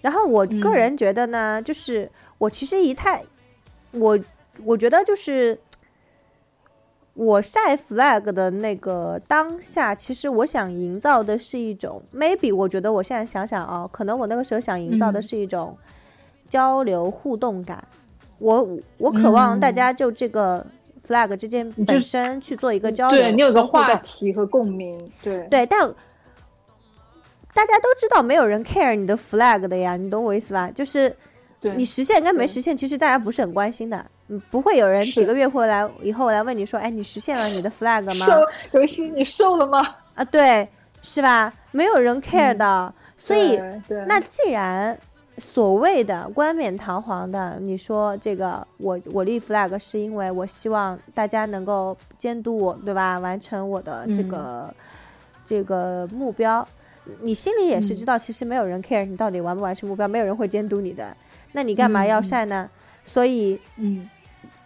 [0.00, 3.22] 然后我个人觉得呢，就是我其实一太，
[3.92, 4.18] 我
[4.64, 5.58] 我觉得就是。
[7.14, 15.76] 我晒 flag 的那个当下，其实我想营造的是一种 maybe，我觉得我现在想想啊，可能我那个时候想营造的是一种
[16.48, 17.84] 交流互动感。
[18.38, 18.66] 我
[18.96, 20.66] 我渴望大家就这个
[21.06, 25.80] flag 之间本身去做一个交流，对你有个话题和共鸣，对对，但
[27.54, 30.70] 大家都知道没有人 care 你的 flag 的呀，你懂我意思吧？
[30.74, 31.14] 就是
[31.76, 34.04] 你实现跟没实现，其实大家不是很关心的。
[34.50, 38.26] 不会有人几个月回来以后来问你说，哎，你实现了你的 flag 吗？
[38.26, 38.32] 瘦，
[38.72, 39.82] 游戏你瘦了吗？
[40.14, 40.68] 啊，对，
[41.02, 41.52] 是吧？
[41.70, 43.58] 没有人 care 的，所以
[44.06, 44.96] 那既然
[45.38, 53.18] 所谓的冠冕堂皇的，你说这个我我立 flag 是因为我希望大家能够监督我，对吧？
[53.18, 54.72] 完成我的这个
[55.44, 56.66] 这个目标，
[57.20, 61.16] 你心里也是知道，其实没有人 care 你到底完不完成目标，没有人会监督你的，
[61.52, 62.70] 那你干嘛要晒呢？
[63.04, 64.08] 所以，嗯。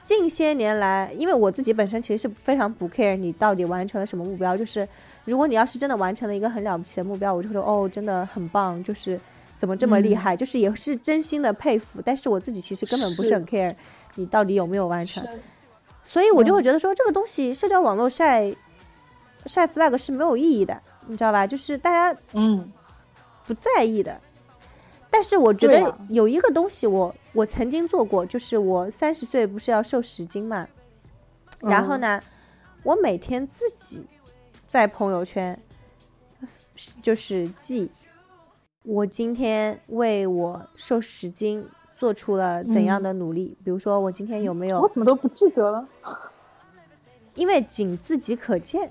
[0.06, 4.88] 近些年来，因为我自己本身其实是非常不 care 你到底完成了什么目标，就是
[5.24, 9.20] 如果你要是真的完成了一个很了不起的目标，我就会说哦，真的很棒，就是
[9.58, 12.00] 怎么这么厉害，就是也是真心的佩服。
[12.04, 13.74] 但是我自己其实根本不是很 care
[14.14, 15.26] 你到底有没有完成，
[16.04, 18.54] 所以我就会觉得说这个东西社交网络晒
[19.46, 21.44] 晒 flag 是没有意义的，你知道吧？
[21.44, 22.72] 就是大家嗯
[23.44, 24.20] 不在意的。
[25.16, 30.68] 但是我觉得有一个东西，我我曾经做过，就是我三十岁不是要瘦十斤嘛，
[31.60, 32.22] 然后呢，
[32.82, 34.05] 我每天自己
[34.68, 35.59] 在朋友圈
[37.01, 37.90] 就是记
[38.82, 41.66] 我今天为我瘦十斤
[41.97, 44.82] 做出了怎样的努力，比如说我今天有没有？
[44.82, 45.88] 我怎么都不记得了？
[47.34, 48.90] 因为仅自己可见。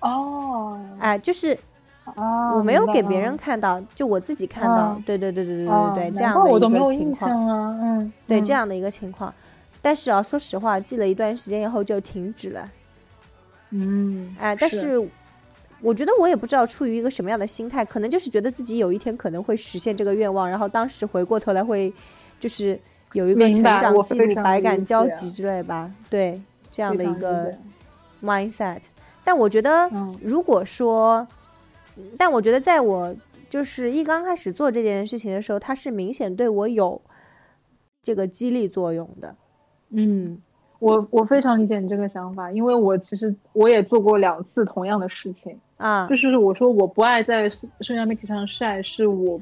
[0.00, 1.58] 哦，哎，就是。
[2.04, 5.00] 啊，我没有给别人看到，就我自己看到。
[5.06, 9.32] 对对对对对对对，这样的一个情况啊，嗯，对这样的一个情况。
[9.80, 12.68] 但是啊，说实话，记了一段时间以后就停止了。
[13.70, 14.98] 嗯，哎，但是
[15.80, 21.92] 我觉得我也不知道出于一个什么样的心态，可能就是觉得自己有一天可能会实现这个愿望，然后当时回过头来会
[22.40, 22.78] 就是
[23.12, 25.88] 有一个成长记录，百感交集之类吧。
[26.10, 27.54] 对，这样的一个
[28.22, 28.80] mindset。
[29.22, 29.88] 但我觉得，
[30.20, 31.24] 如果说。
[32.18, 33.14] 但我觉得，在我
[33.50, 37.00] 就是一刚开始做这件事情的时候，它是明显对我有
[38.02, 39.34] 这个激励作用的。
[39.90, 40.40] 嗯，
[40.78, 46.06] 我我非常理解你这个想法，因为我其实我也做过两次同样的事情啊。
[46.08, 49.40] 就是我说我不爱在社交媒体上晒，是我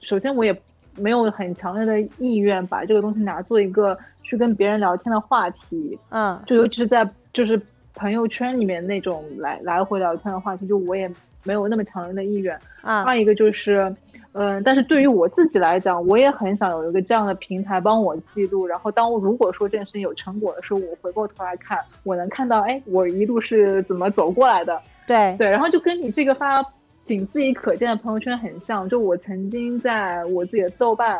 [0.00, 0.54] 首先我也
[0.96, 5.98] 没有很强烈的意愿把这个东西拿做一个去跟别人聊天的话题。
[6.10, 7.60] 嗯，就尤其是在就是
[7.98, 11.10] 朋友圈里面那种来来回聊天的话题，就我也。
[11.44, 13.04] 没有那么强烈的意愿啊。
[13.04, 13.94] 二一个就是，
[14.32, 18.66] 嗯，但是对于我自己来讲，我也很想有一个这样的平台帮我记录。
[18.66, 24.78] 然后，当我如果说这件事情有成果的时候，我回过头来看，我能看到，哎，我一路是怎么走过来的。
[25.06, 26.62] 对对，然后就跟你这个发
[27.06, 28.86] 仅自己可见的朋友圈很像。
[28.86, 31.18] 就我曾经在我自己的豆瓣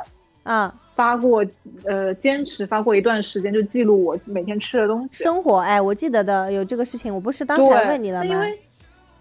[0.49, 1.45] 啊发过，
[1.85, 5.23] 呃，坚持发过一段时间，就记录我每天吃的东西。
[5.23, 8.45] 生活，哎，我记得的有这个事情，我不是当时还问你了吗？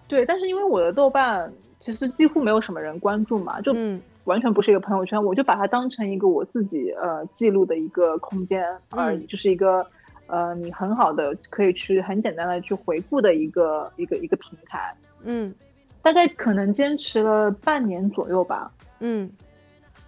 [0.07, 3.75] 对，但是因为我的豆瓣其实几乎没有什么人关注嘛，就
[4.23, 9.85] 完全不是一个朋友圈，我就把它当成一个我自己呃记录的一个空间而已，就是一个
[10.25, 14.95] 呃你很好的可以去很简单的去回顾的一个一个一个平台。
[15.23, 15.53] 嗯，
[16.01, 18.71] 大概可能坚持了半年左右吧。
[18.99, 19.29] 嗯，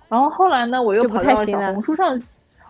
[0.09, 2.21] 然后后来呢，我又跑到小红书上，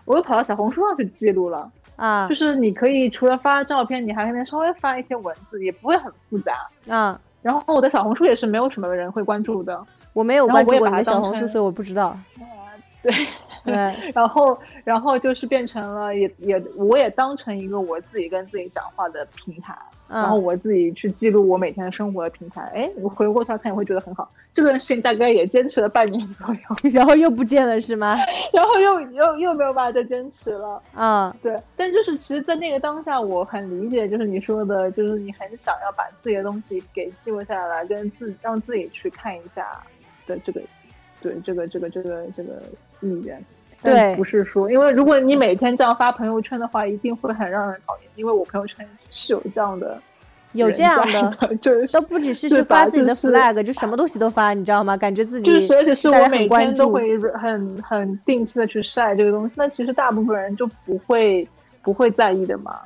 [0.04, 1.68] 我又跑到小红书上去记录了。
[1.96, 6.54] 啊，就是你可以除了发照片，你还可能稍微发一些文字，也不会很复杂。
[6.88, 12.16] 啊，然后我的小红书也是没有什么人会关注的，我没有关注过你的小红书，所以我不知道。
[13.02, 13.12] 对
[13.64, 19.76] 对，然后然后就是变成了也也我也当成一个我自己跟自己讲话的平台。
[20.10, 24.28] 然后我自己去记录我每天的生活的平台，哎，我回过头来看，也会觉得很好。
[24.52, 26.60] 这段事情大概也坚持了半年左右，
[26.92, 28.16] 然后又不见了，是吗？
[28.52, 30.82] 然后又又又没有办法再坚持了。
[30.92, 31.56] 啊，对。
[31.76, 39.80] 但就是其实，在那个当下，我很理解，就是你说的，就是你很想要把自己的东西给记录下来，跟自让自己去看一下
[40.26, 40.60] 的这个，
[41.22, 42.60] 对这个这个这个这个
[43.00, 43.40] 意愿。
[43.82, 48.10] 对，不是说，因为如果你每天这样发朋友圈的话，一定会很让人讨厌。
[48.16, 49.98] 因为我朋友圈是有这样的，
[50.52, 54.96] 有这样的， 就是都不只是是发自己的 flag，就什么东西都发，你知道吗？
[54.96, 59.52] 感觉自己就是，而且是我每天都会很很定期的去晒这个东西。
[59.56, 61.48] 那其实大部分人就不会
[61.82, 62.80] 不会在意的嘛。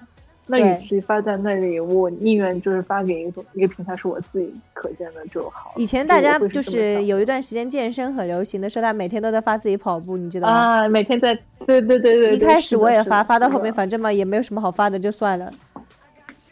[0.46, 5.72] 那与其发在那里，我宁愿就是发给一个一个平台，是我自己可见的就好。
[5.76, 10.54] 以前大家就是有一段时间健身很流行的时候，他每天都在发自己跑步，你知道吗？
[10.54, 11.34] 啊，每天在，
[11.66, 12.36] 对对对对。
[12.36, 15.50] 一开始我也发，发到后面反正嘛也没有什么好发的，就算了。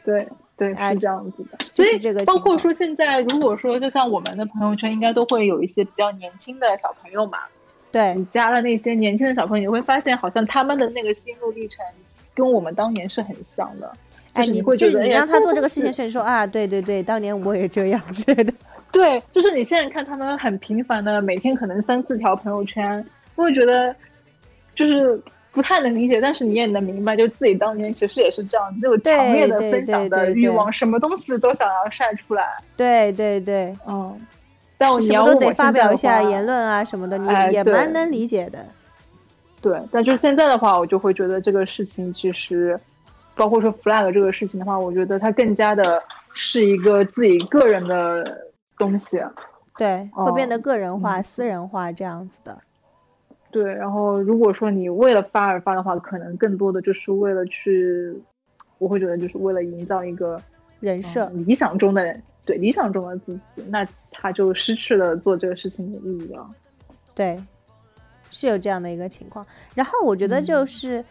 [0.04, 1.58] 对对，是这样子的。
[1.74, 7.38] 所以这个，包括说现在，如果说就像我们的朋友圈，应该都会有一些比较年轻的小朋友嘛。
[7.90, 11.84] 对你加了那些年轻的小朋友，你会发现好像他们的那个心路历程。
[12.34, 13.92] 跟我们当年是很像的，
[14.32, 18.52] 哎，你会觉得你让他做这个事情，甚至说啊，对对对，当年我也这样之类的。
[18.92, 23.04] 对，就是你现在看他们很频繁的，每天可能三四条朋友圈，
[23.34, 23.94] 会觉得
[24.74, 25.18] 就是
[25.50, 32.44] 不太能理解，但是你也能明白，就自己当年其实也是这样，有强烈的分享的欲望，什么东西都想要晒出来。
[32.76, 34.18] 对对对，嗯，
[34.76, 38.66] 但什么都得发表一下言论啊什么的，你也蛮能理解的。
[39.62, 42.78] 对，但就是现在的话，我就会觉得这个事情其实，
[43.36, 46.02] 包括说 flag 这个事情的话，我觉得它更加的
[46.34, 48.38] 是一个自己个人的
[48.76, 49.22] 东西，
[49.78, 52.58] 对，会变得个人化、私人化这样子的。
[53.52, 58.20] 对，然后如果说你为了发而发的话，可能更多的就是为了去，
[58.78, 60.42] 我会觉得就是为了营造一个
[60.80, 66.50] 人设，理想中的对理想中的自己，那他就失去了做这个事情的意义了。
[67.14, 67.40] 对。
[68.32, 71.04] 是有这样的一个情况，然后我觉得就是，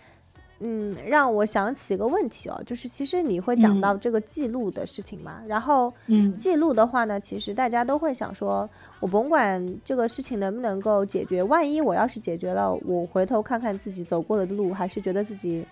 [0.59, 8.69] 嗯，让我想起一个问题哦，就是其实你会讲到这个记录的事情嘛，然后，嗯，记录的话呢，其实大家都会想说，
[8.99, 15.65] 我甭管这个事情能不能够解决，万一我要是解决了，我回头看看自己走过的路，还是觉得自己。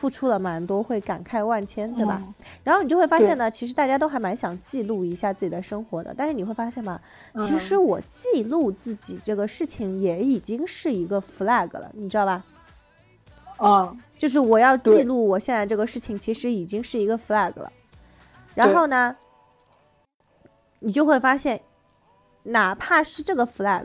[0.00, 2.22] 付出了蛮多，会感慨万千，对吧？
[2.64, 6.14] 然后你就会发现呢，其实大家都还蛮想记录一下自己的生活的。
[6.16, 6.98] 但是你会发现嘛，
[7.38, 12.42] 其实我记录自己这个事情也已经是一个 flag 了，你知道吧？
[13.58, 17.70] 哦，就是我要记录我现在这个事情，其实已经是一个 flag 了。
[18.54, 19.14] 然后呢，
[20.78, 21.60] 你就会发现，
[22.44, 23.84] 哪怕是这个 flag，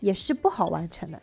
[0.00, 1.20] 也是不好完成的。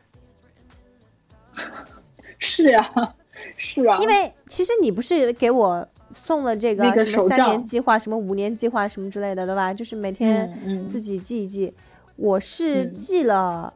[2.38, 3.16] 是呀。
[3.58, 9.74] 是啊，因为其实你不是给我送了这个什么三年计划、什么五年计划什么之类的，对吧？
[9.74, 11.74] 就是每天自己记一记。
[12.16, 13.74] 我是记了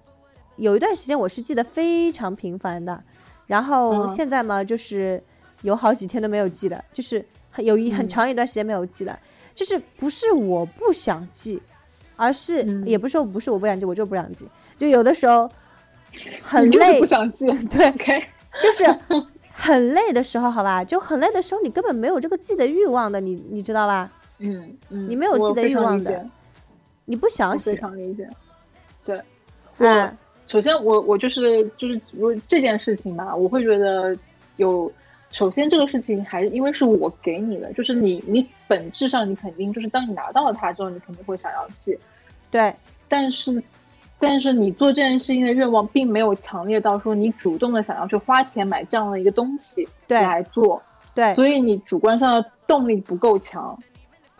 [0.55, 3.03] 有一段时间，我是记得非常频繁的。
[3.47, 5.21] 然后现在嘛，就是
[5.63, 7.25] 有好几天都没有记了，就是
[7.57, 9.19] 有一很长一段时间没有记了。
[9.53, 11.61] 就是不是我不想记，
[12.15, 14.45] 而是也不是说不是我不想记，我就不想记。
[14.77, 15.51] 就有的时候
[16.41, 17.45] 很累，不想记。
[17.67, 17.91] 对，
[18.61, 18.85] 就是。
[19.59, 24.09] 很累的时候，好吧，就很累的时候，你根本没有这个记的欲望的，你你知道吧？
[24.39, 26.25] 嗯嗯，你没有记的欲望的，
[27.03, 27.73] 你不想写。
[27.73, 28.27] 非常理解。
[29.03, 29.21] 对，
[29.77, 30.11] 我
[30.47, 34.17] 首先我我就是就是如这件事情吧，我会觉得
[34.55, 34.91] 有，
[35.31, 41.99] 首先这个事情还是因为是我给你的，就是你你本质上你肯定就是当你拿到了它之后，你肯定会想要记。
[42.49, 42.73] 对，
[43.09, 43.61] 但是。
[44.21, 50.81] 但是你做这件事情的愿望并没有强烈到说你主动的想要去花钱买这样的一个东西来做，
[51.15, 53.77] 对，所以你主观上的动力不够强。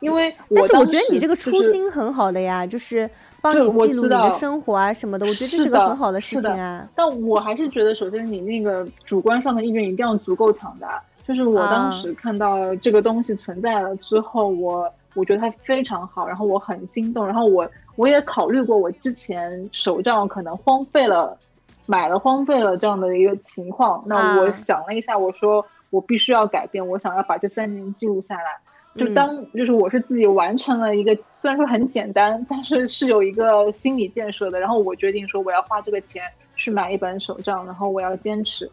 [0.02, 3.10] 因为但是我觉得你这个初心很好的呀，就是
[3.42, 6.86] 帮你记录你的生活啊什么的，我觉得这是个很好的事情啊。
[6.96, 11.02] 但我还是觉得，首先你那个主观上的意愿一定要足够强大。
[11.26, 17.70] 就是我当时看到这个东西存在了之后，我我觉得它非常好，然后我很心动，然后我。
[18.00, 21.38] 我也考虑过，我之前手账可能荒废了，
[21.86, 24.02] 买了荒废了这样的一个情况。
[24.06, 28.58] 那我想了一下，我说我必须要改变，我想要把这三年记录下来。
[28.96, 34.62] 就当就是我是自己完成了一个，虽然说很简单，但是是有一个心理建设的。
[34.62, 36.24] 然后我决定说我要花这个钱
[36.56, 38.72] 去买一本手账，然后我要坚持。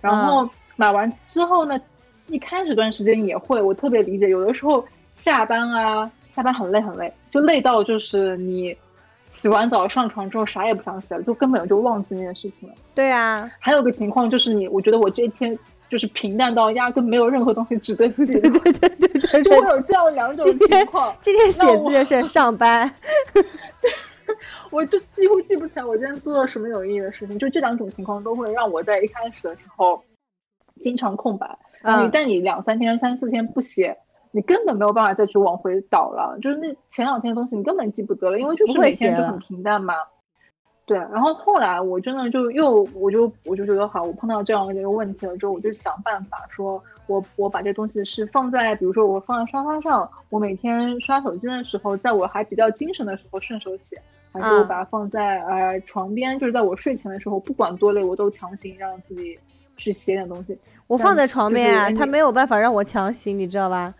[0.00, 1.76] 然后买完之后呢，
[2.28, 4.84] 一开始段时间也会，我特别理解，有的时候
[5.14, 6.08] 下班啊。
[6.38, 8.72] 下班很累很累，就累到就是你，
[9.28, 12.74] 洗完澡上床之后啥也不想写了，就根本就忘记那件事情了。
[12.94, 15.58] 对啊，还有个情况就是你，我觉得我这一天
[15.90, 18.24] 就是平淡到压根没有任何东西值得记。
[18.24, 21.12] 对对对对对，就会有这样两种情况。
[21.20, 22.88] 今天写字就是 上班。
[24.70, 30.00] 我就几乎记不起来我今天做了什么有意义的事情，就这两种情况都会让我在一开始的时候
[30.80, 31.58] 经常空白。
[31.82, 33.96] 嗯，但你两三天、三四天不写，
[34.30, 36.38] 你根本没有办法再去往回倒了。
[36.42, 39.94] 就是那前两天的东西，你根本记不得了，因为就是每天就很平淡嘛。
[40.86, 54.00] 对，然后后来我真的就又，我就我就觉得好，我碰到这样的一个问题了之后，我就想办法说，我我把这东西是放在，比如说我放在沙发上，我每天刷手机的时候，在我还比较精神的时候顺手写。
[54.30, 59.38] 还是我把它放在呃床边，就是在我睡前的时候，不管多累，我都强行让自己
[59.78, 60.56] 去写点东西。
[60.86, 63.94] 我放在床边啊，他没有办法让我强行，你知道吧？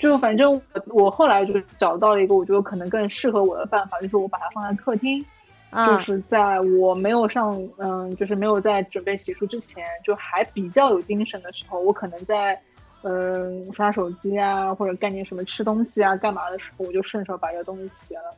[0.00, 5.24] 就反正我我后来就是找到了一个我觉得可能更适合我的办法，就是我把它放在客厅，
[5.86, 12.58] 就是在我没有上嗯，就是没有在准备洗漱之前，就还比较有精神的时候，我可能在
[13.02, 18.34] 嗯刷手机啊，或者干点什么吃东西啊、干嘛的时候，我就顺手把这个东西洗了。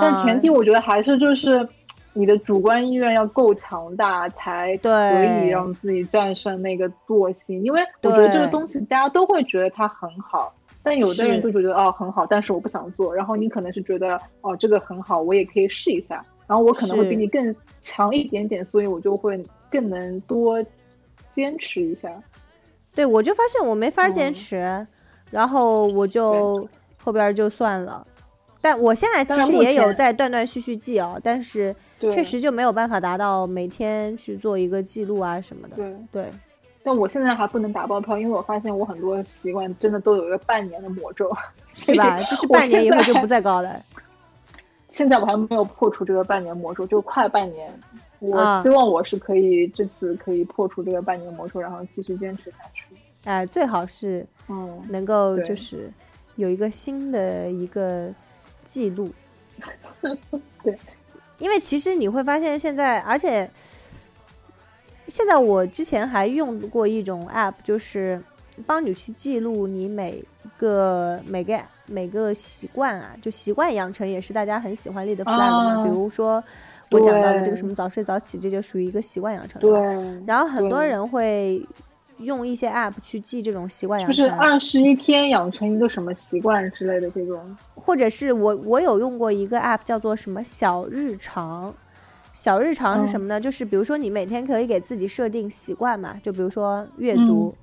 [0.00, 1.68] 但前提我觉得还是就是
[2.12, 7.60] 你的主观意愿要够强大，才可以让自己战胜那个惰性。
[7.64, 10.54] 因为我觉得这个东西大家都会觉得它很好，
[10.84, 13.12] 但有的人就觉得哦很好，但是我不想做。
[13.12, 16.24] 然后你可能是觉得哦这个很好，我也可以试一下。
[16.46, 20.62] 然后我可能会比你更强一点点，所以我就会更能多
[21.34, 22.12] 坚持一下。
[22.94, 24.86] 对，我就发现我没法坚持，
[25.30, 26.68] 然后我就
[27.02, 28.06] 后边就算了。
[28.60, 35.76] 但我现在其实也有在断断续续记哦，但是确实就没有办法达到每天去做一个记录啊什么的。
[35.76, 36.32] 对对，
[36.84, 41.32] 但我现在还不能打包票，因为我发现我很多习惯真的都有一个半年的魔咒，
[41.74, 42.22] 是吧？
[42.24, 43.80] 就是半年以后就不再高了。
[44.90, 47.72] 现在我还没有破除这个半年魔咒，就快半年。
[48.20, 52.84] 我希望我是可以这次可以破除这个半年魔咒，然后继续坚持下去。
[53.24, 55.90] 哎，最好是嗯能够就是
[56.36, 58.12] 有一个新的一个。
[58.66, 59.12] 记录，
[60.64, 60.74] 对，
[61.36, 63.46] 因为其实你会发现现在，而且
[65.08, 68.22] 现在我之前还用过一种 app，就是
[68.66, 70.22] 帮你去记录你每
[70.56, 75.84] 个每个每个习惯啊，就习惯养成也是大家很喜欢立的 flag 嘛。
[75.84, 76.42] 比如说
[76.90, 79.60] 我讲到的这个什么早睡早起，这就属于一个习惯养成。
[79.60, 79.72] 对，
[80.26, 81.66] 然后很多人会。
[82.18, 91.74] 用一些 app 去记这种习惯养成，就是二十一天养成一个什么习惯之类的这种，或者是我我有用过一个 app 叫做什么小日常，
[92.34, 93.40] 小日常是什么呢？
[93.40, 97.54] 就是比如说你每天可以给自己设定习惯嘛，就比如说阅读，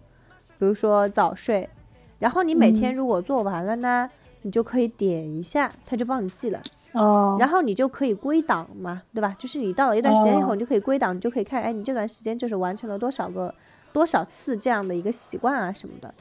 [0.58, 1.70] 比如说早睡，
[2.18, 4.10] 然后你每天如果做完了呢，
[4.42, 6.62] 你就可以点一下，它就帮你记了，
[6.94, 9.36] 哦，然后你就可以归档嘛，对吧？
[9.38, 13.54] 就是你到了一段时间以后，你就可以归档，你就可以看，哎，你这段时间就是完成了多少个。
[13.94, 16.14] 多少次这样的一个习惯啊什么的，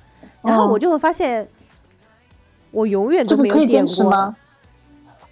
[0.42, 1.46] 然后我就会发现，
[2.72, 4.36] 我永远都没有点过吗？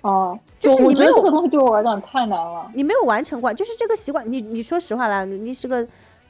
[0.02, 2.70] 哦，就是你没有这个东西对我来讲太难了。
[2.74, 4.24] 你没有完成过，就是这个习惯。
[4.30, 5.86] 你你说实话啦，你是个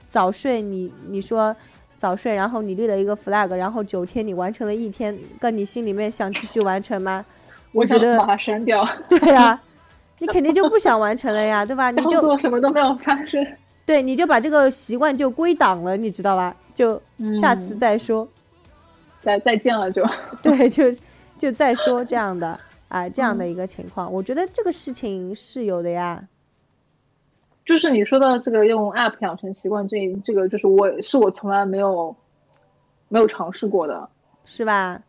[0.08, 1.54] 早睡，你你说
[1.96, 7.24] 早睡，然后你立了一个 flag，然后九天你完成了一天，跟你心里面想继续完成吗？
[7.72, 8.86] 我觉得把它删掉。
[9.08, 9.58] 对呀，
[10.18, 11.90] 你肯定就不想完成了呀，对吧？
[11.90, 13.46] 你就做什么都没有发生。
[13.84, 16.54] 对，你就把这个习惯就归档了，你知道吧？
[16.74, 17.00] 就
[17.32, 18.28] 下次再说，
[19.22, 20.04] 再再见了就。
[20.42, 20.94] 对，就
[21.38, 26.26] 就再说这样的啊，这样的一个情况，我觉得这个事情是有的呀。
[27.64, 32.16] 就是你说到这个用 App 养成习惯，这这个就是我是我从来没有
[33.08, 34.08] 没有尝试过的，
[34.46, 35.02] 是吧？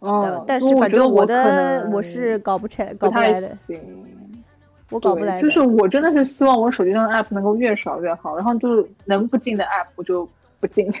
[0.00, 3.58] 嗯，但是反正我的我是搞不起来，搞不来的。
[4.90, 10.28] 我搞不来，就是我真的是希望我手机上的 app 能够越少越好，然后就是能不进的 app 我就
[10.60, 10.92] 不进，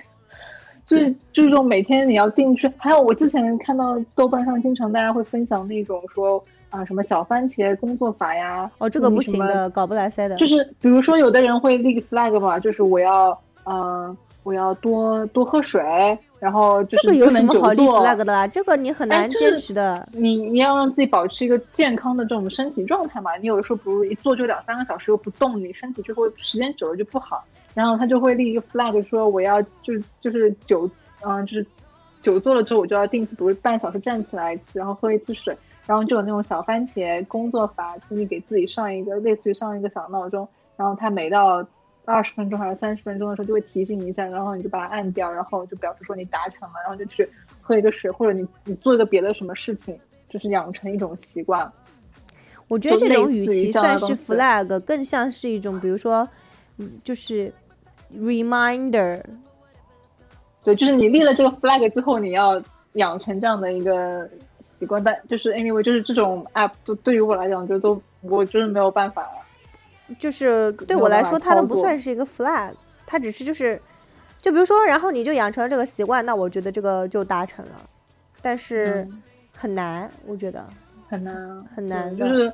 [0.88, 2.70] 就是就是说每天你要进去。
[2.76, 10.36] 还有我之前看到豆瓣上经常大家会分享那种说啊什么小番茄工作法呀，哦这个不行的，搞不来塞的。
[10.36, 14.16] 就是比如说有的人会立 flag 嘛，就是我要嗯。
[14.46, 15.82] 我要多多喝水，
[16.38, 18.46] 然后就是这个有什么好立 flag 的啦？
[18.46, 20.08] 这个你很难坚持的。
[20.12, 23.36] 你你要让自己保持一个健康的这种身体状态嘛。
[23.38, 27.42] 你有的时候，比如一坐就两三个小时又不动，你身体就会时间久了就不好。
[27.76, 30.90] 然后他就会立一个 flag，说我要就是就是久，
[31.20, 31.66] 嗯，就是
[32.22, 35.54] 久坐了之后，我就要定期，比如半小时站起来，然后喝一次水，
[35.86, 41.64] 然后就有那种小番茄工作法，自己给自己上一个类似于上一个小闹钟，然后他每到。
[42.08, 47.28] 二十分钟还是三十分钟的时候，就会提醒你一下，然后你就把它按掉，然后就表示说你达成了，然后就去
[47.60, 49.98] 喝一个水，或者你你做一个别的什么事情，
[50.28, 51.68] 就是养成一种习惯。
[52.68, 56.28] 我觉得这种语气算是 flag，更像是一种，比如说，
[56.76, 57.52] 嗯就是
[58.14, 59.22] reminder。
[60.62, 62.60] 对，就是你立了这个 flag 之后，你要
[62.94, 64.28] 养成这样的一个
[64.60, 65.02] 习惯。
[65.02, 69.28] 但就是 anyway，就是这种 app，都对于我来讲，就都我就是没有办法。
[70.18, 72.72] 就是对我来说，它都不算是一个 flag，
[73.06, 73.80] 它只是就是，
[74.40, 77.72] 就比如说，然后你就养成了这个习惯，那我觉得这个就达成了。
[78.40, 79.08] 但是
[79.52, 80.64] 很难，我觉得
[81.08, 82.16] 很难，很难。
[82.16, 82.52] 就是，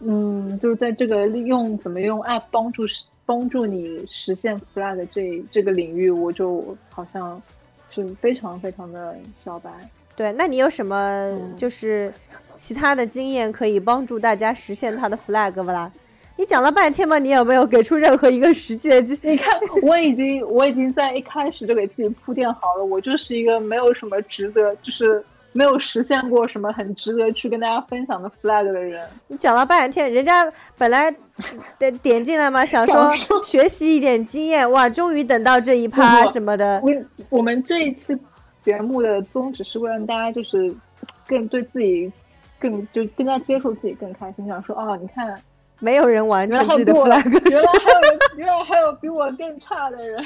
[0.00, 2.86] 嗯，就是在这个利用怎么用 app 帮助
[3.26, 7.40] 帮助你实现 flag 这这个领域，我就好像
[7.90, 9.70] 是非常非常的小白。
[10.16, 12.12] 对，那你有什么就是
[12.56, 15.90] 其他的经验可以帮助大家实现他的 flag 不啦？
[16.36, 19.00] 你讲了半天嘛，你有没有给出任何一个实际的？
[19.22, 25.24] 你看，我已经我已经在一开始就给自己铺垫好了，我就是一个没有什么值得，就是
[25.54, 29.08] 没有实现过什么很值得去跟大家分享的 flag 的人。
[29.28, 31.10] 你讲了半天，人家本来
[31.78, 36.80] 点点进来嘛， 想说学习一点经验，哇，终于等到这一趴什么的。
[36.82, 36.92] 我
[37.38, 38.18] 我们这一次
[38.62, 40.74] 节目的宗旨是为了让大家就是
[41.26, 42.12] 更对自己
[42.58, 45.40] 更就更加接受自己更开心，想说哦，你看。
[45.80, 50.24] 没有人完成自己的 flag，原来还有原来还有比我更差的人，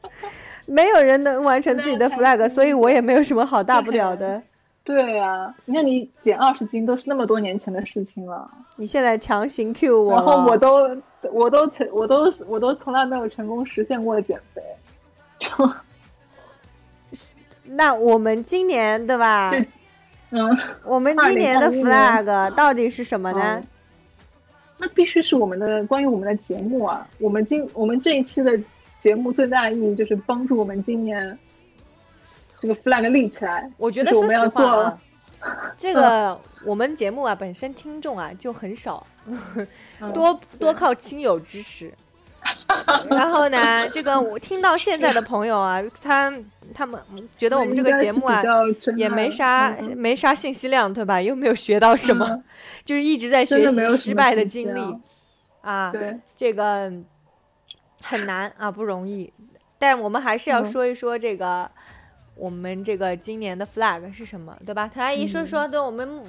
[0.64, 4.42] 没有人能完成自己的 flag，所以我也没有什么好大不了的。
[4.88, 10.88] 对呀，你看你减二十斤都是那么多年前的事情了，你现在强行 Q 我，然后我都
[11.30, 14.62] 我都成我都我都从来没有成功实现过减肥，
[15.38, 15.50] 就
[17.76, 19.52] 那我们今年对吧？
[20.30, 23.62] 嗯，我们今年的 flag 到底是什么呢？
[24.78, 27.06] 那必须是我们的关于我们的节目啊！
[27.18, 28.58] 我们今我们这一期的
[29.00, 31.38] 节目最大的意义就是帮助我们今年
[32.60, 33.70] 这个 flag 立起来。
[33.76, 34.98] 我觉得说实话，
[35.76, 39.06] 这个我们节目啊本身听众啊就很少，
[40.12, 41.92] 多多靠亲友支持。
[43.10, 46.32] 然后呢，这个我听到现在的朋友啊，他
[46.72, 46.98] 他们
[47.36, 48.42] 觉得我们这个节目啊
[48.96, 51.20] 也没啥没啥信息量，对吧？
[51.20, 52.42] 又没有学到什么，
[52.84, 54.80] 就是一直在学习失败的经历
[55.62, 55.90] 啊。
[55.90, 56.90] 对，这个
[58.02, 59.32] 很难啊，不容易。
[59.78, 61.68] 但我们还是要说一说这个
[62.38, 64.86] 我们这个今年的 flag 是什么，对吧？
[64.86, 66.22] 谭阿姨说说，对我们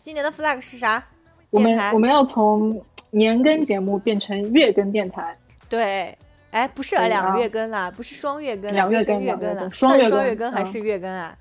[0.00, 1.02] 今年的 flag 是啥？
[1.50, 5.36] 我们我们要从年更节目变成月更电台。
[5.68, 6.16] 对，
[6.50, 11.36] 哎，不是两个月更啦，不是双月更，两月更月更了，双月更还是月更啊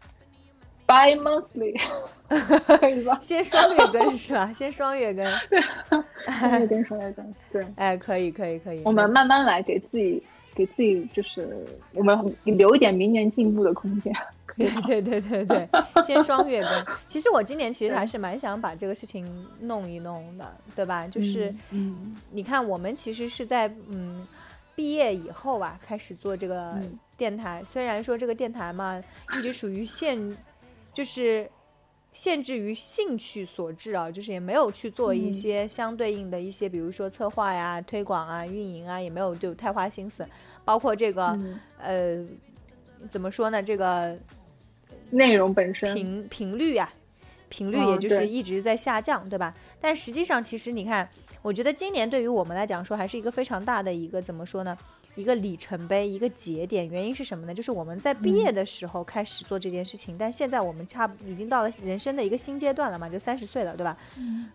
[0.85, 1.80] ？By monthly，
[2.80, 3.18] 可以吧？
[3.22, 4.52] 先双月更是吧？
[4.53, 5.26] 先双月更，
[6.27, 8.81] 双月更，双月更，对，哎，可以，可以，可以。
[8.84, 10.22] 我们慢慢来，给自己，
[10.56, 14.14] 给自己，就是我们留一点明年进步的空间。
[14.57, 15.69] 对对对对对，
[16.03, 16.86] 先双月更。
[17.07, 19.26] 其实我今年其实还是蛮想把这个事情
[19.61, 21.07] 弄一弄的，对吧？
[21.07, 24.28] 就是，嗯，你看我们其实是在嗯
[24.76, 26.78] 毕业以后吧，开始做这个
[27.15, 27.64] 电台。
[27.65, 29.02] 虽然说这个电台嘛，
[29.38, 30.19] 一直属于现，
[30.94, 31.49] 就是
[32.14, 40.28] 限制于兴趣所致啊，就是也没有去做一些相对应的一些，比如说策划呀、推广啊、运营啊，也没有就太花心思。
[40.66, 41.40] 包括这个，
[41.80, 42.26] 呃，
[43.10, 43.62] 怎么说呢？
[43.64, 44.18] 这个。
[45.14, 46.90] 内容本身频频率呀，
[47.50, 49.54] 频率也就是一直在下降，对吧？
[49.82, 51.10] 但实际上，其实你看，
[51.42, 54.78] 我觉得今年对于我们来讲说，还是一个非常大的一个怎么说呢？
[55.22, 56.88] 一个里程碑，一个节点。
[56.89, 57.53] 原因是什么呢？
[57.53, 63.95] 就是我们在毕业的时候开始做这件事情，但现在我们差已经到了人生的一个新阶段了嘛，就三十岁了，对吧？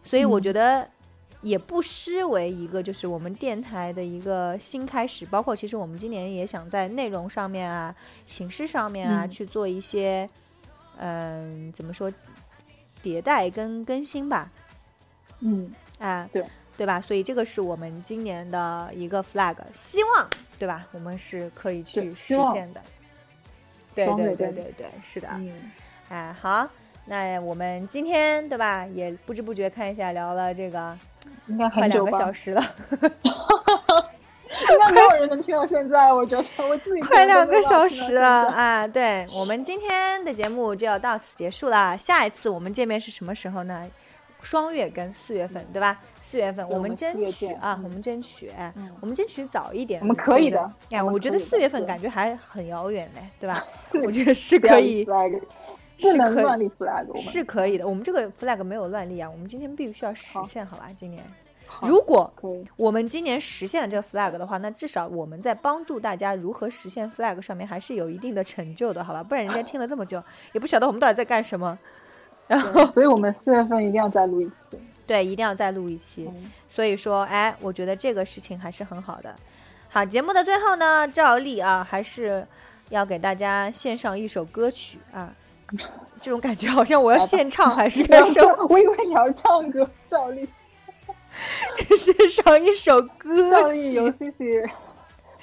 [0.03, 0.89] 所以我觉得
[1.43, 5.25] 也不失为一个就是我们电台的一个新开始。
[5.27, 7.95] 包括其实我们今年也想在内容上面啊、
[8.25, 10.29] 形式上面啊去做一些。
[10.99, 12.11] 嗯，怎么说？
[13.03, 14.51] 迭代跟更新吧。
[15.41, 16.43] 嗯，啊，对，
[16.75, 16.99] 对吧？
[17.03, 20.87] 所以这个是我们今年的一个 flag，希望，对吧？
[20.93, 22.81] 我们是可以去实现的。
[23.95, 25.29] 对对对对对，是的。
[25.33, 25.71] 嗯，
[26.09, 26.69] 哎，好，
[27.07, 28.87] 那我们今天对吧？
[28.93, 30.97] 也不知不觉看一下聊了这个，
[31.47, 32.63] 应该快两个小时了。
[34.69, 38.87] 应该没有人能听到现在，我觉得我自己 快两个小时了啊！
[38.87, 41.97] 对我们今天的节目就要到此结束了。
[41.99, 43.89] 下一次我们见面是什么时候呢？
[44.43, 46.01] 双月跟四月份，对吧？
[46.29, 48.51] 四月份我们争取啊，我们争取，
[49.01, 50.01] 我们争取早一点。
[50.01, 50.69] 我们可以的。
[50.91, 53.65] 哎，我觉得四月份感觉还很遥远嘞，对吧？
[54.05, 57.87] 我觉得是可以，不能乱立 flag，是可以的。
[57.87, 60.89] 我们这个 flag 没有乱立啊，我们今天必须要实现，好吧？
[60.97, 61.23] 今年。
[61.83, 62.33] 如果
[62.77, 69.23] 我们今年实现了这个 flag 的话，那至少我们在帮助大家如何实现 flag 上面还是有一定的成就的，好吧？
[69.23, 70.21] 不然人家听了这么久，
[70.53, 71.79] 也不晓得我们到底在干什么。
[72.49, 74.77] 然后，所以我们四月份一定要再录一次。
[75.07, 76.29] 对，一定要再录一期。
[76.69, 79.35] 所以说，哎，我觉得这个事情还是很好的。
[79.89, 82.47] 好，节目的最后呢，照例啊，还是
[82.91, 85.33] 要给大家献上一首歌曲啊。
[86.21, 88.43] 这种感觉好像我要献唱还是歌手？
[88.69, 90.49] 我以为你要唱歌，照例
[91.97, 93.51] 献上一首歌 曲。
[93.51, 94.33] 照例游戏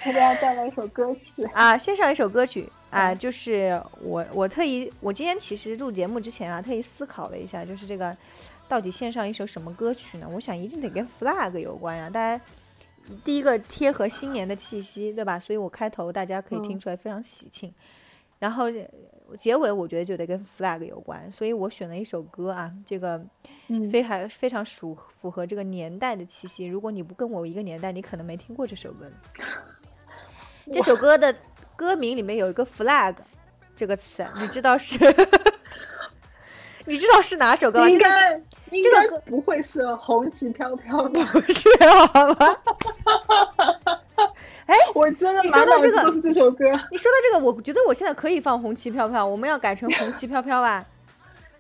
[0.03, 8.15] 给大家带来一首歌曲啊，献上一首歌曲啊，就是我我特意我今天其实录节目之前啊，特意思考了一下，就是这个
[8.73, 10.27] 到底献上一首什么歌曲呢？
[10.33, 12.43] 我想一定得跟 flag 有关呀，大家
[13.23, 15.37] 第一个贴合新年的气息，对吧？
[15.37, 17.71] 所以我开头大家可以听出来非常喜庆，
[18.39, 18.65] 然后。
[19.37, 23.19] 结尾我觉得就得跟 flag 有关，所以我选了一首歌啊，这个
[23.91, 26.65] 非还非常属符合这个年代的气息。
[26.65, 29.09] 如果你不跟我一个年代，你可能没听过这首歌。
[30.71, 31.35] 这首歌的
[31.75, 33.15] 歌名里面有一个 flag
[33.75, 34.97] 这个词，你知道是？
[36.85, 37.89] 你知道是哪首歌吗？
[37.89, 38.41] 应该
[38.72, 41.30] 应该不会是红旗飘飘吧？
[41.31, 42.57] 不是好吗？
[44.65, 46.65] 哎，我真的你说到这个都是这首歌。
[46.91, 50.85] 你说到这个，我觉得我现在可以放《红旗飘飘》，我们要改成《红旗飘飘》吧？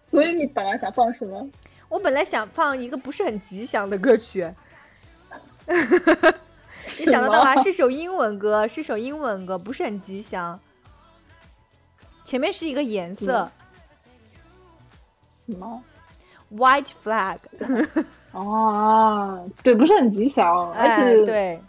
[0.09, 1.47] 所以你本来想放什么？
[1.89, 4.49] 我本来想放一个不是很吉祥的歌曲。
[5.67, 7.61] 你想得到吗？
[7.61, 10.59] 是首英文歌，是首英文歌，不是很吉祥。
[12.23, 13.51] 前面是一个颜色。
[15.53, 15.81] 什么
[16.55, 17.37] ？White flag。
[18.31, 21.61] 哦， 对，不是很吉祥，而且对，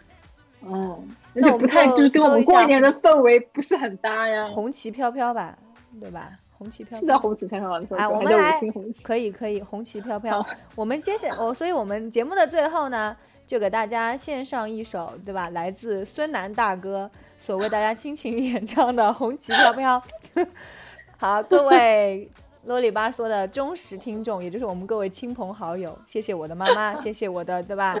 [0.63, 1.07] 嗯。
[1.37, 4.47] 那不太就是跟我们过年的氛围不是很搭呀。
[4.47, 5.53] 红旗飘飘吧，
[5.99, 6.31] 对吧？
[6.57, 7.85] 红旗飘飘是叫红旗飘飘吗？
[7.97, 8.57] 啊，我们来
[9.03, 10.45] 可以可以，红旗飘飘。
[10.75, 13.13] 我们接下哦，所以我们节目的最后呢，
[13.45, 15.49] 就给大家献上一首，对吧？
[15.49, 20.01] 来自孙楠大哥所为大家倾情演唱的《红旗飘飘》。
[21.19, 22.31] 好，各位
[22.65, 27.95] 啰里吧嗦的忠实听众，也就是我们各位亲朋好友，谢谢我的妈妈， 谢谢我的，对吧？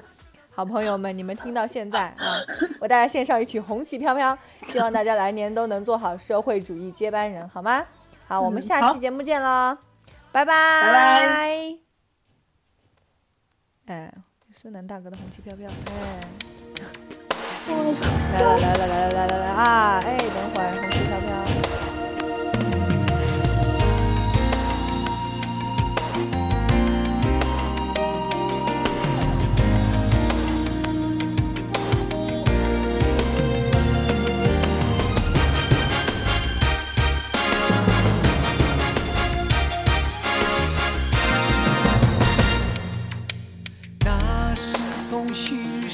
[0.51, 2.39] 好朋友们，你们听到现在 啊，
[2.79, 4.33] 我大家献上一曲《红旗飘飘》，
[4.71, 7.85] 希望大家来年都能做好社会主义接班人，好吗？
[8.27, 9.77] 好，我们下期节目见喽，
[10.31, 11.77] 拜拜拜拜。
[13.87, 14.13] 哎，
[14.53, 16.21] 孙楠大哥的《红旗飘飘》，哎，
[18.33, 20.01] 来了来了来了来了来啊！
[20.03, 21.29] 哎，等会儿《红旗飘飘》。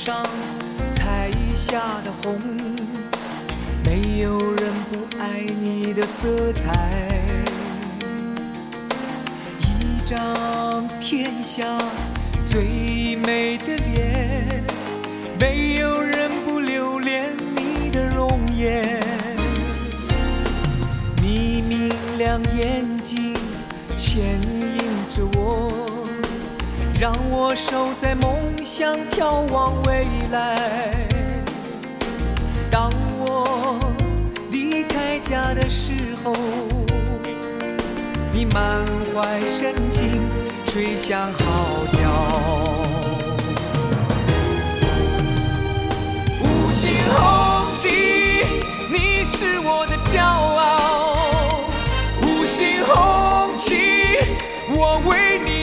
[0.03, 0.25] 上
[0.89, 2.39] 彩下的红，
[3.85, 6.73] 没有人不爱你的色彩。
[9.59, 11.77] 一张天下
[12.43, 14.63] 最美的脸，
[15.39, 18.99] 没有人不留恋你的容颜。
[21.21, 23.35] 你明亮眼睛
[23.95, 25.80] 牵引着我。
[27.01, 31.07] 让我守在梦想，眺望未来。
[32.69, 33.79] 当我
[34.51, 36.31] 离开家的时候，
[38.31, 40.21] 你满怀深情，
[40.67, 41.39] 吹响号
[41.91, 41.97] 角。
[46.39, 48.45] 五星红旗，
[48.91, 51.17] 你是我的骄傲。
[52.21, 54.19] 五星红旗，
[54.69, 55.60] 我为你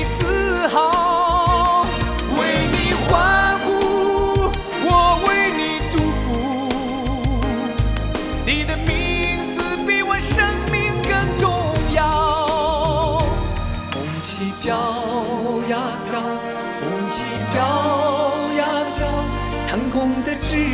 [20.49, 20.65] 志愿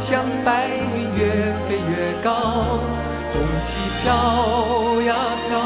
[0.00, 0.74] 像白云
[1.16, 1.24] 越
[1.68, 1.94] 飞越
[2.24, 2.32] 高，
[3.32, 5.14] 红旗飘呀
[5.48, 5.60] 飘，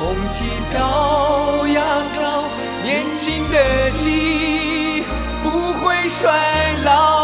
[0.00, 1.82] 红旗飘呀
[2.14, 2.44] 飘，
[2.82, 5.04] 年轻的心
[5.42, 5.50] 不
[5.84, 6.32] 会衰
[6.86, 7.15] 老。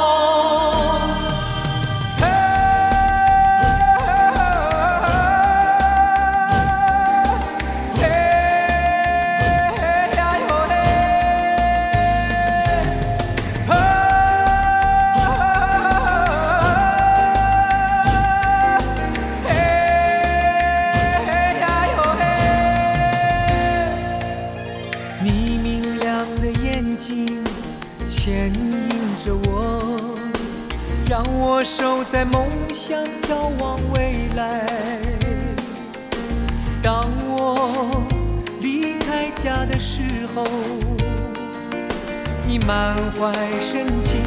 [42.66, 44.20] 满怀深情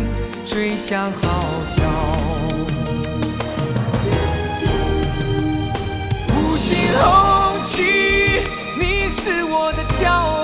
[0.46, 1.30] 吹响号
[1.72, 1.84] 角。
[6.34, 7.84] 五星红旗，
[8.78, 10.35] 你是我的骄傲。